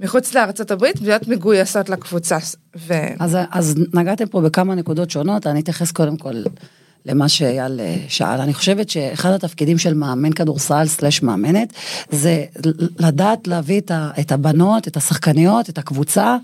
[0.00, 2.38] מחוץ לארצות הברית, להיות מגויסות לקבוצה.
[2.76, 2.94] ו...
[3.18, 6.42] אז, אז נגעתם פה בכמה נקודות שונות, אני אתייחס קודם כל
[7.06, 8.40] למה שאייל אה, שאל.
[8.40, 11.72] אני חושבת שאחד התפקידים של מאמן כדורסל סלש מאמנת,
[12.10, 12.44] זה
[12.98, 13.80] לדעת להביא
[14.20, 16.36] את, הבנות, את השחקניות, את הקבוצה.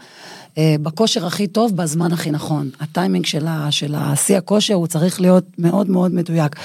[0.58, 2.70] אה, בכושר הכי טוב, בזמן הכי נכון.
[2.80, 6.56] הטיימינג של, של השיא הכושר הוא צריך להיות מאוד מאוד מדויק.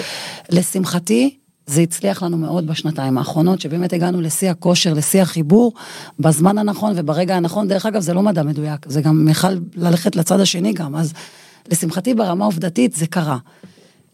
[0.49, 1.37] לשמחתי,
[1.67, 5.73] זה הצליח לנו מאוד בשנתיים האחרונות, שבאמת הגענו לשיא הכושר, לשיא החיבור,
[6.19, 7.67] בזמן הנכון וברגע הנכון.
[7.67, 11.13] דרך אגב, זה לא מדע מדויק, זה גם יכל ללכת לצד השני גם, אז
[11.71, 13.37] לשמחתי ברמה עובדתית זה קרה.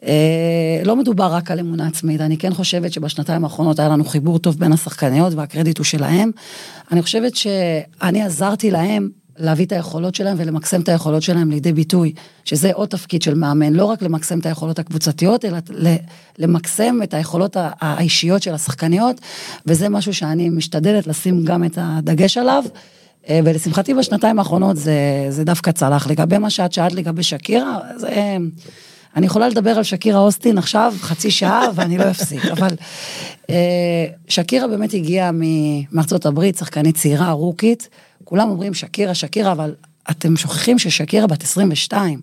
[0.05, 4.39] אה, לא מדובר רק על אמונה עצמית, אני כן חושבת שבשנתיים האחרונות היה לנו חיבור
[4.39, 6.31] טוב בין השחקניות והקרדיט הוא שלהם.
[6.91, 12.13] אני חושבת שאני עזרתי להם להביא את היכולות שלהם ולמקסם את היכולות שלהם לידי ביטוי,
[12.45, 15.57] שזה עוד תפקיד של מאמן, לא רק למקסם את היכולות הקבוצתיות, אלא
[16.37, 19.21] למקסם את היכולות האישיות של השחקניות,
[19.65, 22.63] וזה משהו שאני משתדלת לשים גם את הדגש עליו.
[23.29, 26.07] אה, ולשמחתי בשנתיים האחרונות זה, זה דווקא צלח.
[26.07, 28.37] לגבי מה שאת שאלת לגבי שקירה, זה...
[29.15, 32.75] אני יכולה לדבר על שקירה אוסטין עכשיו חצי שעה ואני לא אפסיק, אבל
[33.49, 35.31] אה, שקירה באמת הגיעה
[35.91, 37.89] מארצות הברית, שחקנית צעירה, רוקית,
[38.23, 39.75] כולם אומרים שקירה, שקירה, אבל
[40.11, 42.19] אתם שוכחים ששקירה בת 22.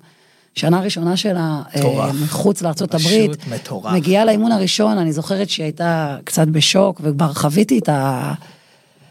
[0.54, 2.14] שנה ראשונה שלה אה, מטורף.
[2.22, 3.92] מחוץ לארצות פשוט הברית, מטורף.
[3.92, 8.32] מגיעה לאימון הראשון, אני זוכרת שהיא הייתה קצת בשוק, וכבר חוויתי את ה...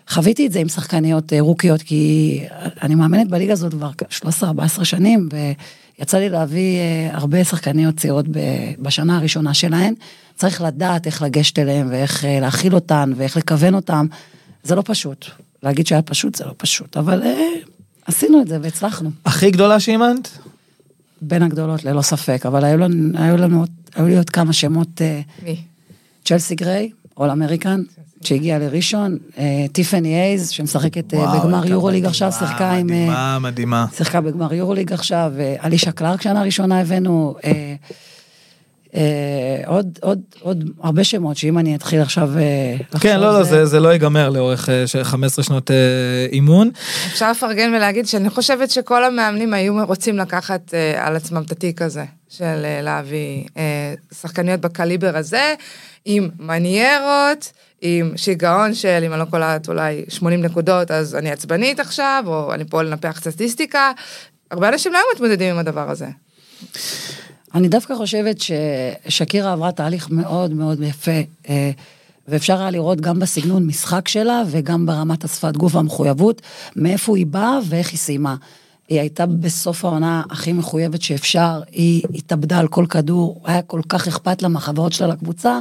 [0.10, 2.44] חוויתי את זה עם שחקניות אה, רוקיות, כי
[2.82, 3.90] אני מאמנת בליגה הזאת כבר
[4.82, 5.30] 13-14 שנים,
[6.00, 8.26] ויצא לי להביא אה, הרבה שחקניות צעירות
[8.80, 9.94] בשנה הראשונה שלהן.
[10.36, 14.06] צריך לדעת איך לגשת אליהן, ואיך אה, להכיל אותן, ואיך לכוון אותן.
[14.64, 15.26] זה לא פשוט.
[15.64, 17.54] להגיד שהיה פשוט זה לא פשוט, אבל אה,
[18.06, 19.12] עשינו את זה והצלחנו.
[19.26, 20.30] הכי גדולה שאימנת?
[21.22, 25.22] בין הגדולות ללא ספק, אבל היו לנו, היו לנו היו לי עוד כמה שמות, אה,
[25.44, 25.62] מי?
[26.26, 26.90] צ'לסי גריי,
[27.20, 27.82] אול אמריקן,
[28.24, 32.90] שהגיע לראשון, אה, טיפני אייז, שמשחקת אה, בגמר יורוליג עכשיו, שיחקה עם...
[32.90, 33.86] אה, מדהימה, מדהימה.
[33.98, 37.36] שיחקה בגמר יורוליג עכשיו, אלישה קלארק שנה ראשונה הבאנו,
[39.66, 43.02] עוד, עוד, עוד הרבה שמות, שאם אני אתחיל עכשיו אה, לחשוב...
[43.02, 45.76] כן, לא, לא, זה, זה לא ייגמר לאורך אה, ש- 15 שנות אה,
[46.32, 46.70] אימון.
[47.08, 51.82] אפשר לפרגן ולהגיד שאני חושבת שכל המאמנים היו רוצים לקחת אה, על עצמם את התיק
[51.82, 55.54] הזה, של אה, להביא אה, שחקניות בקליבר הזה,
[56.06, 61.80] עם מניירות, עם שיגעון של, אם אני לא קולעת אולי 80 נקודות, אז אני עצבנית
[61.80, 63.92] עכשיו, או אני פה לנפח סטטיסטיקה.
[64.52, 66.08] הרבה אנשים לא היו מתמודדים עם הדבר הזה.
[67.56, 71.12] אני דווקא חושבת ששקירה עברה תהליך מאוד מאוד יפה,
[71.50, 71.72] אה,
[72.28, 76.42] ואפשר היה לראות גם בסגנון משחק שלה וגם ברמת השפת גוף והמחויבות,
[76.76, 78.36] מאיפה היא באה ואיך היא סיימה.
[78.90, 84.08] היא הייתה בסוף העונה הכי מחויבת שאפשר, היא התאבדה על כל כדור, היה כל כך
[84.08, 85.60] אכפת לה מהחברות שלה לקבוצה,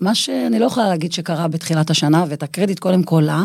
[0.00, 3.44] מה שאני לא יכולה להגיד שקרה בתחילת השנה, ואת הקרדיט קודם כל לה.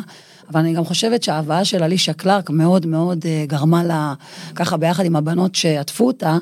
[0.49, 4.13] אבל אני גם חושבת שההבאה של אלישע קלארק מאוד מאוד אה, גרמה לה,
[4.55, 6.37] ככה ביחד עם הבנות שעטפו אותה,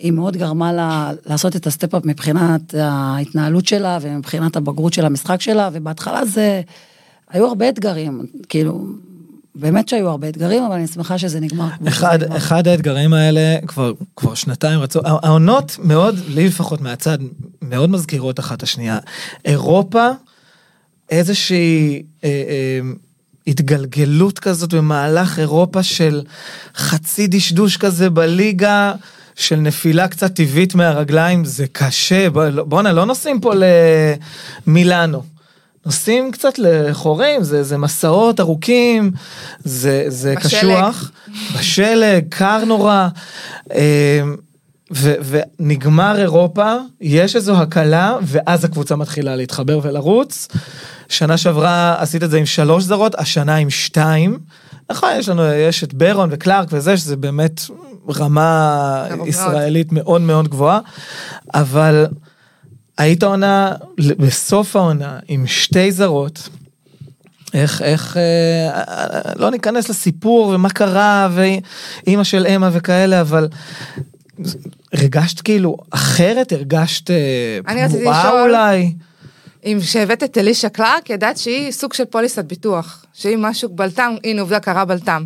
[0.00, 5.40] היא מאוד גרמה לה לעשות את ה step-up מבחינת ההתנהלות שלה ומבחינת הבגרות של המשחק
[5.40, 6.62] שלה, ובהתחלה זה,
[7.30, 8.86] היו הרבה אתגרים, כאילו,
[9.54, 11.68] באמת שהיו הרבה אתגרים, אבל אני שמחה שזה נגמר.
[11.68, 12.36] כמו שזה אחד, נגמר.
[12.36, 17.18] אחד האתגרים האלה כבר, כבר שנתיים רצו, העונות מאוד, לי לפחות מהצד,
[17.62, 18.98] מאוד מזכירות אחת השנייה.
[19.44, 20.08] אירופה,
[21.10, 22.80] איזושהי אה, אה,
[23.46, 26.22] התגלגלות כזאת במהלך אירופה של
[26.76, 28.92] חצי דשדוש כזה בליגה.
[29.38, 33.52] של נפילה קצת טבעית מהרגליים, זה קשה, לא- בואנה, לא נוסעים פה
[34.66, 35.22] למילאנו.
[35.86, 39.10] נוסעים קצת לחורים, זה, זה מסעות ארוכים,
[39.58, 40.60] זה, זה בשלג.
[40.60, 41.10] קשוח.
[41.58, 43.08] בשלג, קר נורא.
[43.74, 44.20] אה,
[44.92, 45.14] ו,
[45.60, 50.48] ונגמר אירופה, יש איזו הקלה, ואז הקבוצה מתחילה להתחבר ולרוץ.
[51.08, 54.38] שנה שעברה עשית את זה עם שלוש זרות, השנה עם שתיים.
[54.90, 57.60] נכון, יש לנו, יש את ברון וקלארק וזה, שזה באמת
[58.16, 59.06] רמה.
[59.26, 60.80] ישראלית מאוד מאוד גבוהה,
[61.54, 62.06] אבל
[62.98, 63.72] היית עונה,
[64.18, 66.48] בסוף העונה, עם שתי זרות,
[67.54, 68.82] איך, איך, אה,
[69.36, 73.48] לא ניכנס לסיפור ומה קרה ואימא של אמה וכאלה, אבל
[74.92, 77.58] הרגשת כאילו אחרת, הרגשת אה,
[77.94, 78.92] לשאול- אולי.
[79.64, 83.04] אם שהבאת את אלישע קלארק, ידעת שהיא סוג של פוליסת ביטוח.
[83.14, 85.24] שהיא משהו בלטם, הנה עובדה קרה בלטם.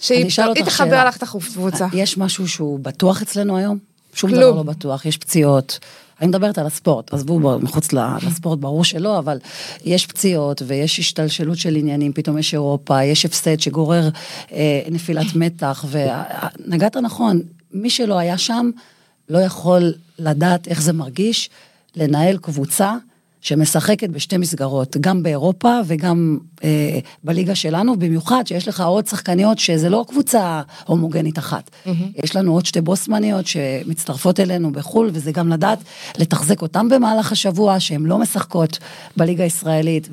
[0.00, 0.30] שהיא
[0.64, 1.04] תחבר.
[1.04, 1.86] לך את הקבוצה.
[1.92, 3.78] יש משהו שהוא בטוח אצלנו היום?
[4.14, 4.42] שום כלום.
[4.42, 5.78] דבר לא בטוח, יש פציעות.
[6.20, 9.38] אני מדברת על הספורט, עזבו בו, מחוץ לספורט, ברור שלא, אבל
[9.84, 14.08] יש פציעות ויש השתלשלות של עניינים, פתאום יש אירופה, יש הפסד שגורר
[14.52, 17.40] אה, נפילת מתח, ונגעת נכון,
[17.72, 18.70] מי שלא היה שם
[19.28, 21.50] לא יכול לדעת איך זה מרגיש
[21.96, 22.96] לנהל קבוצה
[23.40, 29.88] שמשחקת בשתי מסגרות, גם באירופה וגם אה, בליגה שלנו, במיוחד שיש לך עוד שחקניות שזה
[29.88, 31.70] לא קבוצה הומוגנית אחת.
[31.70, 31.90] Mm-hmm.
[32.24, 35.78] יש לנו עוד שתי בוסמניות שמצטרפות אלינו בחו"ל, וזה גם לדעת
[36.18, 38.78] לתחזק אותן במהלך השבוע, שהן לא משחקות
[39.16, 40.08] בליגה הישראלית,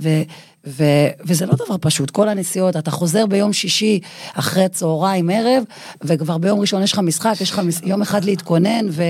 [0.67, 0.83] ו...
[0.83, 0.83] ו-
[1.25, 3.99] וזה לא דבר פשוט, כל הנסיעות, אתה חוזר ביום שישי
[4.33, 5.63] אחרי צהריים ערב,
[6.03, 9.03] וכבר ביום ראשון יש לך משחק, יש לך מס- יום אחד להתכונן, ו...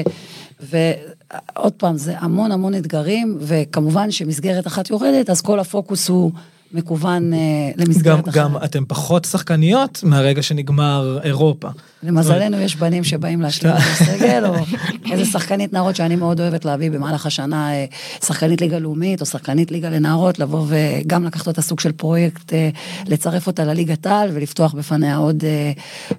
[0.60, 6.32] ועוד פעם, זה המון המון אתגרים, וכמובן שמסגרת אחת יורדת, אז כל הפוקוס הוא
[6.74, 7.40] מקוון אה,
[7.78, 8.34] גם, למסגרת אחרת.
[8.34, 11.70] גם אתם פחות שחקניות מהרגע שנגמר אירופה.
[12.04, 14.56] למזלנו יש בנים שבאים להשלים את הסגל, או
[15.12, 17.86] איזה שחקנית נערות שאני מאוד אוהבת להביא במהלך השנה, אה,
[18.26, 22.70] שחקנית ליגה לאומית או שחקנית ליגה לנערות, לבוא וגם לקחת אותה סוג של פרויקט, אה,
[23.08, 25.72] לצרף אותה לליגת העל ולפתוח בפניה עוד, אה,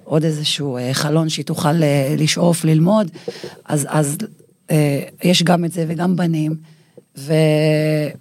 [0.03, 3.11] עוד איזשהו אה, חלון שהיא תוכל אה, לשאוף, ללמוד.
[3.65, 4.17] אז, אז
[4.71, 6.78] אה, יש גם את זה וגם בנים.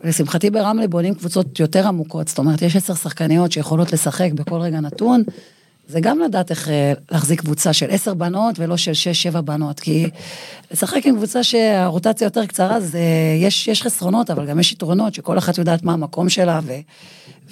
[0.05, 4.81] ולשמחתי ברמלה בונים קבוצות יותר עמוקות, זאת אומרת, יש עשר שחקניות שיכולות לשחק בכל רגע
[4.81, 5.23] נתון.
[5.89, 9.81] זה גם לדעת איך אה, להחזיק קבוצה של עשר בנות ולא של שש, שבע בנות,
[9.81, 10.11] כי
[10.71, 13.01] לשחק עם קבוצה שהרוטציה יותר קצרה, זה,
[13.41, 16.73] יש, יש חסרונות, אבל גם יש יתרונות, שכל אחת יודעת מה המקום שלה, ו,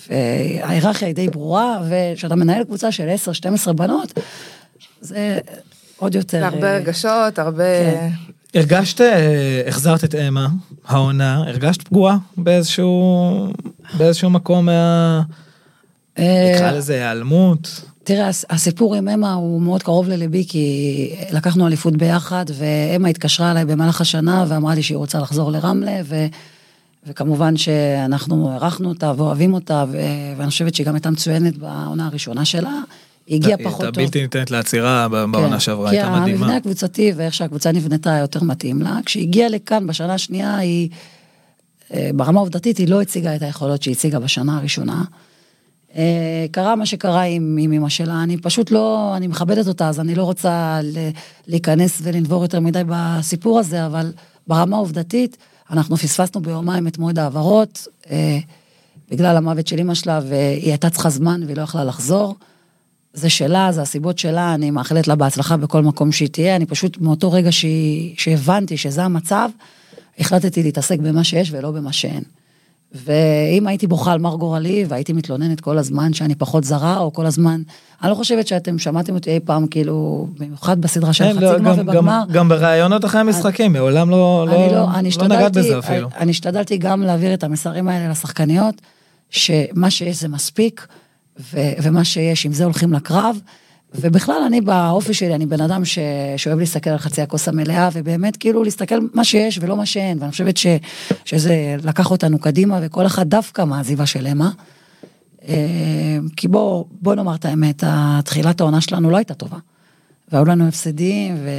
[0.08, 4.12] וההיררכיה היא די ברורה, וכשאתה מנהל קבוצה של עשר, 12 בנות,
[5.00, 5.38] זה
[5.96, 6.44] עוד יותר...
[6.44, 7.64] הרבה אה, רגשות, הרבה...
[7.64, 8.08] כן.
[8.56, 10.48] הרגשת, אה, החזרת את אמה,
[10.88, 13.48] העונה, הרגשת פגועה באיזשהו,
[13.96, 15.22] באיזשהו מקום מה...
[16.18, 17.80] אה, נקרא לזה היעלמות?
[18.04, 23.50] תראה, הס- הסיפור עם אמה הוא מאוד קרוב לליבי, כי לקחנו אליפות ביחד, ואמה התקשרה
[23.50, 26.26] אליי במהלך השנה ואמרה לי שהיא רוצה לחזור לרמלה, ו...
[27.06, 29.98] וכמובן שאנחנו הערכנו אותה ואוהבים אותה, ו...
[30.36, 32.72] ואני חושבת שהיא גם הייתה מצוינת בעונה הראשונה שלה.
[33.26, 34.04] היא הגיעה פחות הייתה טוב.
[34.04, 36.44] בלתי ניתנת לעצירה בעונה כן, שעברה, הייתה כי מדהימה.
[36.44, 38.98] המבנה הקבוצתי ואיך שהקבוצה נבנתה היה יותר מתאים לה.
[39.04, 40.88] כשהיא הגיעה לכאן בשנה השנייה, היא,
[41.94, 45.04] אה, ברמה העובדתית, היא לא הציגה את היכולות שהיא הציגה בשנה הראשונה.
[45.96, 50.14] אה, קרה מה שקרה עם, אמא שלה, אני פשוט לא, אני מכבדת אותה, אז אני
[50.14, 50.80] לא רוצה
[51.46, 54.12] להיכנס ולנבור יותר מדי בסיפור הזה, אבל
[54.46, 55.36] ברמה העובדתית,
[55.70, 58.38] אנחנו פספסנו ביומיים את מועד ההעברות, אה,
[59.10, 62.34] בגלל המוות של אמא שלה, והיא הייתה צריכה זמן והיא לא יכלה לחזור.
[63.16, 66.98] זה שלה, זה הסיבות שלה, אני מאחלת לה בהצלחה בכל מקום שהיא תהיה, אני פשוט
[67.00, 69.48] מאותו רגע שהיא, שהבנתי שזה המצב,
[70.18, 72.22] החלטתי להתעסק במה שיש ולא במה שאין.
[72.94, 77.26] ואם הייתי בוכה על מר גורלי והייתי מתלוננת כל הזמן שאני פחות זרה, או כל
[77.26, 77.62] הזמן,
[78.02, 81.58] אני לא חושבת שאתם שמעתם אותי אי פעם, כאילו, במיוחד בסדרה של כן, חצי לא,
[81.58, 82.22] גמר גם- ובגמר.
[82.32, 86.08] גם- בראיונות אחרי המשחקים, מעולם לא לא- אני לא נגעת בזה אפילו.
[86.18, 88.74] אני השתדלתי גם להעביר את המסרים האלה לשחקניות,
[89.30, 90.86] שמה שיש זה מספיק,
[91.40, 93.40] ו- ומה שיש, עם זה הולכים לקרב.
[93.94, 95.98] ובכלל, אני באופי שלי, אני בן אדם ש...
[96.36, 100.18] שאוהב להסתכל על חצי הכוס המלאה, ובאמת כאילו להסתכל מה שיש ולא מה שאין.
[100.20, 100.66] ואני חושבת ש...
[101.24, 104.50] שזה לקח אותנו קדימה, וכל אחד דווקא מהעזיבה של אמה.
[105.48, 107.84] אה, כי בוא, בוא נאמר את האמת,
[108.24, 109.58] תחילת העונה שלנו לא הייתה טובה.
[110.32, 111.50] והיו לנו הפסדים, ו,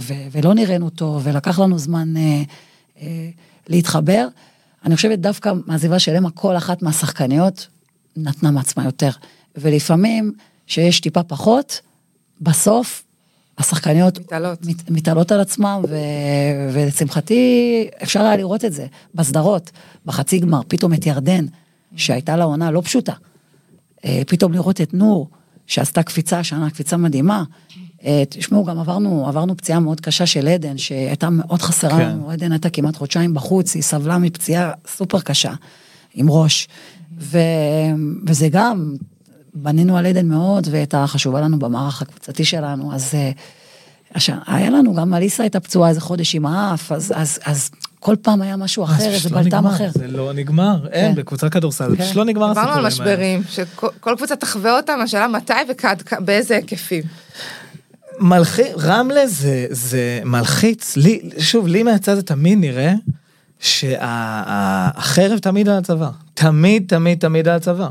[0.00, 2.42] ו, ולא נראינו טוב, ולקח לנו זמן אה,
[3.00, 3.28] אה,
[3.68, 4.28] להתחבר.
[4.84, 7.68] אני חושבת דווקא מהעזיבה של אמה, כל אחת מהשחקניות
[8.16, 9.10] נתנה מעצמה יותר.
[9.56, 10.32] ולפעמים,
[10.66, 11.80] שיש טיפה פחות,
[12.40, 13.02] בסוף
[13.58, 14.66] השחקניות מתעלות.
[14.66, 15.96] מת, מתעלות על עצמם, ו,
[16.72, 19.70] ולשמחתי אפשר היה לראות את זה בסדרות,
[20.06, 21.46] בחצי גמר, פתאום את ירדן,
[21.96, 23.12] שהייתה לה עונה לא פשוטה.
[24.04, 25.28] אה, פתאום לראות את נור,
[25.66, 27.44] שעשתה קפיצה השנה, קפיצה מדהימה.
[28.04, 32.08] אה, תשמעו, גם עברנו, עברנו פציעה מאוד קשה של עדן, שהייתה מאוד חסרה כן.
[32.08, 35.52] לנו, עדן הייתה כמעט חודשיים בחוץ, היא סבלה מפציעה סופר קשה,
[36.14, 36.68] עם ראש.
[37.22, 37.38] ו,
[38.26, 38.94] וזה גם,
[39.54, 43.30] בנינו על עדן מאוד, והייתה חשובה לנו במערך הקבוצתי שלנו, אז אה,
[44.14, 47.70] עכשיו, היה לנו, גם אליסה הייתה פצועה איזה חודש עם האף, אז, אז, אז
[48.00, 49.88] כל פעם היה משהו אחר, איזה לא בלטם אחר.
[49.94, 52.04] זה לא נגמר, אין, בקבוצת כדורסל, זה כן.
[52.04, 53.38] פשוט לא נגמר דיברנו הסיפורים על האלה.
[53.38, 55.52] משברים, שכל קבוצה תחווה אותם, השאלה מתי
[56.20, 57.02] ובאיזה היקפים.
[58.20, 62.92] מלחי, רמלה זה, זה מלחיץ, לי, שוב, לי מהצד זה תמיד נראה
[63.62, 66.10] שהחרב תמיד על הצוואר.
[66.34, 67.90] תמיד, תמיד, תמיד על הצוואר.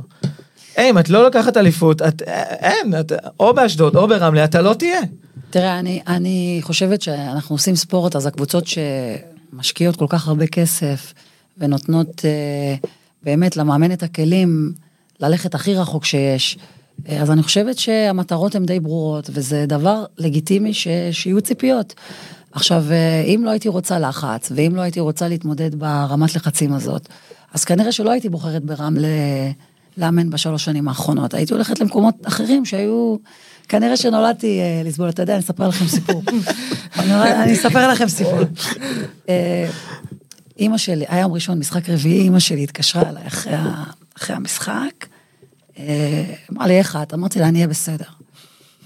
[0.76, 2.22] היי, אם את לא לוקחת אליפות, את,
[2.62, 5.00] אין, את, או באשדוד או ברמלה, אתה לא תהיה.
[5.50, 11.14] תראה, אני, אני חושבת שאנחנו עושים ספורט, אז הקבוצות שמשקיעות כל כך הרבה כסף
[11.58, 12.76] ונותנות אה,
[13.24, 14.74] באמת למאמן את הכלים
[15.20, 16.58] ללכת הכי רחוק שיש,
[17.10, 21.94] אה, אז אני חושבת שהמטרות הן די ברורות, וזה דבר לגיטימי ש, שיהיו ציפיות.
[22.52, 27.08] עכשיו, אה, אם לא הייתי רוצה לחץ, ואם לא הייתי רוצה להתמודד ברמת לחצים הזאת,
[27.54, 29.08] אז כנראה שלא הייתי בוחרת ברמלה
[29.98, 31.34] לאמן בשלוש שנים האחרונות.
[31.34, 33.16] הייתי הולכת למקומות אחרים שהיו...
[33.68, 36.24] כנראה שנולדתי אה, לסבול, אתה יודע, אני אספר לכם סיפור.
[37.44, 38.40] אני אספר לכם סיפור.
[39.30, 39.70] אה,
[40.60, 43.54] אימא שלי, היה יום ראשון, משחק רביעי, אימא שלי התקשרה אליי אחרי
[44.18, 45.06] אחרי המשחק.
[46.52, 47.14] אמרה לי, איך את?
[47.14, 48.21] אמרתי לה, אני אהיה בסדר.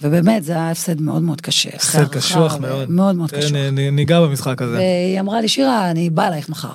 [0.05, 1.69] ובאמת, זה היה הפסד מאוד מאוד קשה.
[1.73, 2.91] הפסד קשוח מאוד.
[2.91, 3.51] מאוד מאוד תן, קשוח.
[3.91, 4.75] ניגע במשחק הזה.
[4.75, 6.73] והיא אמרה לי, שירה, אני באה אלייך מחר.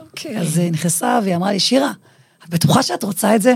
[0.00, 1.92] אוקיי, אז היא נכנסה והיא אמרה לי, שירה,
[2.44, 3.54] את בטוחה שאת רוצה את זה?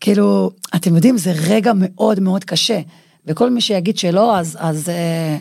[0.00, 2.80] כאילו, אתם יודעים, זה רגע מאוד מאוד קשה.
[3.26, 4.56] וכל מי שיגיד שלא, אז...
[4.60, 5.36] אז אה,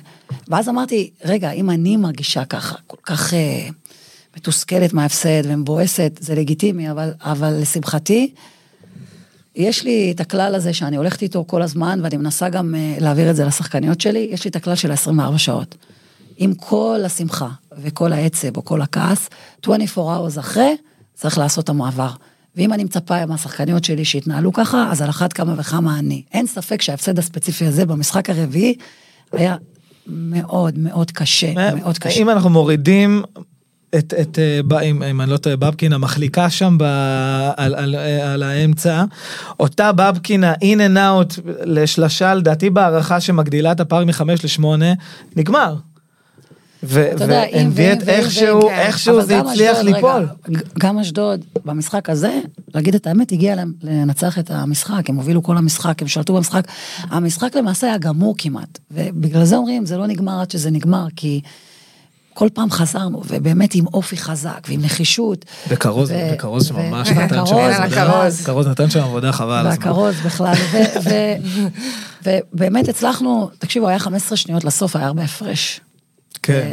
[0.48, 3.68] ואז אמרתי, רגע, אם אני מרגישה ככה, כל כך אה,
[4.38, 8.34] מתוסכלת מההפסד ומבואסת, זה לגיטימי, אבל, אבל לשמחתי,
[9.56, 13.30] יש לי את הכלל הזה שאני הולכת איתו כל הזמן, ואני מנסה גם אה, להעביר
[13.30, 15.76] את זה לשחקניות שלי, יש לי את הכלל של ה-24 שעות.
[16.38, 19.30] עם כל השמחה וכל העצב או כל הכעס,
[19.64, 20.76] 24 hours אחרי,
[21.14, 22.10] צריך לעשות את המעבר.
[22.56, 26.24] ואם אני מצפה מהשחקניות שלי שיתנהלו ככה, אז על אחת כמה וכמה אני.
[26.34, 28.76] אין ספק שההפסד הספציפי הזה במשחק הרביעי
[29.32, 29.56] היה
[30.08, 32.22] מאוד מאוד קשה, מאוד קשה.
[32.22, 33.24] אם אנחנו מורידים
[33.98, 36.84] את, את, אה, אם, אם אני לא טועה, בבקין המחליקה שם ב,
[37.58, 39.04] על, על, אה, על האמצע,
[39.60, 44.94] אותה בבקין ה-in and out לשלושה, לדעתי בהערכה שמגדילה את הפער מחמש לשמונה,
[45.36, 45.76] נגמר.
[46.84, 48.68] ו- אתה יודע, אם ואם והנביאת ואם איכשהו, כן.
[48.68, 50.28] איכשהו זה הצליח ליפול.
[50.80, 52.40] גם אשדוד, במשחק הזה,
[52.76, 56.64] להגיד את האמת, הגיע להם לנצח את המשחק, הם הובילו כל המשחק, הם שלטו במשחק.
[56.98, 61.42] המשחק למעשה היה גמור כמעט, ובגלל זה אומרים, זה לא נגמר עד שזה נגמר, כי
[62.34, 65.46] כל פעם חזרנו, ובאמת עם אופי חזק ועם נחישות.
[65.68, 68.46] וכרוז, ו- וכרוז ו- שממש נתן שם עבודה, הכרוז.
[68.46, 69.86] כרוז נתן שם עבודה חבל על הזמן.
[69.86, 71.36] והכרוז בכלל, ו- ו-
[72.54, 75.80] ובאמת הצלחנו, תקשיבו, היה 15 שניות לסוף, היה הרבה הפרש.
[76.44, 76.68] כן.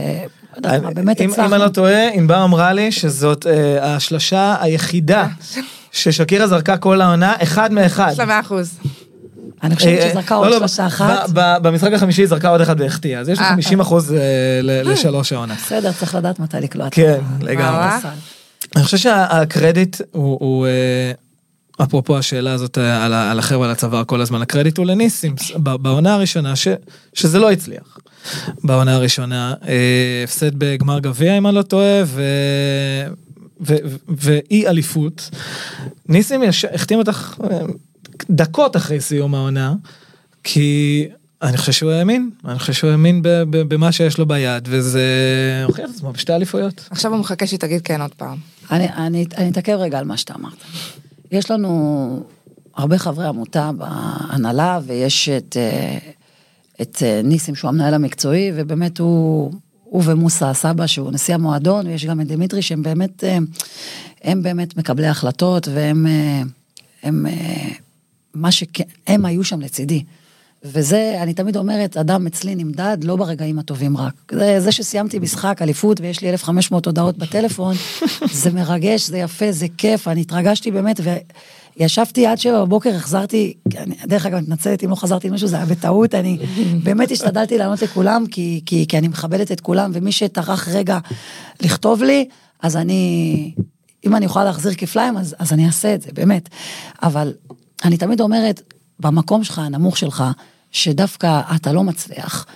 [0.64, 1.46] אה, לא באמת אם, הצלחנו.
[1.48, 5.26] אם אני לא טועה, ענבר אמרה לי שזאת אה, השלשה היחידה
[5.92, 8.08] ששקירה זרקה כל העונה, אחד מאחד.
[8.12, 8.78] יש לה מאה אחוז.
[9.62, 11.30] אני חושבת אה, שזרקה לא, עוד לא, שלושה אחת.
[11.32, 14.18] במשחק החמישי היא זרקה עוד אחד והחטיאה, אז יש לה אה, 50 אחוז אה,
[14.62, 15.54] לשלוש העונה.
[15.54, 16.88] בסדר, צריך לדעת מתי לקלוע.
[16.90, 17.86] כן, לגמרי.
[18.76, 21.12] אני חושב שהקרדיט הוא, אה,
[21.82, 26.14] אפרופו השאלה הזאת אה, על, על החבר'ה על הצוואר כל הזמן, הקרדיט הוא לניסים בעונה
[26.14, 26.68] הראשונה, ש,
[27.14, 27.98] שזה לא הצליח.
[28.64, 32.22] בעונה הראשונה, אה, הפסד בגמר גביע אם אני לא טועה, ו...
[34.08, 35.30] ואי אליפות.
[36.08, 37.58] ניסים יש, החתים אותך אה,
[38.30, 39.74] דקות אחרי סיום העונה,
[40.44, 41.08] כי
[41.42, 45.02] אני חושב שהוא האמין, אני חושב שהוא האמין ב- ב- במה שיש לו ביד, וזה
[45.64, 46.88] הוכיח את עצמו בשתי אליפויות.
[46.90, 48.36] עכשיו הוא מחכה שתגיד כן עוד פעם.
[48.70, 50.56] אני, אני, אני אתעכב רגע על מה שאתה אמרת.
[51.32, 52.22] יש לנו
[52.76, 55.98] הרבה חברי עמותה בהנהלה, ויש את, אה,
[56.82, 59.52] את אה, ניסים שהוא המנהל המקצועי, ובאמת הוא,
[59.84, 63.38] הוא ומוסא הסבא שהוא נשיא המועדון, ויש גם את דמיטרי שהם באמת, אה,
[64.24, 66.06] הם באמת מקבלי החלטות, והם,
[67.02, 67.68] הם, אה,
[68.34, 70.04] מה שכן, הם היו שם לצידי.
[70.64, 74.14] וזה, אני תמיד אומרת, אדם אצלי נמדד לא ברגעים הטובים רק.
[74.30, 77.74] זה, זה שסיימתי משחק, אליפות, ויש לי 1,500 הודעות בטלפון,
[78.32, 81.00] זה מרגש, זה יפה, זה כיף, אני התרגשתי באמת,
[81.76, 85.56] וישבתי עד שבע בבוקר, החזרתי, אני, דרך אגב, מתנצלת אם לא חזרתי עם משהו, זה
[85.56, 86.38] היה בטעות, אני
[86.84, 90.98] באמת השתדלתי לענות לכולם, כי, כי, כי אני מכבדת את כולם, ומי שטרח רגע
[91.60, 92.28] לכתוב לי,
[92.62, 93.52] אז אני,
[94.06, 96.48] אם אני יכולה להחזיר כפליים, אז, אז אני אעשה את זה, באמת.
[97.02, 97.32] אבל
[97.84, 100.24] אני תמיד אומרת, במקום שלך, הנמוך שלך,
[100.70, 102.46] שדווקא אתה לא מצליח,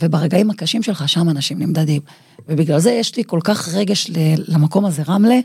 [0.00, 2.02] וברגעים הקשים שלך, שם אנשים נמדדים.
[2.48, 4.10] ובגלל זה יש לי כל כך רגש
[4.48, 5.38] למקום הזה, רמלה,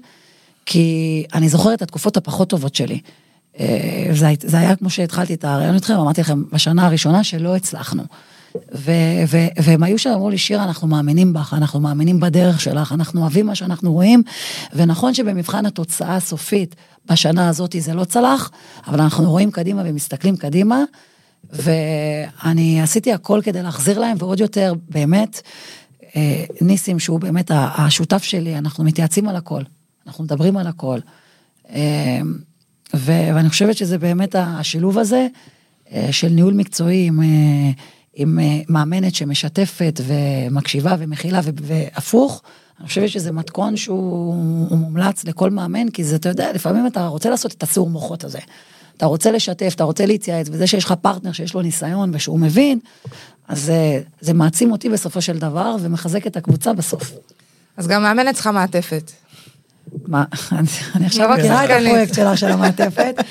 [0.66, 3.00] כי אני זוכרת את התקופות הפחות טובות שלי.
[3.60, 4.12] אה,
[4.42, 8.04] זה היה כמו שהתחלתי את הרעיון איתכם, אמרתי לכם, בשנה הראשונה שלא הצלחנו.
[8.76, 12.92] ו- ו- והם היו שם, אמרו לי, שירה, אנחנו מאמינים בך, אנחנו מאמינים בדרך שלך,
[12.92, 14.24] אנחנו אוהבים מה שאנחנו רואים,
[14.74, 18.52] ונכון שבמבחן התוצאה הסופית, בשנה הזאת זה לא צלח,
[18.88, 20.84] אבל אנחנו רואים קדימה ומסתכלים קדימה,
[21.54, 25.42] ואני עשיתי הכל כדי להחזיר להם, ועוד יותר, באמת,
[26.16, 29.62] אה, ניסים, שהוא באמת השותף שלי, אנחנו מתייעצים על הכל,
[30.08, 31.00] אנחנו מדברים על הכל.
[31.74, 32.20] אה,
[32.94, 35.28] ואני חושבת שזה באמת השילוב הזה
[35.94, 37.20] אה, של ניהול מקצועי עם,
[38.22, 42.42] עם אה, מאמנת שמשתפת ומקשיבה ומכילה והפוך.
[42.80, 44.34] אני חושבת שזה מתכון שהוא
[44.70, 48.24] הוא מומלץ לכל מאמן, כי זה, אתה יודע, לפעמים אתה רוצה לעשות את הסור מוחות
[48.24, 48.40] הזה.
[48.98, 52.80] אתה רוצה לשתף, אתה רוצה להתייעץ, וזה שיש לך פרטנר שיש לו ניסיון ושהוא מבין,
[53.48, 57.12] אז זה, זה מעצים אותי בסופו של דבר ומחזק את הקבוצה בסוף.
[57.78, 59.12] אז גם מאמנת צריכה מעטפת.
[60.08, 61.70] מה, אני- עכשיו מכירה את.
[61.70, 63.24] הפרויקט שלך של המעטפת.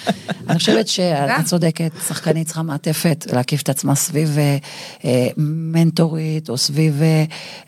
[0.48, 4.56] אני חושבת שאת צודקת, שחקנית צריכה מעטפת, להקיף את עצמה סביב אה,
[5.04, 7.02] אה, מנטורית, או סביב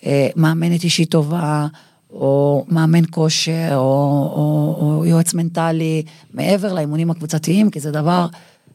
[0.06, 1.66] אה, מאמנת אישית טובה,
[2.10, 6.02] או מאמן כושר, או, או, או יועץ מנטלי,
[6.34, 8.26] מעבר לאימונים הקבוצתיים, כי זה דבר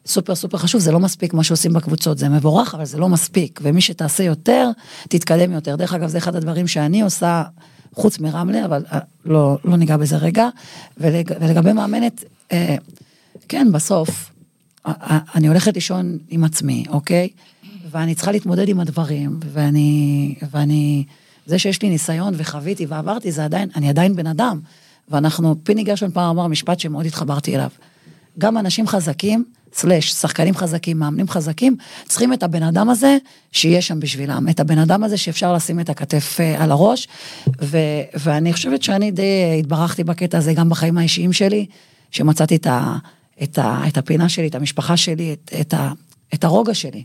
[0.06, 3.60] סופר סופר חשוב, זה לא מספיק מה שעושים בקבוצות, זה מבורך, אבל זה לא מספיק,
[3.62, 4.70] ומי שתעשה יותר,
[5.08, 5.76] תתקדם יותר.
[5.76, 7.42] דרך אגב, זה אחד הדברים שאני עושה.
[7.96, 10.48] חוץ מרמלה, אבל אה, לא, לא ניגע בזה רגע.
[10.98, 12.76] ולג, ולגבי מאמנת, אה,
[13.48, 14.30] כן, בסוף,
[14.86, 17.28] אה, אני הולכת לישון עם עצמי, אוקיי?
[17.90, 21.04] ואני צריכה להתמודד עם הדברים, ואני, ואני,
[21.46, 24.60] זה שיש לי ניסיון וחוויתי ועברתי, זה עדיין, אני עדיין בן אדם.
[25.08, 27.70] ואנחנו, פיני גרשון פעם אמר משפט שמאוד התחברתי אליו.
[28.38, 29.44] גם אנשים חזקים
[29.76, 33.16] סלאש, שחקנים חזקים, מאמנים חזקים, צריכים את הבן אדם הזה
[33.52, 37.08] שיהיה שם בשבילם, את הבן אדם הזה שאפשר לשים את הכתף אה, על הראש,
[37.62, 37.78] ו,
[38.14, 41.66] ואני חושבת שאני די התברכתי בקטע הזה גם בחיים האישיים שלי,
[42.10, 42.96] שמצאתי את, ה,
[43.42, 45.92] את, ה, את הפינה שלי, את המשפחה שלי, את, את, ה,
[46.34, 47.02] את הרוגע שלי.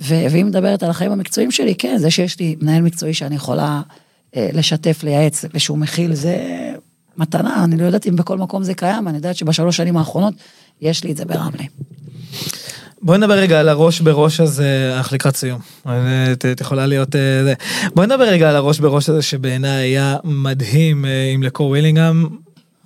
[0.00, 3.82] ו- ואם מדברת על החיים המקצועיים שלי, כן, זה שיש לי מנהל מקצועי שאני יכולה
[4.36, 6.36] אה, לשתף, לייעץ, ושהוא מכיל, זה
[7.16, 10.34] מתנה, אני לא יודעת אם בכל מקום זה קיים, אני יודעת שבשלוש שנים האחרונות
[10.80, 11.64] יש לי את זה ברמלה.
[13.04, 15.60] בואי נדבר רגע על הראש בראש הזה, אנחנו לקראת סיום.
[15.86, 17.54] אה, את את יכולה להיות אה, זה.
[17.94, 22.28] בואי נדבר רגע על הראש בראש הזה שבעיניי היה מדהים אה, עם לקור ווילינגהם.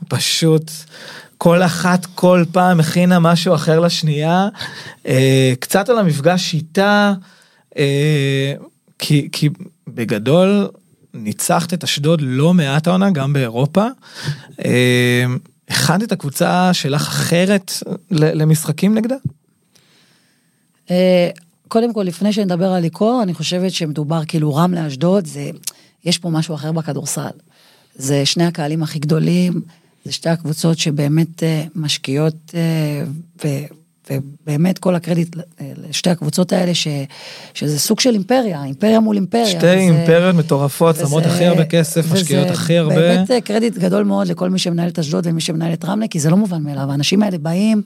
[0.09, 0.70] פשוט
[1.39, 4.49] כל אחת כל פעם הכינה משהו אחר לשנייה.
[5.61, 7.12] קצת על המפגש איתה,
[8.99, 9.49] כי, כי
[9.89, 10.68] בגדול
[11.14, 13.87] ניצחת את אשדוד לא מעט העונה, גם באירופה.
[15.68, 17.72] הכנת את הקבוצה שלך אחרת
[18.10, 19.16] למשחקים נגדה?
[20.90, 21.30] אה,
[21.68, 25.50] קודם כל, לפני שנדבר על ליקור, אני חושבת שמדובר כאילו רמלה אשדוד, זה,
[26.04, 27.30] יש פה משהו אחר בכדורסל.
[27.94, 29.62] זה שני הקהלים הכי גדולים,
[30.04, 33.04] זה שתי הקבוצות שבאמת אה, משקיעות, אה,
[33.44, 33.48] ו,
[34.11, 35.36] ובאמת כל הקרדיט
[35.88, 36.88] לשתי הקבוצות האלה, ש,
[37.54, 39.46] שזה סוג של אימפריה, אימפריה מול אימפריה.
[39.46, 42.94] שתי וזה- אימפריות מטורפות, שמות הכי הרבה כסף, משקיעות הכי הרבה.
[42.94, 46.20] באמת אה, קרדיט גדול מאוד לכל מי שמנהל את אשדוד ומי שמנהל את רמלה, כי
[46.20, 46.90] זה לא מובן מאליו.
[46.90, 47.82] האנשים האלה באים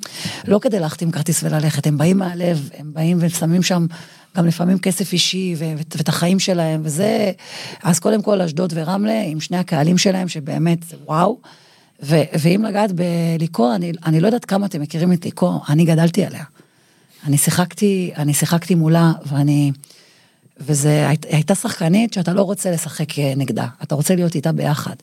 [0.49, 3.87] לא כדי להחתים כרטיס וללכת, הם באים מהלב, הם באים ושמים שם
[4.37, 7.31] גם לפעמים כסף אישי ואת החיים שלהם, וזה...
[7.83, 11.39] אז קודם כל אשדוד ורמלה, עם שני הקהלים שלהם, שבאמת, וואו.
[12.03, 16.25] ו- ואם לגעת בליקור, אני, אני לא יודעת כמה אתם מכירים את ליקור, אני גדלתי
[16.25, 16.45] עליה.
[17.27, 19.73] אני שיחקתי, אני שיחקתי מולה, ואני...
[20.61, 24.95] וזה היית- הייתה שחקנית שאתה לא רוצה לשחק אה, נגדה, אתה רוצה להיות איתה ביחד.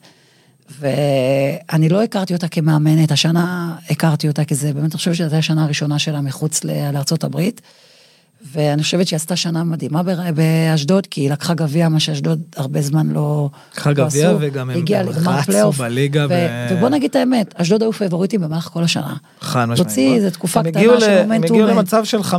[0.80, 5.64] ואני לא הכרתי אותה כמאמנת, השנה הכרתי אותה, כי זה באמת, אני חושבת שזו השנה
[5.64, 7.60] הראשונה שלה מחוץ לארצות הברית.
[8.52, 10.02] ואני חושבת שהיא עשתה שנה מדהימה
[10.34, 13.50] באשדוד, כי היא לקחה גביע, מה שאשדוד הרבה זמן לא...
[13.72, 14.32] לקחה לא גביע.
[14.40, 14.76] וגם הם
[15.28, 15.72] רצו.
[15.72, 19.16] בליגה ו- ב- ובוא נגיד את האמת, אשדוד היו פייבוריטים במהלך כל השנה.
[19.40, 19.78] חד משמעית.
[19.78, 21.56] להוציא איזה תקופה קטנה של ל- הם מומנטום.
[21.56, 22.34] הגיעו למצב של 15-0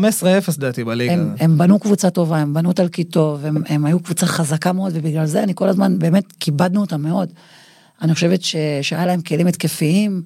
[0.58, 1.14] לדעתי בליגה.
[1.14, 4.92] הם, הם בנו קבוצה טובה, הם בנו אותה טוב, הם, הם היו קבוצה חזקה מאוד,
[4.96, 7.30] ובגלל זה אני כל הזמן, באמת, כיבדנו אותם מאוד.
[8.02, 10.22] אני חושבת ש, שהיה להם כלים התקפיים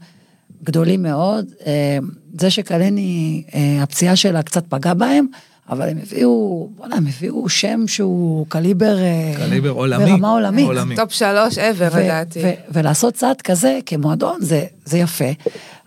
[0.63, 1.45] גדולים מאוד.
[1.65, 1.97] אה,
[2.39, 5.25] זה שקלני, אה, הפציעה שלה קצת פגעה בהם,
[5.69, 8.97] אבל הם הביאו, בוא'נה, הם הביאו שם שהוא קליבר...
[8.99, 10.05] אה, קליבר עולמי.
[10.05, 10.65] ברמה עולמית.
[10.65, 10.95] עולמי.
[10.95, 12.39] top שלוש ever לדעתי.
[12.71, 15.25] ולעשות צעד כזה כמועדון זה, זה יפה.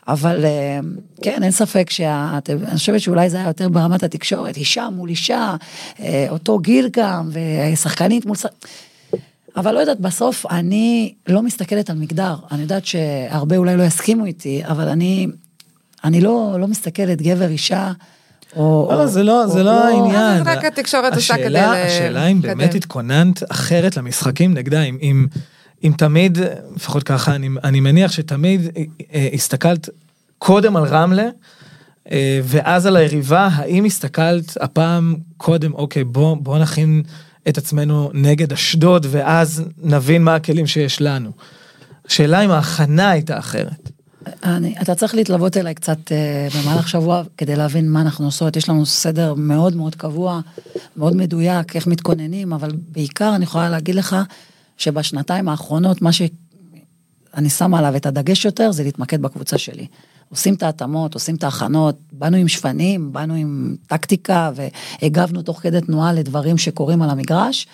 [0.08, 0.78] אבל אה,
[1.22, 2.38] כן, אין ספק שה...
[2.48, 5.54] אני חושבת שאולי זה היה יותר ברמת התקשורת, אישה מול אישה,
[6.00, 7.30] אה, אותו גיל גם,
[7.72, 8.36] ושחקנית מול...
[8.36, 8.66] שחק-
[9.56, 12.34] אבל לא יודעת, בסוף אני לא מסתכלת על מגדר.
[12.52, 15.26] אני יודעת שהרבה אולי לא יסכימו איתי, אבל אני,
[16.04, 17.92] אני לא, לא מסתכלת גבר, אישה,
[18.56, 18.88] או...
[18.92, 20.42] לא, או- זה לא, זה או- לא העניין.
[20.48, 22.74] רק התקשורת עושה כדי השאלה אם באמת.
[22.74, 25.26] התכוננת אחרת למשחקים נגדה, אם- אם
[25.84, 26.38] אם תמיד,
[26.76, 28.82] לפחות ככה, אני- אני מניח שתמיד אה,
[29.14, 29.88] אה, הסתכלת
[30.38, 31.28] קודם על רמלה,
[32.12, 37.02] אה, ואז על היריבה, האם הסתכלת הפעם קודם, אוקיי, בוא בוא נכין
[37.48, 41.30] את עצמנו נגד אשדוד, ואז נבין מה הכלים שיש לנו.
[42.08, 43.90] השאלה אם ההכנה הייתה אחרת.
[44.44, 48.56] אני, אתה צריך להתלוות אליי קצת אה, במהלך שבוע כדי להבין מה אנחנו עושות.
[48.56, 50.40] יש לנו סדר מאוד מאוד קבוע,
[50.96, 54.16] מאוד מדויק, איך מתכוננים, אבל בעיקר אני יכולה להגיד לך
[54.76, 59.86] שבשנתיים האחרונות, מה שאני שמה עליו את הדגש יותר, זה להתמקד בקבוצה שלי.
[60.30, 65.80] עושים את ההתאמות, עושים את ההכנות, באנו עם שפנים, באנו עם טקטיקה והגבנו תוך כדי
[65.80, 67.66] תנועה לדברים שקורים על המגרש,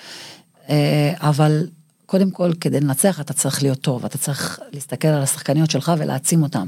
[0.69, 1.67] אה, אבל
[2.13, 6.43] קודם כל, כדי לנצח אתה צריך להיות טוב, אתה צריך להסתכל על השחקניות שלך ולהעצים
[6.43, 6.67] אותם.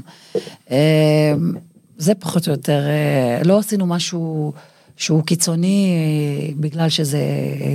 [0.71, 1.33] אה,
[1.97, 4.53] זה פחות או יותר, אה, לא עשינו משהו
[4.97, 7.19] שהוא קיצוני אה, בגלל שזה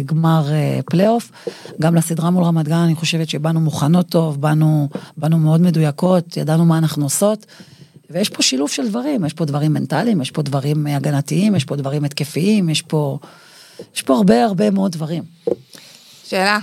[0.04, 0.46] גמר
[0.86, 1.32] פלייאוף.
[1.80, 6.64] גם לסדרה מול רמת גן אני חושבת שבאנו מוכנות טוב, באנו, באנו מאוד מדויקות, ידענו
[6.64, 7.46] מה אנחנו עושות.
[8.10, 11.76] ויש פה שילוב של דברים, יש פה דברים מנטליים, יש פה דברים הגנתיים, יש פה
[11.76, 13.18] דברים התקפיים, יש פה,
[13.94, 15.22] יש פה הרבה הרבה מאוד דברים.
[16.24, 16.58] שאלה.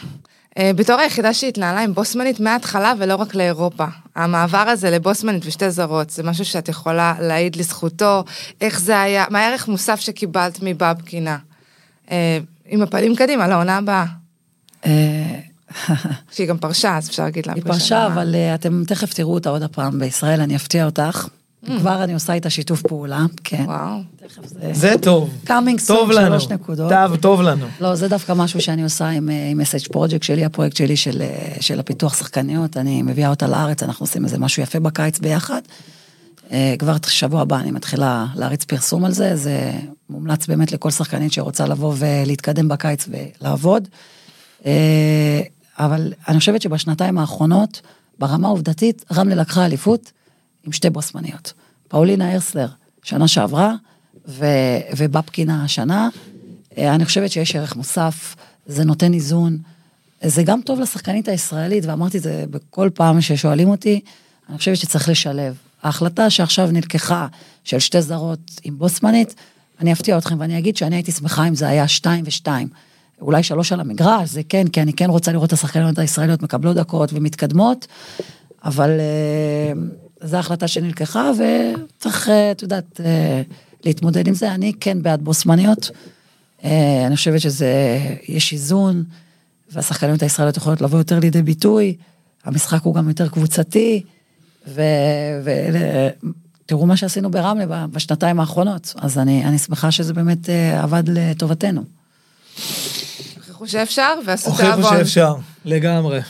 [0.57, 3.85] אה, בתור היחידה שהתנהלה עם בוסמנית מההתחלה ולא רק לאירופה,
[4.15, 8.23] המעבר הזה לבוסמנית ושתי זרות, זה משהו שאת יכולה להעיד לזכותו,
[8.61, 11.37] איך זה היה, מה הערך מוסף שקיבלת מבבקינה?
[12.11, 14.05] אה, עם הפנים קדימה, לעונה הבאה.
[14.85, 15.39] אה,
[16.31, 17.53] שהיא גם פרשה, אז אפשר להגיד לה.
[17.53, 18.05] היא פרשה.
[18.05, 21.27] אבל אתם תכף תראו אותה עוד הפעם בישראל, אני אפתיע אותך.
[21.79, 23.63] כבר אני עושה איתה שיתוף פעולה, כן.
[23.65, 23.99] וואו.
[24.43, 24.69] זה...
[24.73, 25.29] זה טוב.
[25.45, 26.39] Coming soon, טוב לנו.
[26.39, 26.91] שלוש נקודות.
[26.91, 27.65] טוב, טוב לנו.
[27.81, 31.55] לא, זה דווקא משהו שאני עושה עם, אה, מסאג' פרויקט שלי, הפרויקט שלי של, אה,
[31.59, 35.61] של הפיתוח שחקניות, אני מביאה אותה לארץ, אנחנו עושים איזה משהו יפה בקיץ ביחד.
[36.51, 39.71] אה, כבר שבוע הבא אני מתחילה להריץ פרסום על זה, זה
[40.09, 43.87] מומלץ באמת לכל שחקנית שרוצה לבוא ולהתקדם בקיץ ולעבוד.
[44.65, 45.41] אה,
[45.79, 47.81] אבל אני חושבת שבשנתיים האחרונות,
[48.19, 50.11] ברמה העובדתית, רמלה לקחה אליפות
[50.67, 51.53] עם שתי בוסמניות.
[51.87, 52.67] פאולינה הרסלר,
[53.03, 53.73] שנה שעברה,
[54.27, 54.45] ו,
[54.97, 56.09] ובבקינה השנה.
[56.77, 59.57] אה, אני חושבת שיש ערך מוסף, זה נותן איזון.
[60.23, 63.99] זה גם טוב לשחקנית הישראלית, ואמרתי את זה בכל פעם ששואלים אותי,
[64.49, 65.55] אני חושבת שצריך לשלב.
[65.83, 67.27] ההחלטה שעכשיו נלקחה
[67.63, 69.35] של שתי זרות עם בוסמנית,
[69.79, 72.67] אני אפתיע אתכם ואני אגיד שאני הייתי שמחה אם זה היה שתיים ושתיים.
[73.21, 76.75] אולי שלוש על המגרש, זה כן, כי אני כן רוצה לראות את השחקניות הישראליות מקבלות
[76.75, 77.87] דקות ומתקדמות,
[78.63, 83.03] אבל uh, זו החלטה שנלקחה וצריך, uh, את יודעת, uh,
[83.85, 84.51] להתמודד עם זה.
[84.51, 85.91] אני כן בעד בוסמניות,
[86.61, 86.65] uh,
[87.07, 89.03] אני חושבת שזה, יש איזון,
[89.71, 91.95] והשחקניות הישראליות יכולות לבוא יותר לידי ביטוי,
[92.43, 94.03] המשחק הוא גם יותר קבוצתי,
[94.73, 101.83] ותראו מה שעשינו ברמלה בשנתיים האחרונות, אז אני, אני שמחה שזה באמת עבד לטובתנו.
[103.35, 104.83] הוכיחו שאפשר ועשו את העוון.
[104.83, 106.21] הוכיחו שאפשר, לגמרי.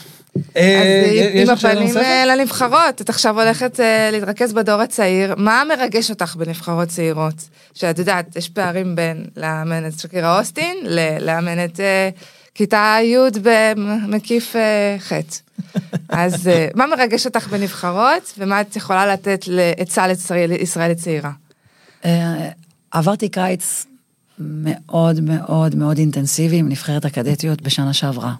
[0.54, 6.10] אז אה, עם הפנים אה, לנבחרות, את עכשיו הולכת אה, להתרכז בדור הצעיר, מה מרגש
[6.10, 7.48] אותך בנבחרות צעירות?
[7.74, 10.76] שאת יודעת, יש פערים בין לאמן את שקירה אוסטין
[11.20, 11.80] לאמן את
[12.54, 14.56] כיתה י' במקיף
[14.98, 15.12] ח'.
[16.08, 20.06] אז מה מרגש אותך בנבחרות, ומה את יכולה לתת לעצה
[20.46, 21.30] לישראל צעירה?
[22.90, 23.86] עברתי קיץ
[24.38, 28.34] מאוד מאוד מאוד אינטנסיבי עם נבחרת הקדטיות בשנה שעברה.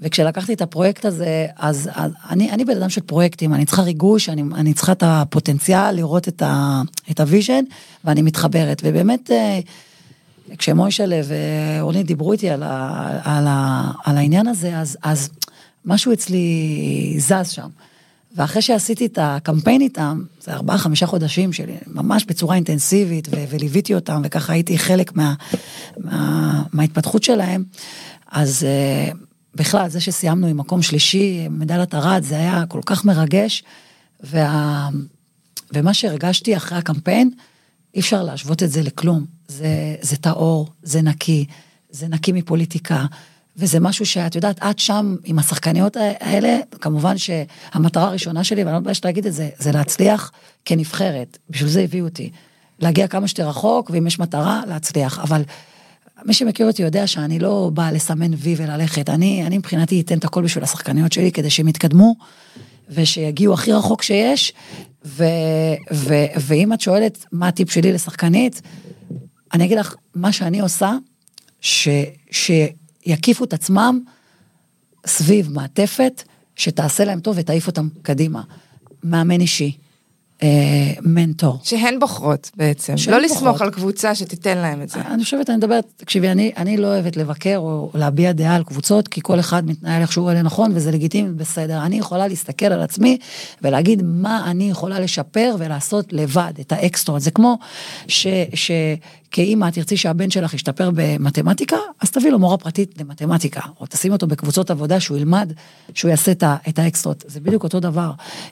[0.00, 4.28] וכשלקחתי את הפרויקט הזה, אז, אז אני, אני בן אדם של פרויקטים, אני צריכה ריגוש,
[4.28, 7.64] אני, אני צריכה את הפוטנציאל לראות את, ה, את ה vision,
[8.04, 8.82] ואני מתחברת.
[8.84, 9.60] ובאמת, אה,
[10.58, 15.30] כשמוישלה ואורנית דיברו איתי על, ה, על, ה, על העניין הזה, אז, אז
[15.84, 17.68] משהו אצלי זז שם.
[18.36, 23.94] ואחרי שעשיתי את הקמפיין איתם, זה ארבעה, חמישה חודשים שלי, ממש בצורה אינטנסיבית, ו- וליוויתי
[23.94, 25.34] אותם, וככה הייתי חלק מה,
[25.98, 27.64] מה, מההתפתחות שלהם,
[28.32, 28.66] אז
[29.12, 29.16] uh,
[29.54, 33.62] בכלל, זה שסיימנו עם מקום שלישי, מדליית ארד, זה היה כל כך מרגש,
[34.20, 34.88] וה,
[35.72, 37.30] ומה שהרגשתי אחרי הקמפיין,
[37.94, 39.24] אי אפשר להשוות את זה לכלום.
[39.48, 41.44] זה, זה טהור, זה נקי,
[41.90, 43.06] זה נקי מפוליטיקה.
[43.56, 48.78] וזה משהו שאת יודעת, את שם עם השחקניות האלה, כמובן שהמטרה הראשונה שלי, ואני לא
[48.80, 50.32] מתביישת להגיד את זה, זה להצליח
[50.64, 51.38] כנבחרת.
[51.50, 52.30] בשביל זה הביאו אותי.
[52.78, 55.18] להגיע כמה שיותר רחוק, ואם יש מטרה, להצליח.
[55.18, 55.42] אבל
[56.24, 59.10] מי שמכיר אותי יודע שאני לא באה לסמן וי וללכת.
[59.10, 62.14] אני, אני מבחינתי אתן את הכל בשביל השחקניות שלי, כדי שהם יתקדמו,
[62.90, 64.52] ושיגיעו הכי רחוק שיש.
[65.04, 65.24] ו,
[65.92, 68.62] ו, ואם את שואלת מה הטיפ שלי לשחקנית,
[69.52, 70.92] אני אגיד לך, מה שאני עושה,
[71.60, 71.88] ש...
[72.30, 72.50] ש
[73.06, 74.00] יקיפו את עצמם
[75.06, 76.22] סביב מעטפת
[76.56, 78.42] שתעשה להם טוב ותעיף אותם קדימה.
[79.04, 79.76] מאמן אישי,
[81.02, 81.58] מנטור.
[81.62, 83.30] שהן בוחרות בעצם, לא בוחרות.
[83.30, 85.00] לסמוך על קבוצה שתיתן להם את זה.
[85.00, 89.08] אני חושבת, אני מדברת, תקשיבי, אני, אני לא אוהבת לבקר או להביע דעה על קבוצות,
[89.08, 91.82] כי כל אחד מתנהל איך שהוא נכון וזה לגיטימי, בסדר.
[91.82, 93.18] אני יכולה להסתכל על עצמי
[93.62, 97.20] ולהגיד מה אני יכולה לשפר ולעשות לבד, את האקסטרות.
[97.20, 97.58] זה כמו
[98.08, 98.26] ש...
[98.54, 98.70] ש
[99.34, 104.26] כאימא תרצי שהבן שלך ישתפר במתמטיקה, אז תביא לו מורה פרטית למתמטיקה, או תשים אותו
[104.26, 105.52] בקבוצות עבודה שהוא ילמד,
[105.94, 106.32] שהוא יעשה
[106.68, 107.24] את האקסטרות.
[107.26, 108.10] זה בדיוק אותו דבר.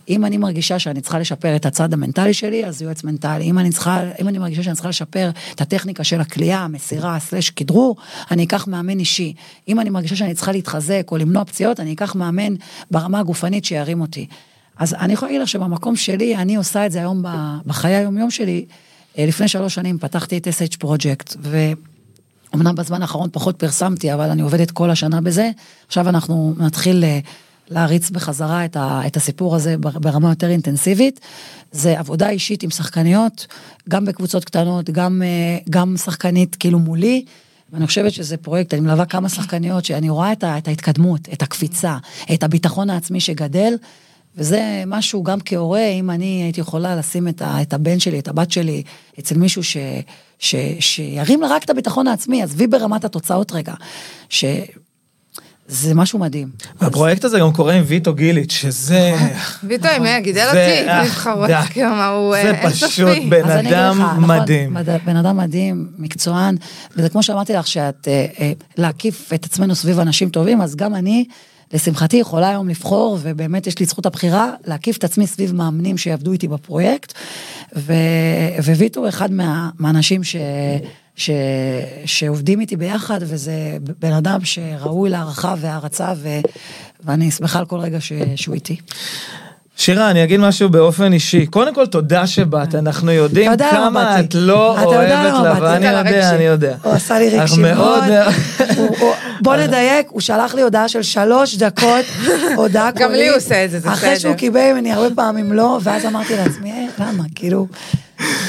[0.08, 3.44] אם אני מרגישה שאני צריכה לשפר את הצד המנטלי שלי, אז יועץ מנטלי.
[3.44, 7.50] אם אני, צריכה, אם אני מרגישה שאני צריכה לשפר את הטכניקה של הכלייה, המסירה, סלש
[7.50, 7.96] כדרור,
[8.30, 9.34] אני אקח מאמן אישי.
[9.68, 12.54] אם אני מרגישה שאני צריכה להתחזק או למנוע פציעות, אני אקח מאמן
[12.90, 14.26] ברמה הגופנית שירים אותי.
[14.76, 17.22] אז אני יכולה להגיד לך שבמקום שלי, אני עושה את זה היום
[17.66, 18.64] בחיי היום-יום שלי,
[19.18, 24.70] לפני שלוש שנים פתחתי את SH פרויקט, ואומנם בזמן האחרון פחות פרסמתי, אבל אני עובדת
[24.70, 25.50] כל השנה בזה.
[25.86, 27.18] עכשיו אנחנו נתחיל אה,
[27.70, 31.20] להריץ בחזרה את, ה, את הסיפור הזה ברמה יותר אינטנסיבית.
[31.72, 33.46] זה עבודה אישית עם שחקניות,
[33.88, 37.24] גם בקבוצות קטנות, גם, אה, גם שחקנית כאילו מולי.
[37.72, 41.42] ואני חושבת שזה פרויקט, אני מלווה כמה שחקניות שאני רואה את, ה, את ההתקדמות, את
[41.42, 41.96] הקפיצה,
[42.34, 43.74] את הביטחון העצמי שגדל.
[44.36, 48.28] וזה משהו גם כהורה, אם אני הייתי יכולה לשים את, ה, את הבן שלי, את
[48.28, 48.82] הבת שלי,
[49.18, 49.76] אצל מישהו ש,
[50.38, 53.74] ש, שירים לה רק את הביטחון העצמי, עזבי ברמת התוצאות רגע,
[54.28, 54.44] ש...
[55.68, 56.48] זה משהו מדהים.
[56.80, 59.14] הפרויקט הזה גם קורה עם ויטו גיליץ', שזה...
[59.64, 64.76] ויטו עם גידל אותי, נבחרות, כמה הוא זה פשוט בן אדם נכון, מדהים.
[65.04, 66.56] בן אדם מדהים, מקצוען,
[66.96, 70.94] וזה כמו שאמרתי לך, שאת, אה, אה, להקיף את עצמנו סביב אנשים טובים, אז גם
[70.94, 71.24] אני...
[71.72, 76.32] לשמחתי יכולה היום לבחור, ובאמת יש לי זכות הבחירה, להקיף את עצמי סביב מאמנים שיעבדו
[76.32, 77.12] איתי בפרויקט,
[77.76, 77.92] ו...
[78.76, 79.70] וויטור אחד מה...
[79.78, 80.36] מהאנשים ש...
[81.16, 81.30] ש...
[82.04, 86.28] שעובדים איתי ביחד, וזה בן אדם שראוי להערכה והערצה, ו...
[87.04, 88.12] ואני שמחה על כל רגע ש...
[88.36, 88.76] שהוא איתי.
[89.76, 91.46] שירה, אני אגיד משהו באופן אישי.
[91.46, 94.20] קודם כל, תודה שבאת, אנחנו יודעים יודע כמה.
[94.20, 95.76] את לא אוהבת באתי.
[95.76, 96.30] אני יודע.
[96.34, 96.74] אני יודע.
[96.82, 98.04] הוא עשה לי רגשי מאוד
[99.40, 102.04] בוא נדייק, הוא שלח לי הודעה של שלוש דקות,
[102.56, 103.02] הודעה קולית.
[103.08, 104.18] גם לי הוא עושה את זה, זה אחרי בסדר.
[104.20, 107.24] שהוא קיבל ממני הרבה פעמים לא, ואז אמרתי לעצמי, "אה, למה?
[107.34, 107.66] כאילו,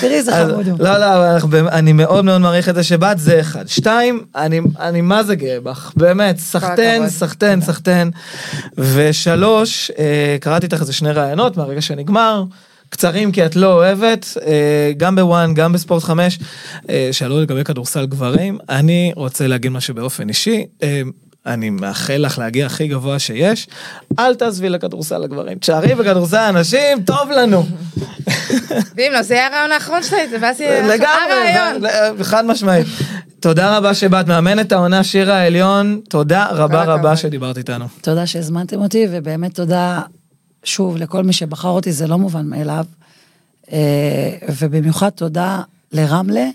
[0.01, 0.81] תראי אז- חמוד.
[0.81, 1.37] לא, לא,
[1.71, 3.67] אני מאוד מאוד מעריך את זה שבאת, זה אחד.
[3.67, 4.23] שתיים,
[4.79, 7.09] אני, מה זה גאה בך, באמת, סחטיין.
[7.09, 8.11] סחטיין, סחטיין.
[8.77, 12.43] ושלוש, אה, קראתי איתך איזה שני ראיונות מהרגע שנגמר.
[12.89, 16.39] קצרים כי את לא אוהבת, אה, גם בוואן, גם בספורט חמש,
[16.89, 20.65] אה, שאלו לגבי כדורסל גברים, אני רוצה להגיד משהו באופן אישי,
[21.45, 23.67] אני מאחל לך להגיע הכי גבוה שיש,
[24.19, 27.63] אל תעזבי לכדורסל הגברים, תשארי בכדורסל הנשים, טוב לנו.
[28.95, 32.87] ואם לא, זה יהיה הרעיון האחרון שלי, ואז יהיה לגמרי, חד משמעית.
[33.39, 36.83] תודה רבה שבאת, מאמנת העונה שירה העליון, תודה רבה.
[36.83, 37.85] רבה שדיברת איתנו.
[38.01, 40.01] תודה שהזמנתם אותי, ובאמת תודה
[40.63, 42.85] שוב לכל מי שבחר אותי, זה לא מובן מאליו.
[43.71, 43.77] אה,
[44.59, 45.61] ובמיוחד תודה
[45.91, 46.47] לרמלה,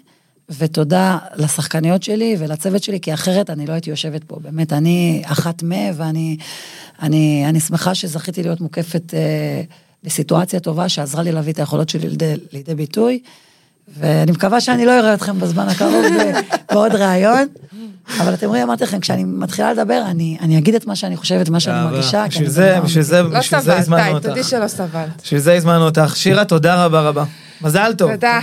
[0.59, 4.37] ותודה לשחקניות שלי ולצוות שלי, כי אחרת אני לא הייתי יושבת פה.
[4.41, 6.37] באמת, אני אחת מה, ואני
[7.03, 9.63] אני, אני שמחה שזכיתי להיות מוקפת אה,
[10.05, 13.21] בסיטואציה טובה, שעזרה לי להביא את היכולות שלי לידי, לידי ביטוי.
[13.99, 16.05] ואני מקווה שאני לא אראה אתכם בזמן הקרוב
[16.73, 17.47] בעוד ראיון.
[18.21, 21.49] אבל אתם רואים, אמרתי לכם, כשאני מתחילה לדבר, אני, אני אגיד את מה שאני חושבת,
[21.49, 22.25] מה שאני מרגישה.
[22.29, 24.27] בשביל זה, אדם בשביל זה, לא בשביל זה סבלת, הזמנו די, אותך.
[24.27, 25.23] תודי שלא סבלת.
[25.23, 26.17] בשביל זה הזמנו אותך.
[26.17, 27.25] שירה, תודה רבה רבה.
[27.61, 28.13] מזל טוב.
[28.13, 28.41] תודה.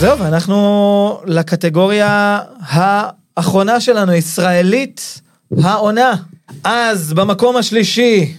[0.00, 5.20] זהו, ואנחנו לקטגוריה האחרונה שלנו, ישראלית
[5.62, 6.14] העונה.
[6.64, 8.34] אז במקום השלישי,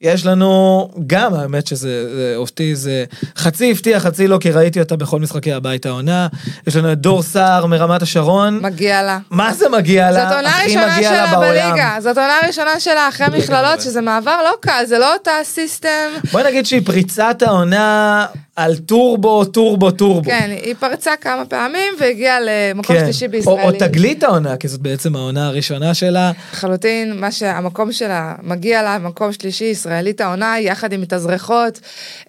[0.00, 3.04] יש לנו גם, האמת שזה זה, אותי זה
[3.36, 6.28] חצי הפתיע, חצי לא, כי ראיתי אותה בכל משחקי הבית העונה.
[6.66, 8.58] יש לנו את דור סער מרמת השרון.
[8.62, 9.18] מגיע לה.
[9.30, 10.24] מה זה מגיע לה?
[10.24, 11.38] זאת עונה ראשונה שלה.
[11.40, 16.08] בליגה, זאת עונה ראשונה שלה אחרי מכללות, שזה מעבר לא קל, זה לא אותה system.
[16.32, 18.26] בואי נגיד שהיא פריצת העונה
[18.60, 20.30] על טורבו, טורבו, טורבו.
[20.30, 23.04] כן, היא פרצה כמה פעמים והגיעה למקום כן.
[23.04, 23.60] שלישי או, בישראל.
[23.62, 26.32] או תגלית העונה, כי זאת בעצם העונה הראשונה שלה.
[26.52, 31.80] לחלוטין, מה שהמקום שלה מגיע לה, מקום שלישי, ישראלית העונה, יחד עם מתאזרחות.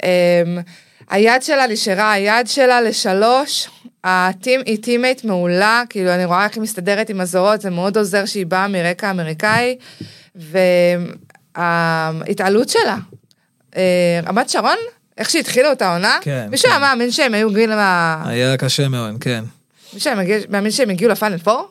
[0.03, 0.09] אמ,
[1.09, 3.67] היד שלה נשארה היד שלה לשלוש.
[4.03, 7.97] ה team, היא teammate מעולה, כאילו אני רואה איך היא מסתדרת עם הזרות, זה מאוד
[7.97, 9.77] עוזר שהיא באה מרקע אמריקאי.
[11.55, 12.97] וההתעלות שלה,
[13.75, 14.77] אה, רמת שרון,
[15.21, 16.75] איך שהתחילו את העונה, כן, מישהו כן.
[16.75, 18.23] היה מאמין שהם היו גיל מה...
[18.25, 19.43] היה קשה מאוד, כן.
[19.93, 21.67] מישהו היה מאמין שהם הגיעו לפאנל פור?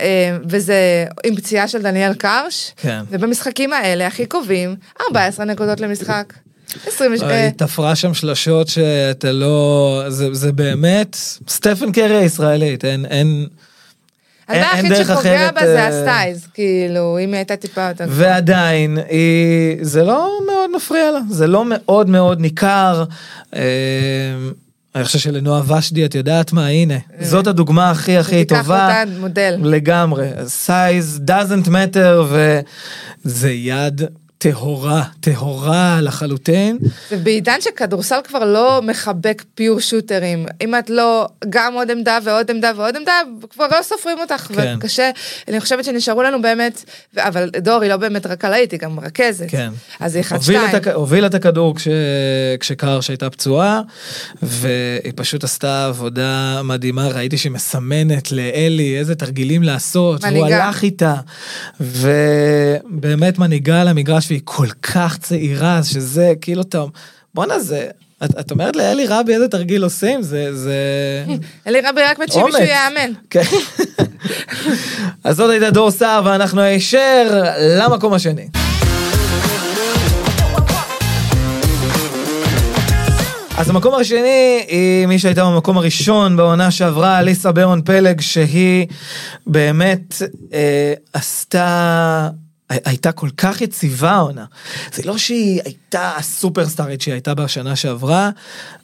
[0.00, 3.00] אה, וזה עם פציעה של דניאל קרש, כן.
[3.10, 6.32] ובמשחקים האלה הכי קובעים, 14 נקודות למשחק.
[6.86, 7.12] 20...
[7.22, 10.02] אה, היא תפרה שם שלשות שאתה לא...
[10.08, 11.16] זה, זה באמת
[11.48, 13.04] סטפן קרי הישראלית, אין...
[13.04, 13.46] אין...
[14.48, 18.04] הדבר היחיד שפוגע בה זה אה, הסטייז, כאילו, אם היא הייתה טיפה יותר...
[18.08, 19.76] ועדיין, היא...
[19.82, 23.04] זה לא מאוד מפריע לה, זה לא מאוד מאוד ניכר.
[23.54, 23.62] אה,
[24.94, 29.00] אני חושב שלנועה ושדי, את יודעת מה, הנה, זאת הדוגמה הכי הכי טובה.
[29.00, 29.56] אותה מודל.
[29.62, 30.28] לגמרי.
[30.46, 32.34] size doesn't matter,
[33.24, 34.02] וזה יד
[34.50, 36.78] טהורה, טהורה לחלוטין.
[37.12, 42.50] ובעידן שכדורסל כבר לא מחבק pure shooter ים, אם את לא גם עוד עמדה ועוד
[42.50, 43.12] עמדה ועוד עמדה,
[43.50, 44.76] כבר לא סופרים אותך, כן.
[44.78, 45.10] וקשה,
[45.48, 46.84] אני חושבת שנשארו לנו באמת,
[47.18, 49.46] אבל דור היא לא באמת רקלאית, היא גם רכזת.
[49.48, 49.70] כן.
[50.00, 50.82] אז היא אחת הובילה שתיים.
[50.82, 51.88] את הובילה את הכדור כש...
[52.60, 53.80] כשקרש הייתה פצועה,
[54.42, 60.64] והיא פשוט עשתה עבודה מדהימה, ראיתי שהיא מסמנת לאלי איזה תרגילים לעשות, והוא מנהיגה.
[60.64, 61.14] הלך איתה,
[61.80, 66.84] ובאמת מנהיגה על המגרש, והיא כל כך צעירה, שזה כאילו, אתה...
[67.34, 67.88] בואנה זה...
[68.24, 70.22] את, את אומרת לאלי רבי איזה תרגיל עושים?
[70.22, 70.56] זה...
[70.56, 70.74] זה...
[71.66, 72.68] אלי רבי רק מת שמישהו אומץ.
[72.68, 73.12] יאמן.
[73.30, 73.42] כן.
[75.24, 77.42] אז זאת הייתה דור סער, ואנחנו הישר
[77.78, 78.48] למקום השני.
[83.56, 88.86] אז המקום השני היא מי שהייתה במקום הראשון בעונה שעברה, אליסה ברון פלג, שהיא
[89.46, 90.14] באמת
[90.52, 92.28] אה, עשתה...
[92.70, 94.44] הי- הייתה כל כך יציבה העונה.
[94.94, 98.30] זה לא שהיא הייתה הסופרסטארית שהיא הייתה בשנה שעברה,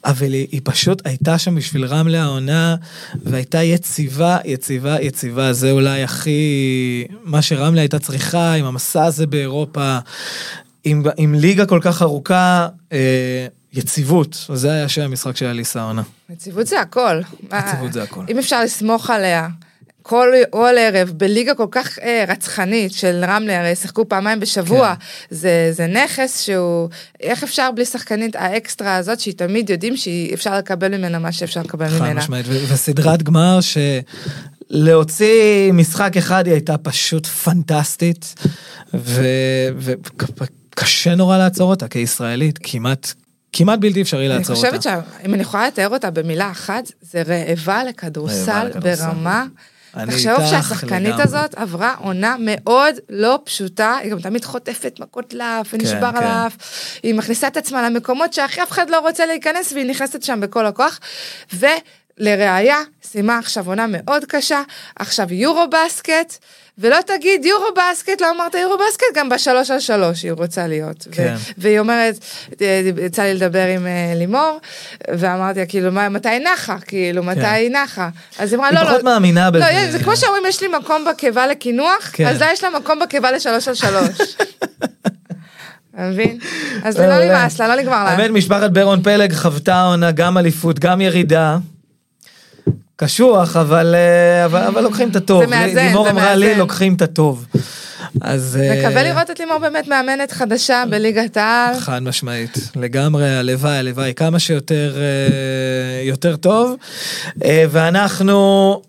[0.05, 2.75] אבל היא, היא פשוט הייתה שם בשביל רמלה העונה,
[3.23, 5.53] והייתה יציבה, יציבה, יציבה.
[5.53, 6.41] זה אולי הכי...
[7.23, 9.97] מה שרמלה הייתה צריכה עם המסע הזה באירופה,
[10.83, 14.45] עם, עם ליגה כל כך ארוכה, אה, יציבות.
[14.53, 16.01] זה היה שם המשחק של אליסה העונה.
[16.29, 17.21] יציבות זה הכל.
[17.43, 18.23] יציבות זה הכל.
[18.29, 19.47] אם אפשר לסמוך עליה.
[20.11, 25.35] כל, כל ערב בליגה כל כך אה, רצחנית של רמלה, הרי שיחקו פעמיים בשבוע, כן.
[25.35, 26.89] זה, זה נכס שהוא,
[27.19, 31.89] איך אפשר בלי שחקנית האקסטרה הזאת, שהיא תמיד יודעים שאפשר לקבל ממנה מה שאפשר לקבל
[31.89, 32.13] חד ממנה.
[32.13, 33.59] משמעית, ו- וסדרת גמר
[34.69, 38.35] להוציא משחק אחד היא הייתה פשוט פנטסטית,
[40.73, 43.13] וקשה נורא לעצור אותה כישראלית, כמעט,
[43.53, 44.67] כמעט בלתי אפשרי אני לעצור אותה.
[44.67, 48.69] חושבת שאם אני יכולה לתאר אותה במילה אחת, זה רעבה לכדורסל.
[48.81, 49.45] ברמה...
[49.91, 51.15] תחשוב שהשחקנית.
[51.19, 56.17] הזאת עברה עונה מאוד לא פשוטה, היא גם תמיד חוטפת מכות לאף ונשבר כן.
[56.17, 56.57] על האף,
[57.03, 60.65] היא מכניסה את עצמה למקומות שהכי אף אחד לא רוצה להיכנס והיא נכנסת שם בכל
[60.65, 60.99] הכוח.
[61.53, 64.61] ולראיה, סיימה עכשיו עונה מאוד קשה,
[64.95, 66.37] עכשיו יורו בסקט,
[66.77, 71.07] ולא תגיד יורו בסקט, לא אמרת יורו בסקט, גם בשלוש על שלוש היא רוצה להיות.
[71.09, 71.35] ו- כן.
[71.57, 72.15] והיא אומרת,
[72.61, 74.59] אה, יצא לי לדבר עם אה, לימור,
[75.11, 76.75] ואמרתי לה, כאילו, מה- מתי היא נחה?
[76.87, 78.09] כאילו, מתי היא נחה?
[78.39, 78.75] אז היא אמרה, כן.
[78.77, 78.93] היא לא, לא.
[78.93, 79.59] פחות מאמינה בזה.
[79.85, 82.25] לא, זה כמו שאומרים, יש לי מקום בקיבה לקינוח, כן.
[82.27, 84.35] אז לה יש לה מקום בקיבה לשלוש על שלוש.
[85.95, 86.39] אתה מבין?
[86.83, 87.25] אז זה לא.
[87.25, 88.09] נמאס לה, לא נגמר לה.
[88.09, 91.57] האמת, משפחת ברון פלג חוותה עונה גם אליפות, גם ירידה.
[93.03, 95.41] קשוח, אבל, אה, אבל, אבל לוקחים את הטוב.
[95.43, 96.59] זה מאזן, לימור זה אמרה לי, מאזן.
[96.59, 97.45] לוקחים את הטוב.
[98.21, 98.59] אז...
[98.61, 101.79] אה, מקווה לראות את לימור באמת מאמנת חדשה בליגת העל.
[101.79, 106.75] חד משמעית, לגמרי, הלוואי, הלוואי, כמה שיותר אה, יותר טוב.
[107.43, 108.81] אה, ואנחנו,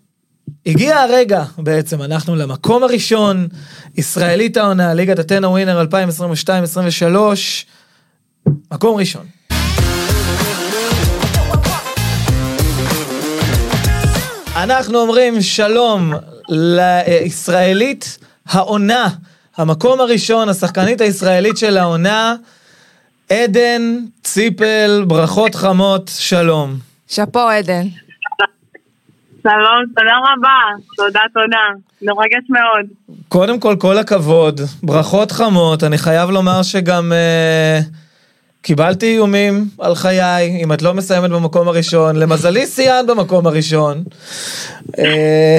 [0.67, 3.49] הגיע הרגע בעצם, אנחנו למקום הראשון,
[3.97, 5.85] ישראלית העונה, ליגת הטנא ווינר
[8.49, 9.27] 2022-2023, מקום ראשון.
[14.57, 16.13] אנחנו אומרים שלום
[16.49, 18.19] לישראלית
[18.49, 19.09] העונה,
[19.57, 22.35] המקום הראשון, השחקנית הישראלית של העונה,
[23.31, 26.75] עדן ציפל, ברכות חמות, שלום.
[27.09, 27.83] שאפו עדן.
[29.43, 30.83] שלום, תודה רבה.
[30.97, 31.81] תודה, תודה.
[32.03, 32.87] מרגש מאוד.
[33.29, 37.81] קודם כל, כל הכבוד, ברכות חמות, אני חייב לומר שגם אה,
[38.63, 44.05] קיבלתי איומים על חיי, אם את לא מסיימת במקום הראשון, למזלי סיימת במקום הראשון.
[44.99, 45.59] אה,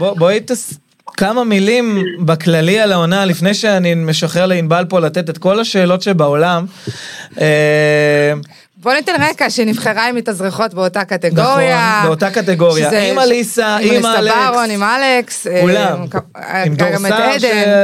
[0.00, 0.74] ובואי תס...
[1.16, 6.66] כמה מילים בכללי על העונה, לפני שאני משחרר לענבל פה לתת את כל השאלות שבעולם.
[8.78, 12.02] אה, בוא ניתן רקע שהיא נבחרה עם מתאזרחות באותה נכון, קטגוריה.
[12.06, 12.86] באותה קטגוריה.
[12.88, 14.34] שזה- עם אליסה, עם עם אליסה אלכס.
[14.50, 15.46] ברון, עם אלכס.
[15.46, 16.04] אה, כולם.
[16.36, 17.38] אה, עם דורסר עדן.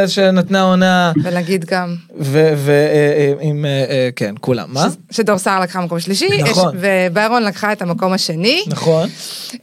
[0.09, 4.67] ש- שנתנה עונה, ונגיד גם ועם, אה, כן, כולם.
[4.69, 4.87] מה?
[5.11, 6.77] שדור סער לקחה מקום שלישי, נכון.
[6.81, 8.65] וביירון לקחה את המקום השני.
[8.69, 9.09] נכון.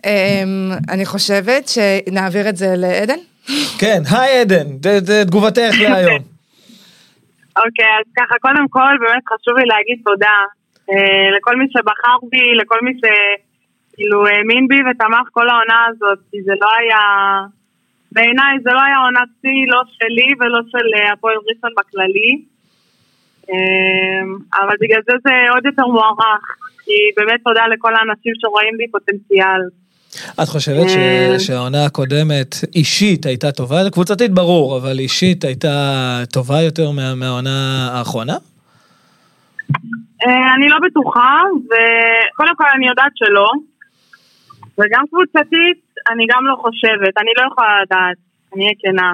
[0.06, 3.18] אמ, אני חושבת שנעביר את זה לעדן.
[3.78, 4.68] כן, היי עדן,
[5.26, 6.20] תגובתך להיום.
[7.64, 10.61] אוקיי, אז ככה, קודם כל, באמת חשוב לי להגיד תודה אה,
[11.38, 16.54] לכל מי שבחר בי, לכל מי שכאילו האמין בי ותמך כל העונה הזאת, כי זה
[16.62, 17.00] לא היה...
[18.12, 22.32] בעיניי זה לא היה עונת שיא, לא שלי ולא של אה, הפועל ראשון בכללי.
[23.50, 24.22] אה,
[24.64, 26.44] אבל בגלל זה זה עוד יותר מוערך,
[26.86, 29.62] כי באמת תודה לכל האנשים שרואים בי פוטנציאל.
[30.44, 31.40] את חושבת ש- אה.
[31.40, 33.90] שהעונה הקודמת אישית הייתה טובה?
[33.92, 35.70] קבוצתית ברור, אבל אישית הייתה
[36.34, 37.58] טובה יותר מה- מהעונה
[37.94, 38.34] האחרונה?
[40.26, 41.36] אה, אני לא בטוחה,
[41.70, 43.52] וקודם כל אני יודעת שלא.
[44.78, 45.80] וגם קבוצתית,
[46.12, 48.18] אני גם לא חושבת, אני לא יכולה לדעת,
[48.54, 49.14] אני אהיה כנה.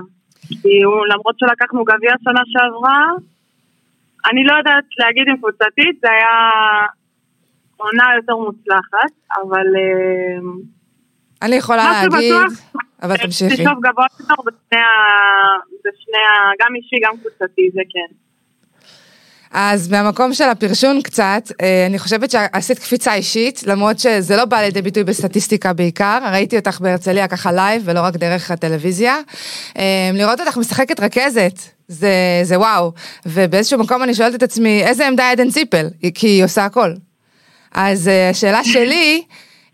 [0.62, 3.02] כי הוא, למרות שלקחנו גביע שנה שעברה,
[4.32, 6.36] אני לא יודעת להגיד אם קבוצתית, זה היה
[7.78, 9.12] עונה יותר מוצלחת,
[9.42, 10.40] אבל אה,
[11.42, 13.54] אני יכולה להגיד, שבטוח, אבל תמשיכי.
[13.54, 14.92] לשאוף גבוה יותר בשני ה...
[15.80, 16.52] בשני ה...
[16.60, 18.27] גם אישי, גם קבוצתי, זה כן.
[19.52, 24.62] אז מהמקום של הפרשון קצת, אה, אני חושבת שעשית קפיצה אישית, למרות שזה לא בא
[24.62, 29.18] לידי ביטוי בסטטיסטיקה בעיקר, ראיתי אותך בהרצליה ככה live ולא רק דרך הטלוויזיה.
[29.78, 32.12] אה, לראות אותך משחקת רכזת, זה,
[32.44, 32.92] זה וואו.
[33.26, 35.88] ובאיזשהו מקום אני שואלת את עצמי, איזה עמדה עדן ציפל?
[36.14, 36.94] כי היא עושה הכל.
[37.72, 39.24] אז אה, השאלה שלי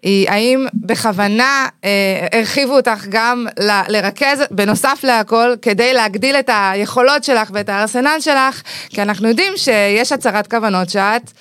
[0.03, 7.23] היא האם בכוונה אה, הרחיבו אותך גם ל- לרכז בנוסף להכל כדי להגדיל את היכולות
[7.23, 11.31] שלך ואת הארסנל שלך כי אנחנו יודעים שיש הצהרת כוונות שאת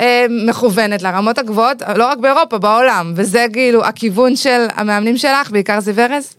[0.00, 5.80] אה, מכוונת לרמות הגבוהות לא רק באירופה בעולם וזה כאילו הכיוון של המאמנים שלך בעיקר
[5.80, 6.36] זיו ארז.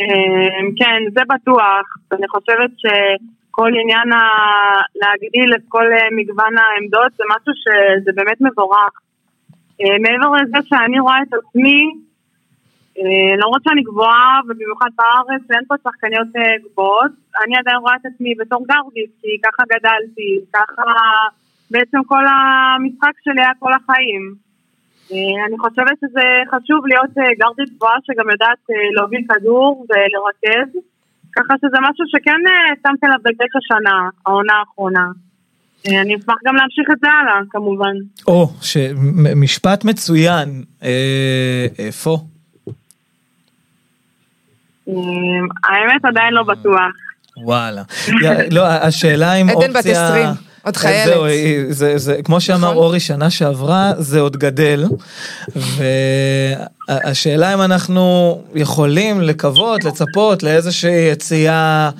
[0.00, 1.84] אמ, כן, זה בטוח.
[2.12, 4.22] אני חושבת שכל עניין ה...
[5.00, 8.92] להגדיל את כל אה, מגוון העמדות זה משהו שזה באמת מבורך.
[9.80, 11.80] אה, מעבר לזה שאני רואה את עצמי,
[12.98, 17.12] אה, למרות שאני גבוהה, ובמיוחד בארץ אין פה שחקניות אה, גבוהות,
[17.44, 20.90] אני עדיין רואה את עצמי בתור גרדיס, כי ככה גדלתי, ככה
[21.70, 24.50] בעצם כל המשחק שלי היה כל החיים.
[25.46, 28.62] אני חושבת שזה חשוב להיות גרדית גבוהה שגם יודעת
[28.96, 30.70] להוביל כדור ולרכז,
[31.36, 32.40] ככה שזה משהו שכן
[32.82, 35.06] שמתי עליו דגש השנה, העונה האחרונה.
[35.88, 37.92] אני אשמח גם להמשיך את זה הלאה, כמובן.
[38.26, 38.76] או, ש-
[39.36, 40.62] משפט מצוין.
[40.82, 42.18] אה, איפה?
[44.88, 44.92] אה,
[45.64, 46.80] האמת עדיין לא בטוח.
[47.36, 47.82] וואלה.
[48.50, 50.08] לא, השאלה אם עדן בת אופציה...
[50.08, 50.26] 20,
[50.62, 51.06] עוד חיילת.
[51.06, 51.24] זהו,
[51.68, 52.76] זה, זה, כמו שאמר נכון.
[52.76, 54.84] אורי שנה שעברה, זה עוד גדל.
[56.88, 61.90] והשאלה אם אנחנו יכולים לקוות, לצפות לאיזושהי יציאה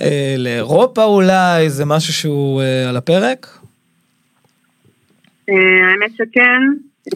[0.00, 3.58] אה, לאירופה אולי, זה משהו שהוא אה, על הפרק?
[5.48, 5.54] אה,
[5.90, 6.62] האמת שכן.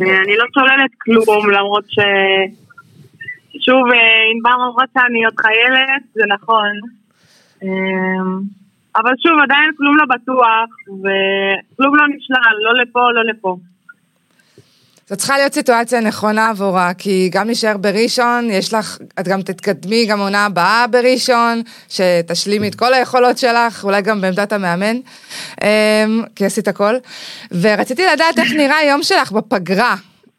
[0.00, 1.98] אה, אני לא שוללת כלום, למרות ש...
[3.60, 3.98] שוב, אה,
[4.34, 6.72] ענבר רוצה אני עוד חיילת, זה נכון.
[8.96, 13.56] אבל שוב, עדיין כלום לא בטוח, וכלום לא נשלל, לא לפה, לא לפה.
[15.08, 20.06] זו צריכה להיות סיטואציה נכונה עבורה, כי גם להישאר בראשון, יש לך, את גם תתקדמי
[20.06, 24.96] גם עונה הבאה בראשון, שתשלימי את כל היכולות שלך, אולי גם בעמדת המאמן,
[25.62, 26.94] אמ, כי עשית הכל.
[27.60, 29.94] ורציתי לדעת איך נראה היום שלך בפגרה,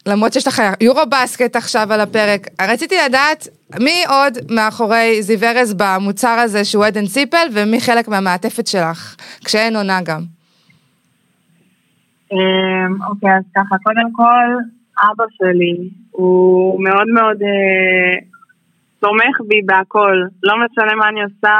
[0.06, 2.40] למרות שיש לך יורו בסקט עכשיו על הפרק.
[2.60, 3.48] רציתי לדעת
[3.80, 9.76] מי עוד מאחורי זיו ארז במוצר הזה שהוא עדן ציפל, ומי חלק מהמעטפת שלך, כשאין
[9.76, 10.20] עונה גם.
[12.32, 14.46] אמ, אוקיי, אז ככה, קודם כל,
[15.02, 18.18] אבא שלי הוא מאוד מאוד אה,
[19.00, 20.16] תומך בי בהכל.
[20.42, 21.56] לא משנה מה אני עושה,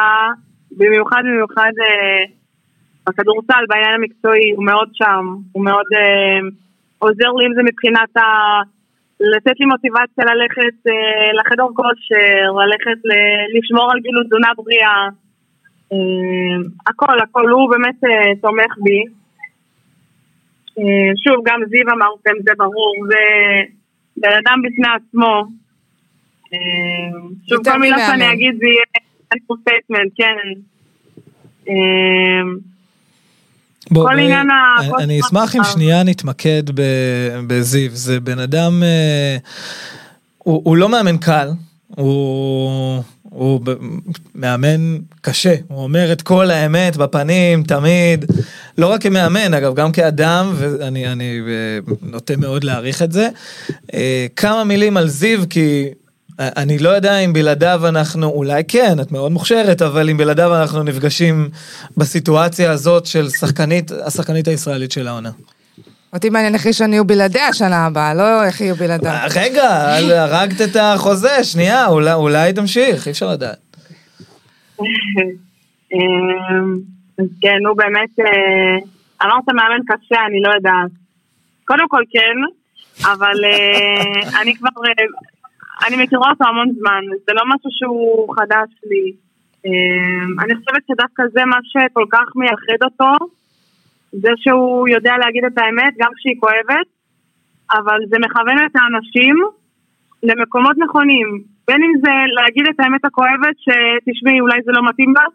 [0.78, 2.24] במיוחד במיוחד אה,
[3.06, 5.36] בכדורסל, בעניין המקצועי, הוא מאוד שם.
[5.52, 6.48] הוא מאוד אה,
[7.06, 8.22] עוזר לי עם זה מבחינת ה...
[9.20, 13.12] לתת לי מוטיבציה ללכת אה, לחדר כושר, ללכת ל...
[13.58, 15.00] לשמור על גילו תזונה בריאה.
[15.92, 16.56] אה,
[16.86, 19.00] הכל, הכל, הוא באמת אה, תומך בי.
[20.78, 23.22] אה, שוב, גם זיו אמרתם, זה ברור, זה
[24.16, 25.44] בן אדם בפני עצמו.
[26.52, 27.18] אה,
[27.48, 27.98] שוב, כל מילה.
[27.98, 28.84] שאני אגיד זה יהיה
[30.16, 30.60] כן.
[31.68, 32.42] אה,
[33.90, 35.64] בוא, כל עניין ה- אני- אשמח אם.
[35.64, 36.62] שנייה נתמקד
[37.46, 39.36] בזיו, זה בן אדם, אה,
[40.38, 41.48] הוא הוא לא מאמן קל,
[41.88, 43.60] הוא הוא
[44.34, 48.24] מאמן קשה, הוא אומר את כל האמת בפנים תמיד,
[48.78, 53.28] לא רק כמאמן אגב, גם כאדם, ואני אני, אה, נוטה מאוד להעריך את זה.
[53.94, 55.84] אה, כמה מילים על זיו, כי
[56.38, 60.82] אני לא יודע אם בלעדיו אנחנו, אולי כן, את מאוד מוכשרת, אבל אם בלעדיו אנחנו
[60.82, 61.48] נפגשים
[61.96, 65.30] בסיטואציה הזאת של שחקנית, השחקנית הישראלית של העונה.
[66.12, 69.26] אותי מעניין איך ראשון יהיו בלעדיה שנה הבאה, לא איך יהיו בלעדיה.
[69.34, 73.58] רגע, אל- הרגת את החוזה, שנייה, אולי, אולי תמשיך, אי אפשר לדעת.
[75.92, 76.78] אמ,
[77.18, 78.76] אז כן, הוא באמת, אה,
[79.26, 80.90] אמרת מאמן קשה, אני לא יודעת.
[81.64, 82.36] קודם כל כן,
[83.04, 85.04] אבל אה, אני כבר, אה,
[85.82, 89.12] אני מכירה אותו המון זמן, זה לא משהו שהוא חדש לי.
[89.66, 93.12] אמ, אני חושבת שדווקא זה מה שכל כך מייחד אותו,
[94.12, 96.88] זה שהוא יודע להגיד את האמת גם כשהיא כואבת,
[97.72, 99.36] אבל זה מכוון את האנשים
[100.22, 101.28] למקומות נכונים.
[101.68, 105.34] בין אם זה להגיד את האמת הכואבת, שתשמעי, אולי זה לא מתאים לך,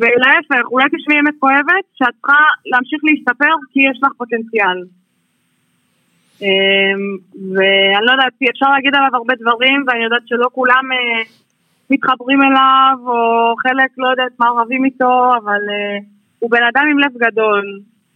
[0.00, 4.78] ולהפך, אולי תשמעי אמת כואבת, שאת צריכה להמשיך להשתפר כי יש לך פוטנציאל.
[6.42, 7.02] אמ,
[7.54, 11.22] ואני לא יודעת, אפשר להגיד עליו הרבה דברים, ואני יודעת שלא כולם אה,
[11.90, 14.46] מתחברים אליו, או חלק, לא יודעת מה
[14.84, 15.98] איתו, אבל אה,
[16.38, 17.64] הוא בן אדם עם לב גדול.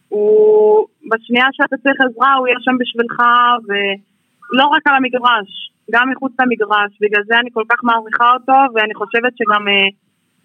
[0.08, 3.18] הוא, בשנייה שאתה צריך עזרה, הוא יהיה שם בשבילך,
[3.66, 5.50] ולא רק על המגרש,
[5.92, 6.92] גם מחוץ למגרש.
[7.00, 9.88] בגלל זה אני כל כך מעריכה אותו, ואני חושבת שגם אה,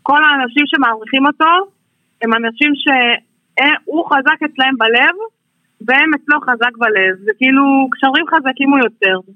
[0.03, 1.53] כל האנשים שמעריכים אותו,
[2.21, 5.15] הם אנשים שהוא חזק אצלהם בלב,
[5.87, 7.25] והם אצלו חזק בלב.
[7.25, 9.31] זה כאילו קשרים חזקים הוא יוצר.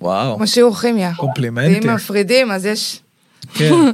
[0.00, 1.10] וואו, כמו שיעור כימיה.
[1.16, 1.82] קומפלימנטים.
[1.82, 3.00] ואם מפרידים, אז יש...
[3.54, 3.70] כן.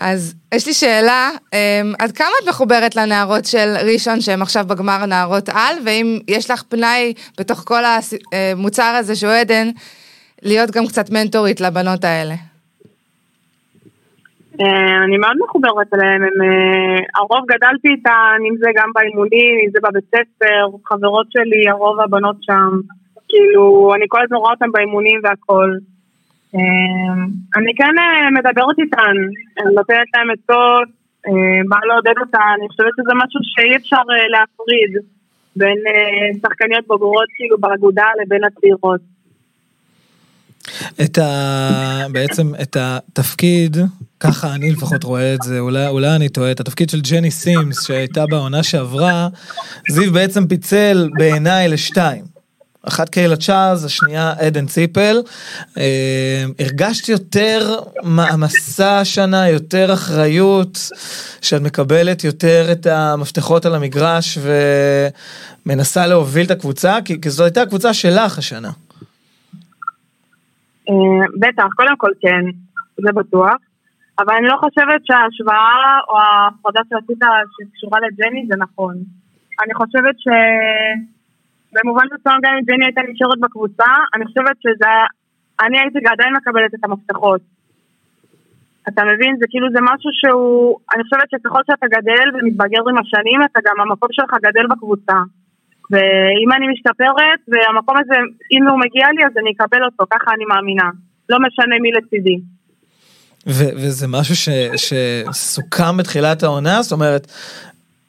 [0.00, 5.06] אז יש לי שאלה, אמ, עד כמה את מחוברת לנערות של ראשון שהן עכשיו בגמר
[5.06, 7.82] נערות על, ואם יש לך פנאי בתוך כל
[8.32, 9.70] המוצר הזה שהוא עדן,
[10.42, 12.34] להיות גם קצת מנטורית לבנות האלה.
[14.60, 19.70] אה, אני מאוד מחוברת אליהם, הם, אה, הרוב גדלתי איתן, אם זה גם באימונים, אם
[19.72, 22.70] זה בבית ספר, חברות שלי, הרוב הבנות שם,
[23.28, 25.70] כאילו, אני כל הזמן רואה אותן באימונים והכל.
[26.54, 27.24] אה,
[27.56, 27.94] אני כן
[28.38, 29.16] מדברת איתן,
[29.74, 30.28] נותנת להן
[31.26, 34.02] אה, באה לעודד אותן, אני חושבת שזה משהו שאי אפשר
[34.32, 34.92] להפריד
[35.56, 35.78] בין
[36.42, 39.00] שחקניות בוגרות כאילו באגודה לבין הצעירות.
[41.04, 41.26] את ה...
[42.12, 43.76] בעצם את התפקיד,
[44.20, 47.86] ככה אני לפחות רואה את זה, אולי, אולי אני טועה, את התפקיד של ג'ני סימס
[47.86, 49.28] שהייתה בעונה שעברה,
[49.90, 52.36] זיו בעצם פיצל בעיניי לשתיים.
[52.88, 55.16] אחת קהילת צ'ארלס, השנייה עדן ציפל.
[55.78, 60.78] אה, הרגשתי יותר מעמסה השנה, יותר אחריות,
[61.42, 64.38] שאת מקבלת יותר את המפתחות על המגרש
[65.66, 68.70] ומנסה להוביל את הקבוצה, כי, כי זו הייתה הקבוצה שלך השנה.
[70.88, 70.94] אה,
[71.38, 72.44] בטח, קודם כל כן,
[72.96, 73.54] זה בטוח.
[74.20, 77.22] אבל אני לא חושבת שההשוואה או ההפרדה שעשית
[77.54, 78.94] שקשורה לג'ני זה נכון.
[79.62, 80.26] אני חושבת ש...
[81.74, 84.92] במובן מסוים גם אם ג'ני הייתה נשארת בקבוצה, אני חושבת שזה...
[85.64, 87.40] אני הייתי עדיין מקבלת את המפתחות.
[88.88, 89.36] אתה מבין?
[89.40, 90.78] זה כאילו זה משהו שהוא...
[90.94, 95.18] אני חושבת שככל שאתה גדל ומתבגר עם השנים, אתה גם המקום שלך גדל בקבוצה.
[95.90, 98.16] ואם אני משתפרת, והמקום הזה,
[98.54, 100.88] אם הוא מגיע לי, אז אני אקבל אותו, ככה אני מאמינה.
[101.30, 102.38] לא משנה מי לצידי.
[103.46, 107.26] ו- וזה משהו ש- שסוכם בתחילת העונה, זאת אומרת,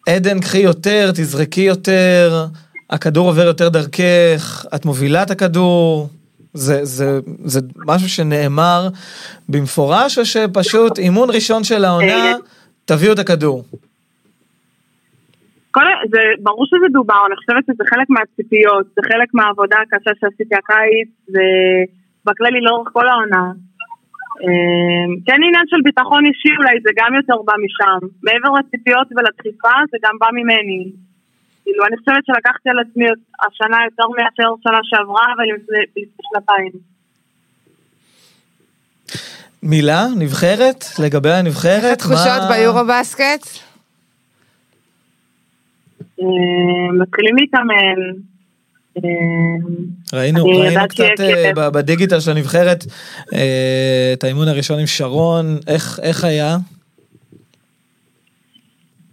[0.09, 2.45] עדן קחי יותר, תזרקי יותר,
[2.89, 6.09] הכדור עובר יותר דרכך, את מובילה את הכדור,
[6.53, 8.87] זה, זה, זה משהו שנאמר
[9.49, 12.33] במפורש, או שפשוט אימון ראשון של העונה,
[12.85, 13.63] תביאו את הכדור.
[15.71, 15.81] כל,
[16.11, 21.09] זה ברור שזה דובר, אני חושבת שזה חלק מהציפיות, זה חלק מהעבודה הקשה שעשיתי הקיץ,
[21.29, 23.51] ובכללי לאורך כל העונה.
[24.43, 27.99] אמ, כן עניין של ביטחון אישי אולי, זה גם יותר בא משם.
[28.23, 30.91] מעבר לציפיות ולדחיפה, זה גם בא ממני.
[31.63, 33.05] כאילו, אני חושבת שלקחתי על עצמי
[33.47, 36.71] השנה יותר מאשר שנה שעברה, ולפני שנתיים.
[39.63, 40.01] מילה?
[40.19, 40.85] נבחרת?
[41.03, 41.83] לגבי הנבחרת?
[41.83, 43.43] איך התחושות מה- ביורו בסקט?
[46.19, 47.99] אמ, מתחילים להתאמן.
[48.97, 49.59] אמ,
[50.13, 52.83] ראינו, ראינו קצת שיהיה אה, בדיגיטל של הנבחרת
[53.33, 56.57] אה, את האימון הראשון עם שרון, איך, איך היה?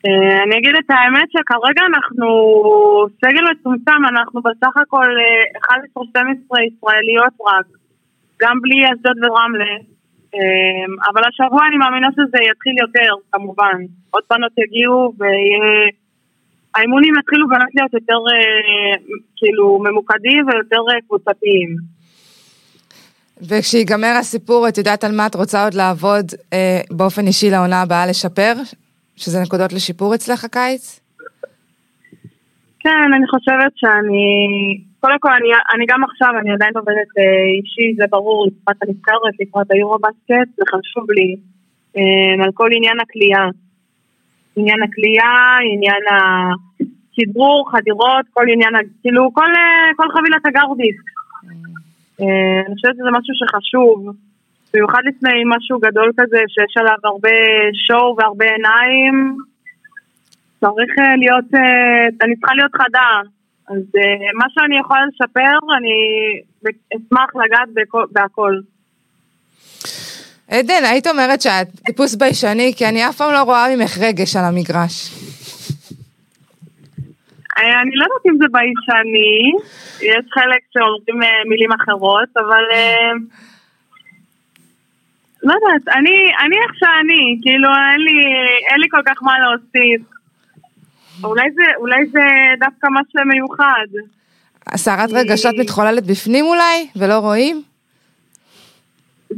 [0.07, 2.29] אה, אני אגיד את האמת שכרגע אנחנו
[3.21, 6.19] סגל מצומצם, אנחנו בסך הכל אה, 11-12
[6.69, 7.67] ישראליות רק,
[8.43, 9.75] גם בלי אשדוד ורמלה.
[10.35, 13.79] אה, אבל השבוע אני מאמינה שזה יתחיל יותר, כמובן.
[14.11, 15.13] עוד בנות יגיעו
[16.75, 18.97] והאימונים יתחילו באמת להיות יותר אה,
[19.37, 21.77] כאילו ממוקדים ויותר אה, קבוצתיים.
[23.49, 28.07] וכשיגמר הסיפור, את יודעת על מה את רוצה עוד לעבוד אה, באופן אישי לעונה הבאה
[28.07, 28.53] לשפר?
[29.17, 31.01] שזה נקודות לשיפור אצלך הקיץ?
[32.81, 34.25] כן, אני חושבת שאני...
[35.01, 39.35] קודם כל, אני, אני גם עכשיו, אני עדיין עובדת אה, אישי, זה ברור, לקראת הנבחרת,
[39.41, 41.37] לקראת היורו-בסקט, זה חשוב לי.
[41.97, 43.45] אה, על כל עניין הכלייה.
[44.57, 45.35] עניין הכלייה,
[45.73, 48.73] עניין הכדרור, חדירות, כל עניין,
[49.03, 49.51] כאילו, כל,
[49.97, 51.09] כל חבילת הגרדיסק.
[52.21, 54.17] אה, אני חושבת שזה משהו שחשוב.
[54.75, 57.31] במיוחד לפני משהו גדול כזה, שיש עליו הרבה
[57.87, 59.37] שואו והרבה עיניים,
[60.61, 63.21] צריך אה, להיות, אה, אני צריכה להיות חדה.
[63.69, 63.83] אז
[64.35, 65.97] מה שאני יכולה לשפר, אני
[66.97, 68.55] אשמח לגעת בכל- בהכל.
[70.49, 74.45] עדן, היית אומרת שאת טיפוס ביישני, כי אני אף פעם לא רואה ממך רגש על
[74.45, 75.11] המגרש.
[77.59, 79.53] אה, אני לא יודעת אם זה ביישני,
[80.01, 82.65] יש חלק שאומרים אה, מילים אחרות, אבל...
[82.73, 83.13] אה,
[85.43, 88.19] לא יודעת, אני, אני איך שאני, כאילו אין לי,
[88.71, 90.03] אין לי כל כך מה להוסיף.
[91.25, 92.21] אולי זה, אולי זה
[92.61, 93.87] דווקא משהו מיוחד.
[94.77, 97.63] סערת רגשות מתחוללת בפנים אולי, ולא רואים?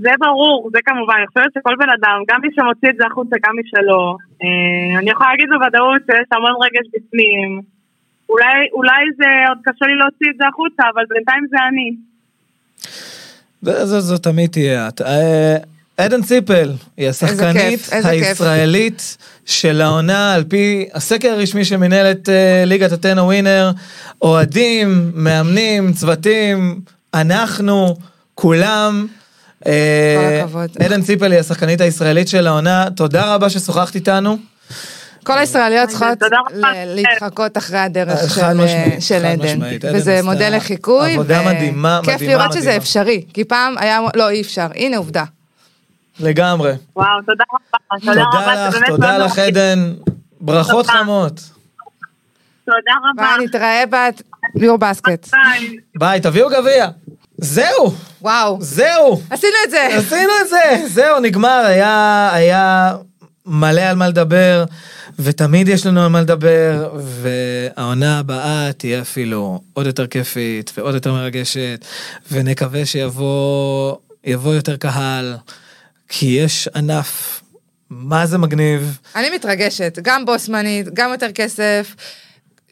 [0.00, 3.36] זה ברור, זה כמובן, אני חושבת שכל בן אדם, גם מי שמוציא את זה החוצה,
[3.44, 4.16] גם מי שלא.
[4.42, 7.60] אה, אני יכולה להגיד בוודאות שיש המון רגש בפנים.
[8.28, 11.88] אולי, אולי זה עוד קשה לי להוציא את זה החוצה, אבל בינתיים זה אני.
[13.62, 15.00] זו, זו תמיד תהיה את.
[15.00, 15.56] אה,
[15.96, 18.22] עדן ציפל היא השחקנית כיף, איזה כיף.
[18.22, 19.16] הישראלית
[19.46, 23.70] של העונה על פי הסקר הרשמי של מנהלת אה, ליגת הטנא ווינר,
[24.22, 26.80] אוהדים, מאמנים, צוותים,
[27.14, 27.96] אנחנו,
[28.34, 29.06] כולם.
[29.66, 30.70] אה, הכבוד.
[30.84, 34.36] עדן ציפל היא השחקנית הישראלית של העונה, תודה רבה ששוחחת איתנו.
[35.24, 36.72] כל הישראליות צריכות רבה.
[36.84, 39.58] ל- להתחקות אחרי הדרך אה, של, עדן.
[39.94, 41.12] וזה מודל לחיקוי.
[41.14, 42.76] עבודה ו- מדהימה, כיף מדהימה, לראות שזה מדהימה.
[42.76, 45.24] אפשרי, כי פעם היה, לא אי אפשר, הנה עובדה.
[46.20, 46.72] לגמרי.
[46.96, 48.00] וואו, תודה רבה.
[48.00, 49.38] תודה תודה רבה, לך, תודה לך.
[49.38, 49.92] עדן.
[50.40, 50.86] ברכות.
[50.86, 51.40] חמות.
[52.64, 52.76] תודה
[53.12, 53.36] רבה.
[53.36, 53.84] ביי, נתראה
[54.54, 55.28] ביור בסקט.
[55.98, 56.88] ביי, תביאו גביע.
[57.38, 59.22] זהו, וואו, זהו.
[59.30, 59.86] עשינו את זה.
[59.86, 62.96] עשינו את זה, זהו, נגמר, היה, היה
[63.46, 64.64] מלא על מה לדבר,
[65.18, 71.12] ותמיד יש לנו על מה לדבר, והעונה הבאה תהיה אפילו עוד יותר כיפית ועוד יותר
[71.12, 71.84] מרגשת,
[72.32, 75.36] ונקווה שיבוא יבוא יותר קהל,
[76.08, 77.42] כי יש ענף,
[77.90, 78.98] מה זה מגניב.
[79.16, 81.94] אני מתרגשת, גם בו זמנית, גם יותר כסף.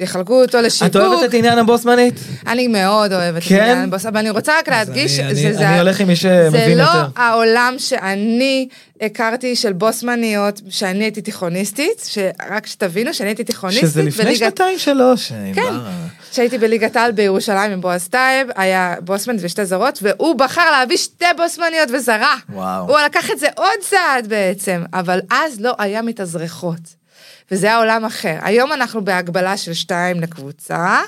[0.00, 0.90] יחלקו אותו לשיווק.
[0.90, 2.14] את אוהבת את עניין הבוסמנית?
[2.46, 3.60] אני מאוד אוהבת את כן?
[3.60, 6.14] עניין הבוס, אבל אני רוצה רק להדגיש, אני- שזה- אני- זה- אני הולך עם מי
[6.14, 7.06] זה שמבין לא יותר.
[7.16, 8.68] העולם שאני
[9.00, 13.84] הכרתי של בוסמניות, שאני הייתי תיכוניסטית, שרק שתבינו שאני הייתי תיכוניסטית.
[13.88, 15.32] שזה לפני שנתיים שלוש.
[15.54, 15.74] כן,
[16.30, 21.24] כשהייתי בליגת העל בירושלים עם בועז טייב, היה בוסמנית ושתי זרות, והוא בחר להביא שתי
[21.36, 22.34] בוסמניות וזרה.
[22.52, 22.88] וואו.
[22.88, 27.03] הוא לקח את זה עוד צעד בעצם, אבל אז לא היה מתאזרחות.
[27.50, 28.36] וזה היה עולם אחר.
[28.42, 31.00] היום אנחנו בהגבלה של שתיים לקבוצה,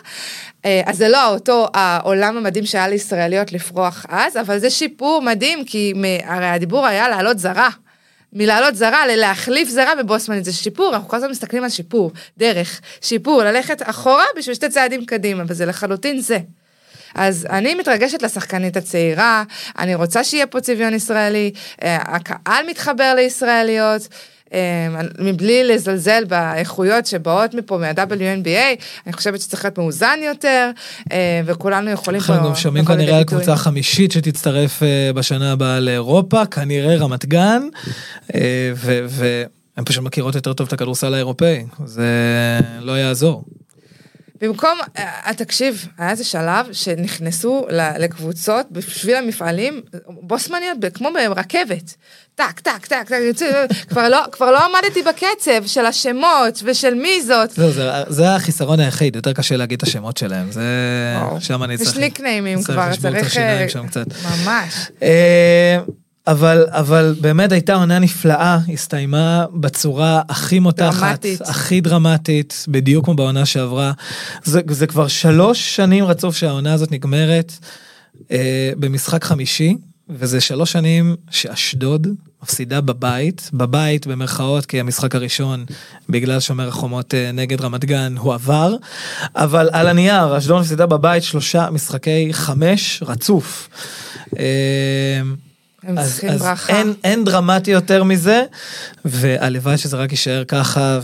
[0.64, 5.64] אה, אז זה לא אותו העולם המדהים שהיה לישראליות לפרוח אז, אבל זה שיפור מדהים,
[5.64, 5.92] כי
[6.24, 7.68] הרי הדיבור היה לעלות זרה.
[8.32, 13.42] מלעלות זרה ללהחליף זרה בבוסמנית זה שיפור, אנחנו כל הזמן מסתכלים על שיפור, דרך, שיפור,
[13.42, 16.38] ללכת אחורה בשביל שתי צעדים קדימה, וזה לחלוטין זה.
[17.14, 19.44] אז אני מתרגשת לשחקנית הצעירה,
[19.78, 21.52] אני רוצה שיהיה פה צביון ישראלי,
[21.82, 24.08] אה, הקהל מתחבר לישראליות.
[24.54, 30.70] אה, מבלי לזלזל באיכויות שבאות מפה מה-WNBA, אני חושבת שצריך להיות מאוזן יותר,
[31.12, 32.32] אה, וכולנו יכולים פה...
[32.32, 33.24] אנחנו גם שומעים כנראה על.
[33.24, 37.62] קבוצה חמישית שתצטרף אה, בשנה הבאה לאירופה, כנראה רמת גן,
[38.34, 38.72] אה,
[39.08, 42.06] והן פשוט מכירות יותר טוב את הכדורסל האירופאי, זה
[42.80, 43.44] לא יעזור.
[44.40, 47.66] במקום, אה, תקשיב, היה איזה שלב שנכנסו
[47.98, 51.94] לקבוצות בשביל המפעלים, בוסמניות כמו ברכבת.
[52.34, 53.46] טק, טק, טק, טק,
[53.90, 57.50] כבר לא, כבר לא עמדתי בקצב של השמות ושל מי זאת.
[57.50, 60.62] זה, זה החיסרון היחיד, יותר קשה להגיד את השמות שלהם, זה...
[61.40, 61.90] שם אני צריך...
[61.90, 63.26] יש ניקניימים צריך כבר, לשבור את צריך...
[63.26, 64.06] השיניים אה, שם קצת.
[64.24, 64.90] ממש.
[66.26, 71.40] אבל, אבל באמת הייתה עונה נפלאה, הסתיימה בצורה הכי מותחת, דרמטית.
[71.40, 73.92] הכי דרמטית, בדיוק כמו בעונה שעברה.
[74.44, 77.52] זה, זה כבר שלוש שנים רצוף שהעונה הזאת נגמרת
[78.30, 79.76] אה, במשחק חמישי,
[80.10, 82.06] וזה שלוש שנים שאשדוד
[82.42, 85.64] מפסידה בבית, בבית במרכאות, כי המשחק הראשון,
[86.08, 88.74] בגלל שומר החומות אה, נגד רמת גן, הוא עבר,
[89.34, 93.68] אבל על הנייר, אשדוד מפסידה בבית שלושה משחקי חמש רצוף.
[94.38, 95.20] אה,
[95.86, 96.72] הם אז, צריכים אז ברכה.
[96.72, 98.42] אין, אין דרמטי יותר מזה,
[99.04, 100.98] והלוואי שזה רק יישאר ככה,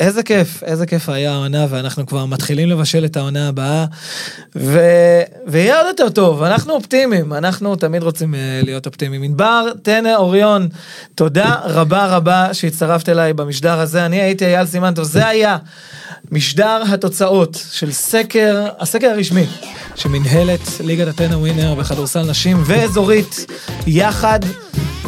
[0.00, 3.84] ואיזה כיף, איזה כיף היה העונה, ואנחנו כבר מתחילים לבשל את העונה הבאה,
[4.56, 4.80] ו...
[5.46, 9.22] ויהיה עוד יותר טוב, אנחנו אופטימיים, אנחנו תמיד רוצים אה, להיות אופטימיים.
[9.22, 10.68] ענבר, טנא, אוריון,
[11.14, 15.56] תודה רבה רבה שהצטרפת אליי במשדר הזה, אני הייתי אייל סימן טוב, זה היה
[16.30, 19.46] משדר התוצאות של סקר, הסקר הרשמי.
[19.96, 23.46] שמנהלת ליגת הטנא ווינר בכדורסל נשים ואזורית
[23.86, 24.40] יחד.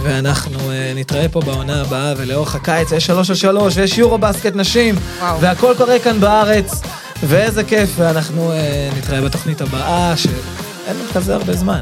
[0.02, 4.56] ואנחנו uh, נתראה פה בעונה הבאה ולאורך הקיץ יש שלוש על שלוש ויש יורו בסקט
[4.56, 5.40] נשים וואו.
[5.40, 6.80] והכל קורה כאן בארץ
[7.22, 11.80] ואיזה כיף ואנחנו uh, נתראה בתוכנית הבאה שאין לנו כזה הרבה זמן.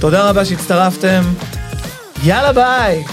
[0.00, 1.22] תודה רבה שהצטרפתם.
[2.24, 3.04] יאללה ביי.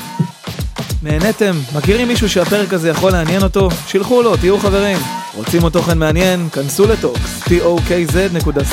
[1.03, 1.59] נהניתם?
[1.75, 3.69] מכירים מישהו שהפרק הזה יכול לעניין אותו?
[3.87, 4.97] שילחו לו, תהיו חברים.
[5.35, 6.49] רוצים עוד תוכן מעניין?
[6.49, 8.63] כנסו לטוקס, tokz.co.il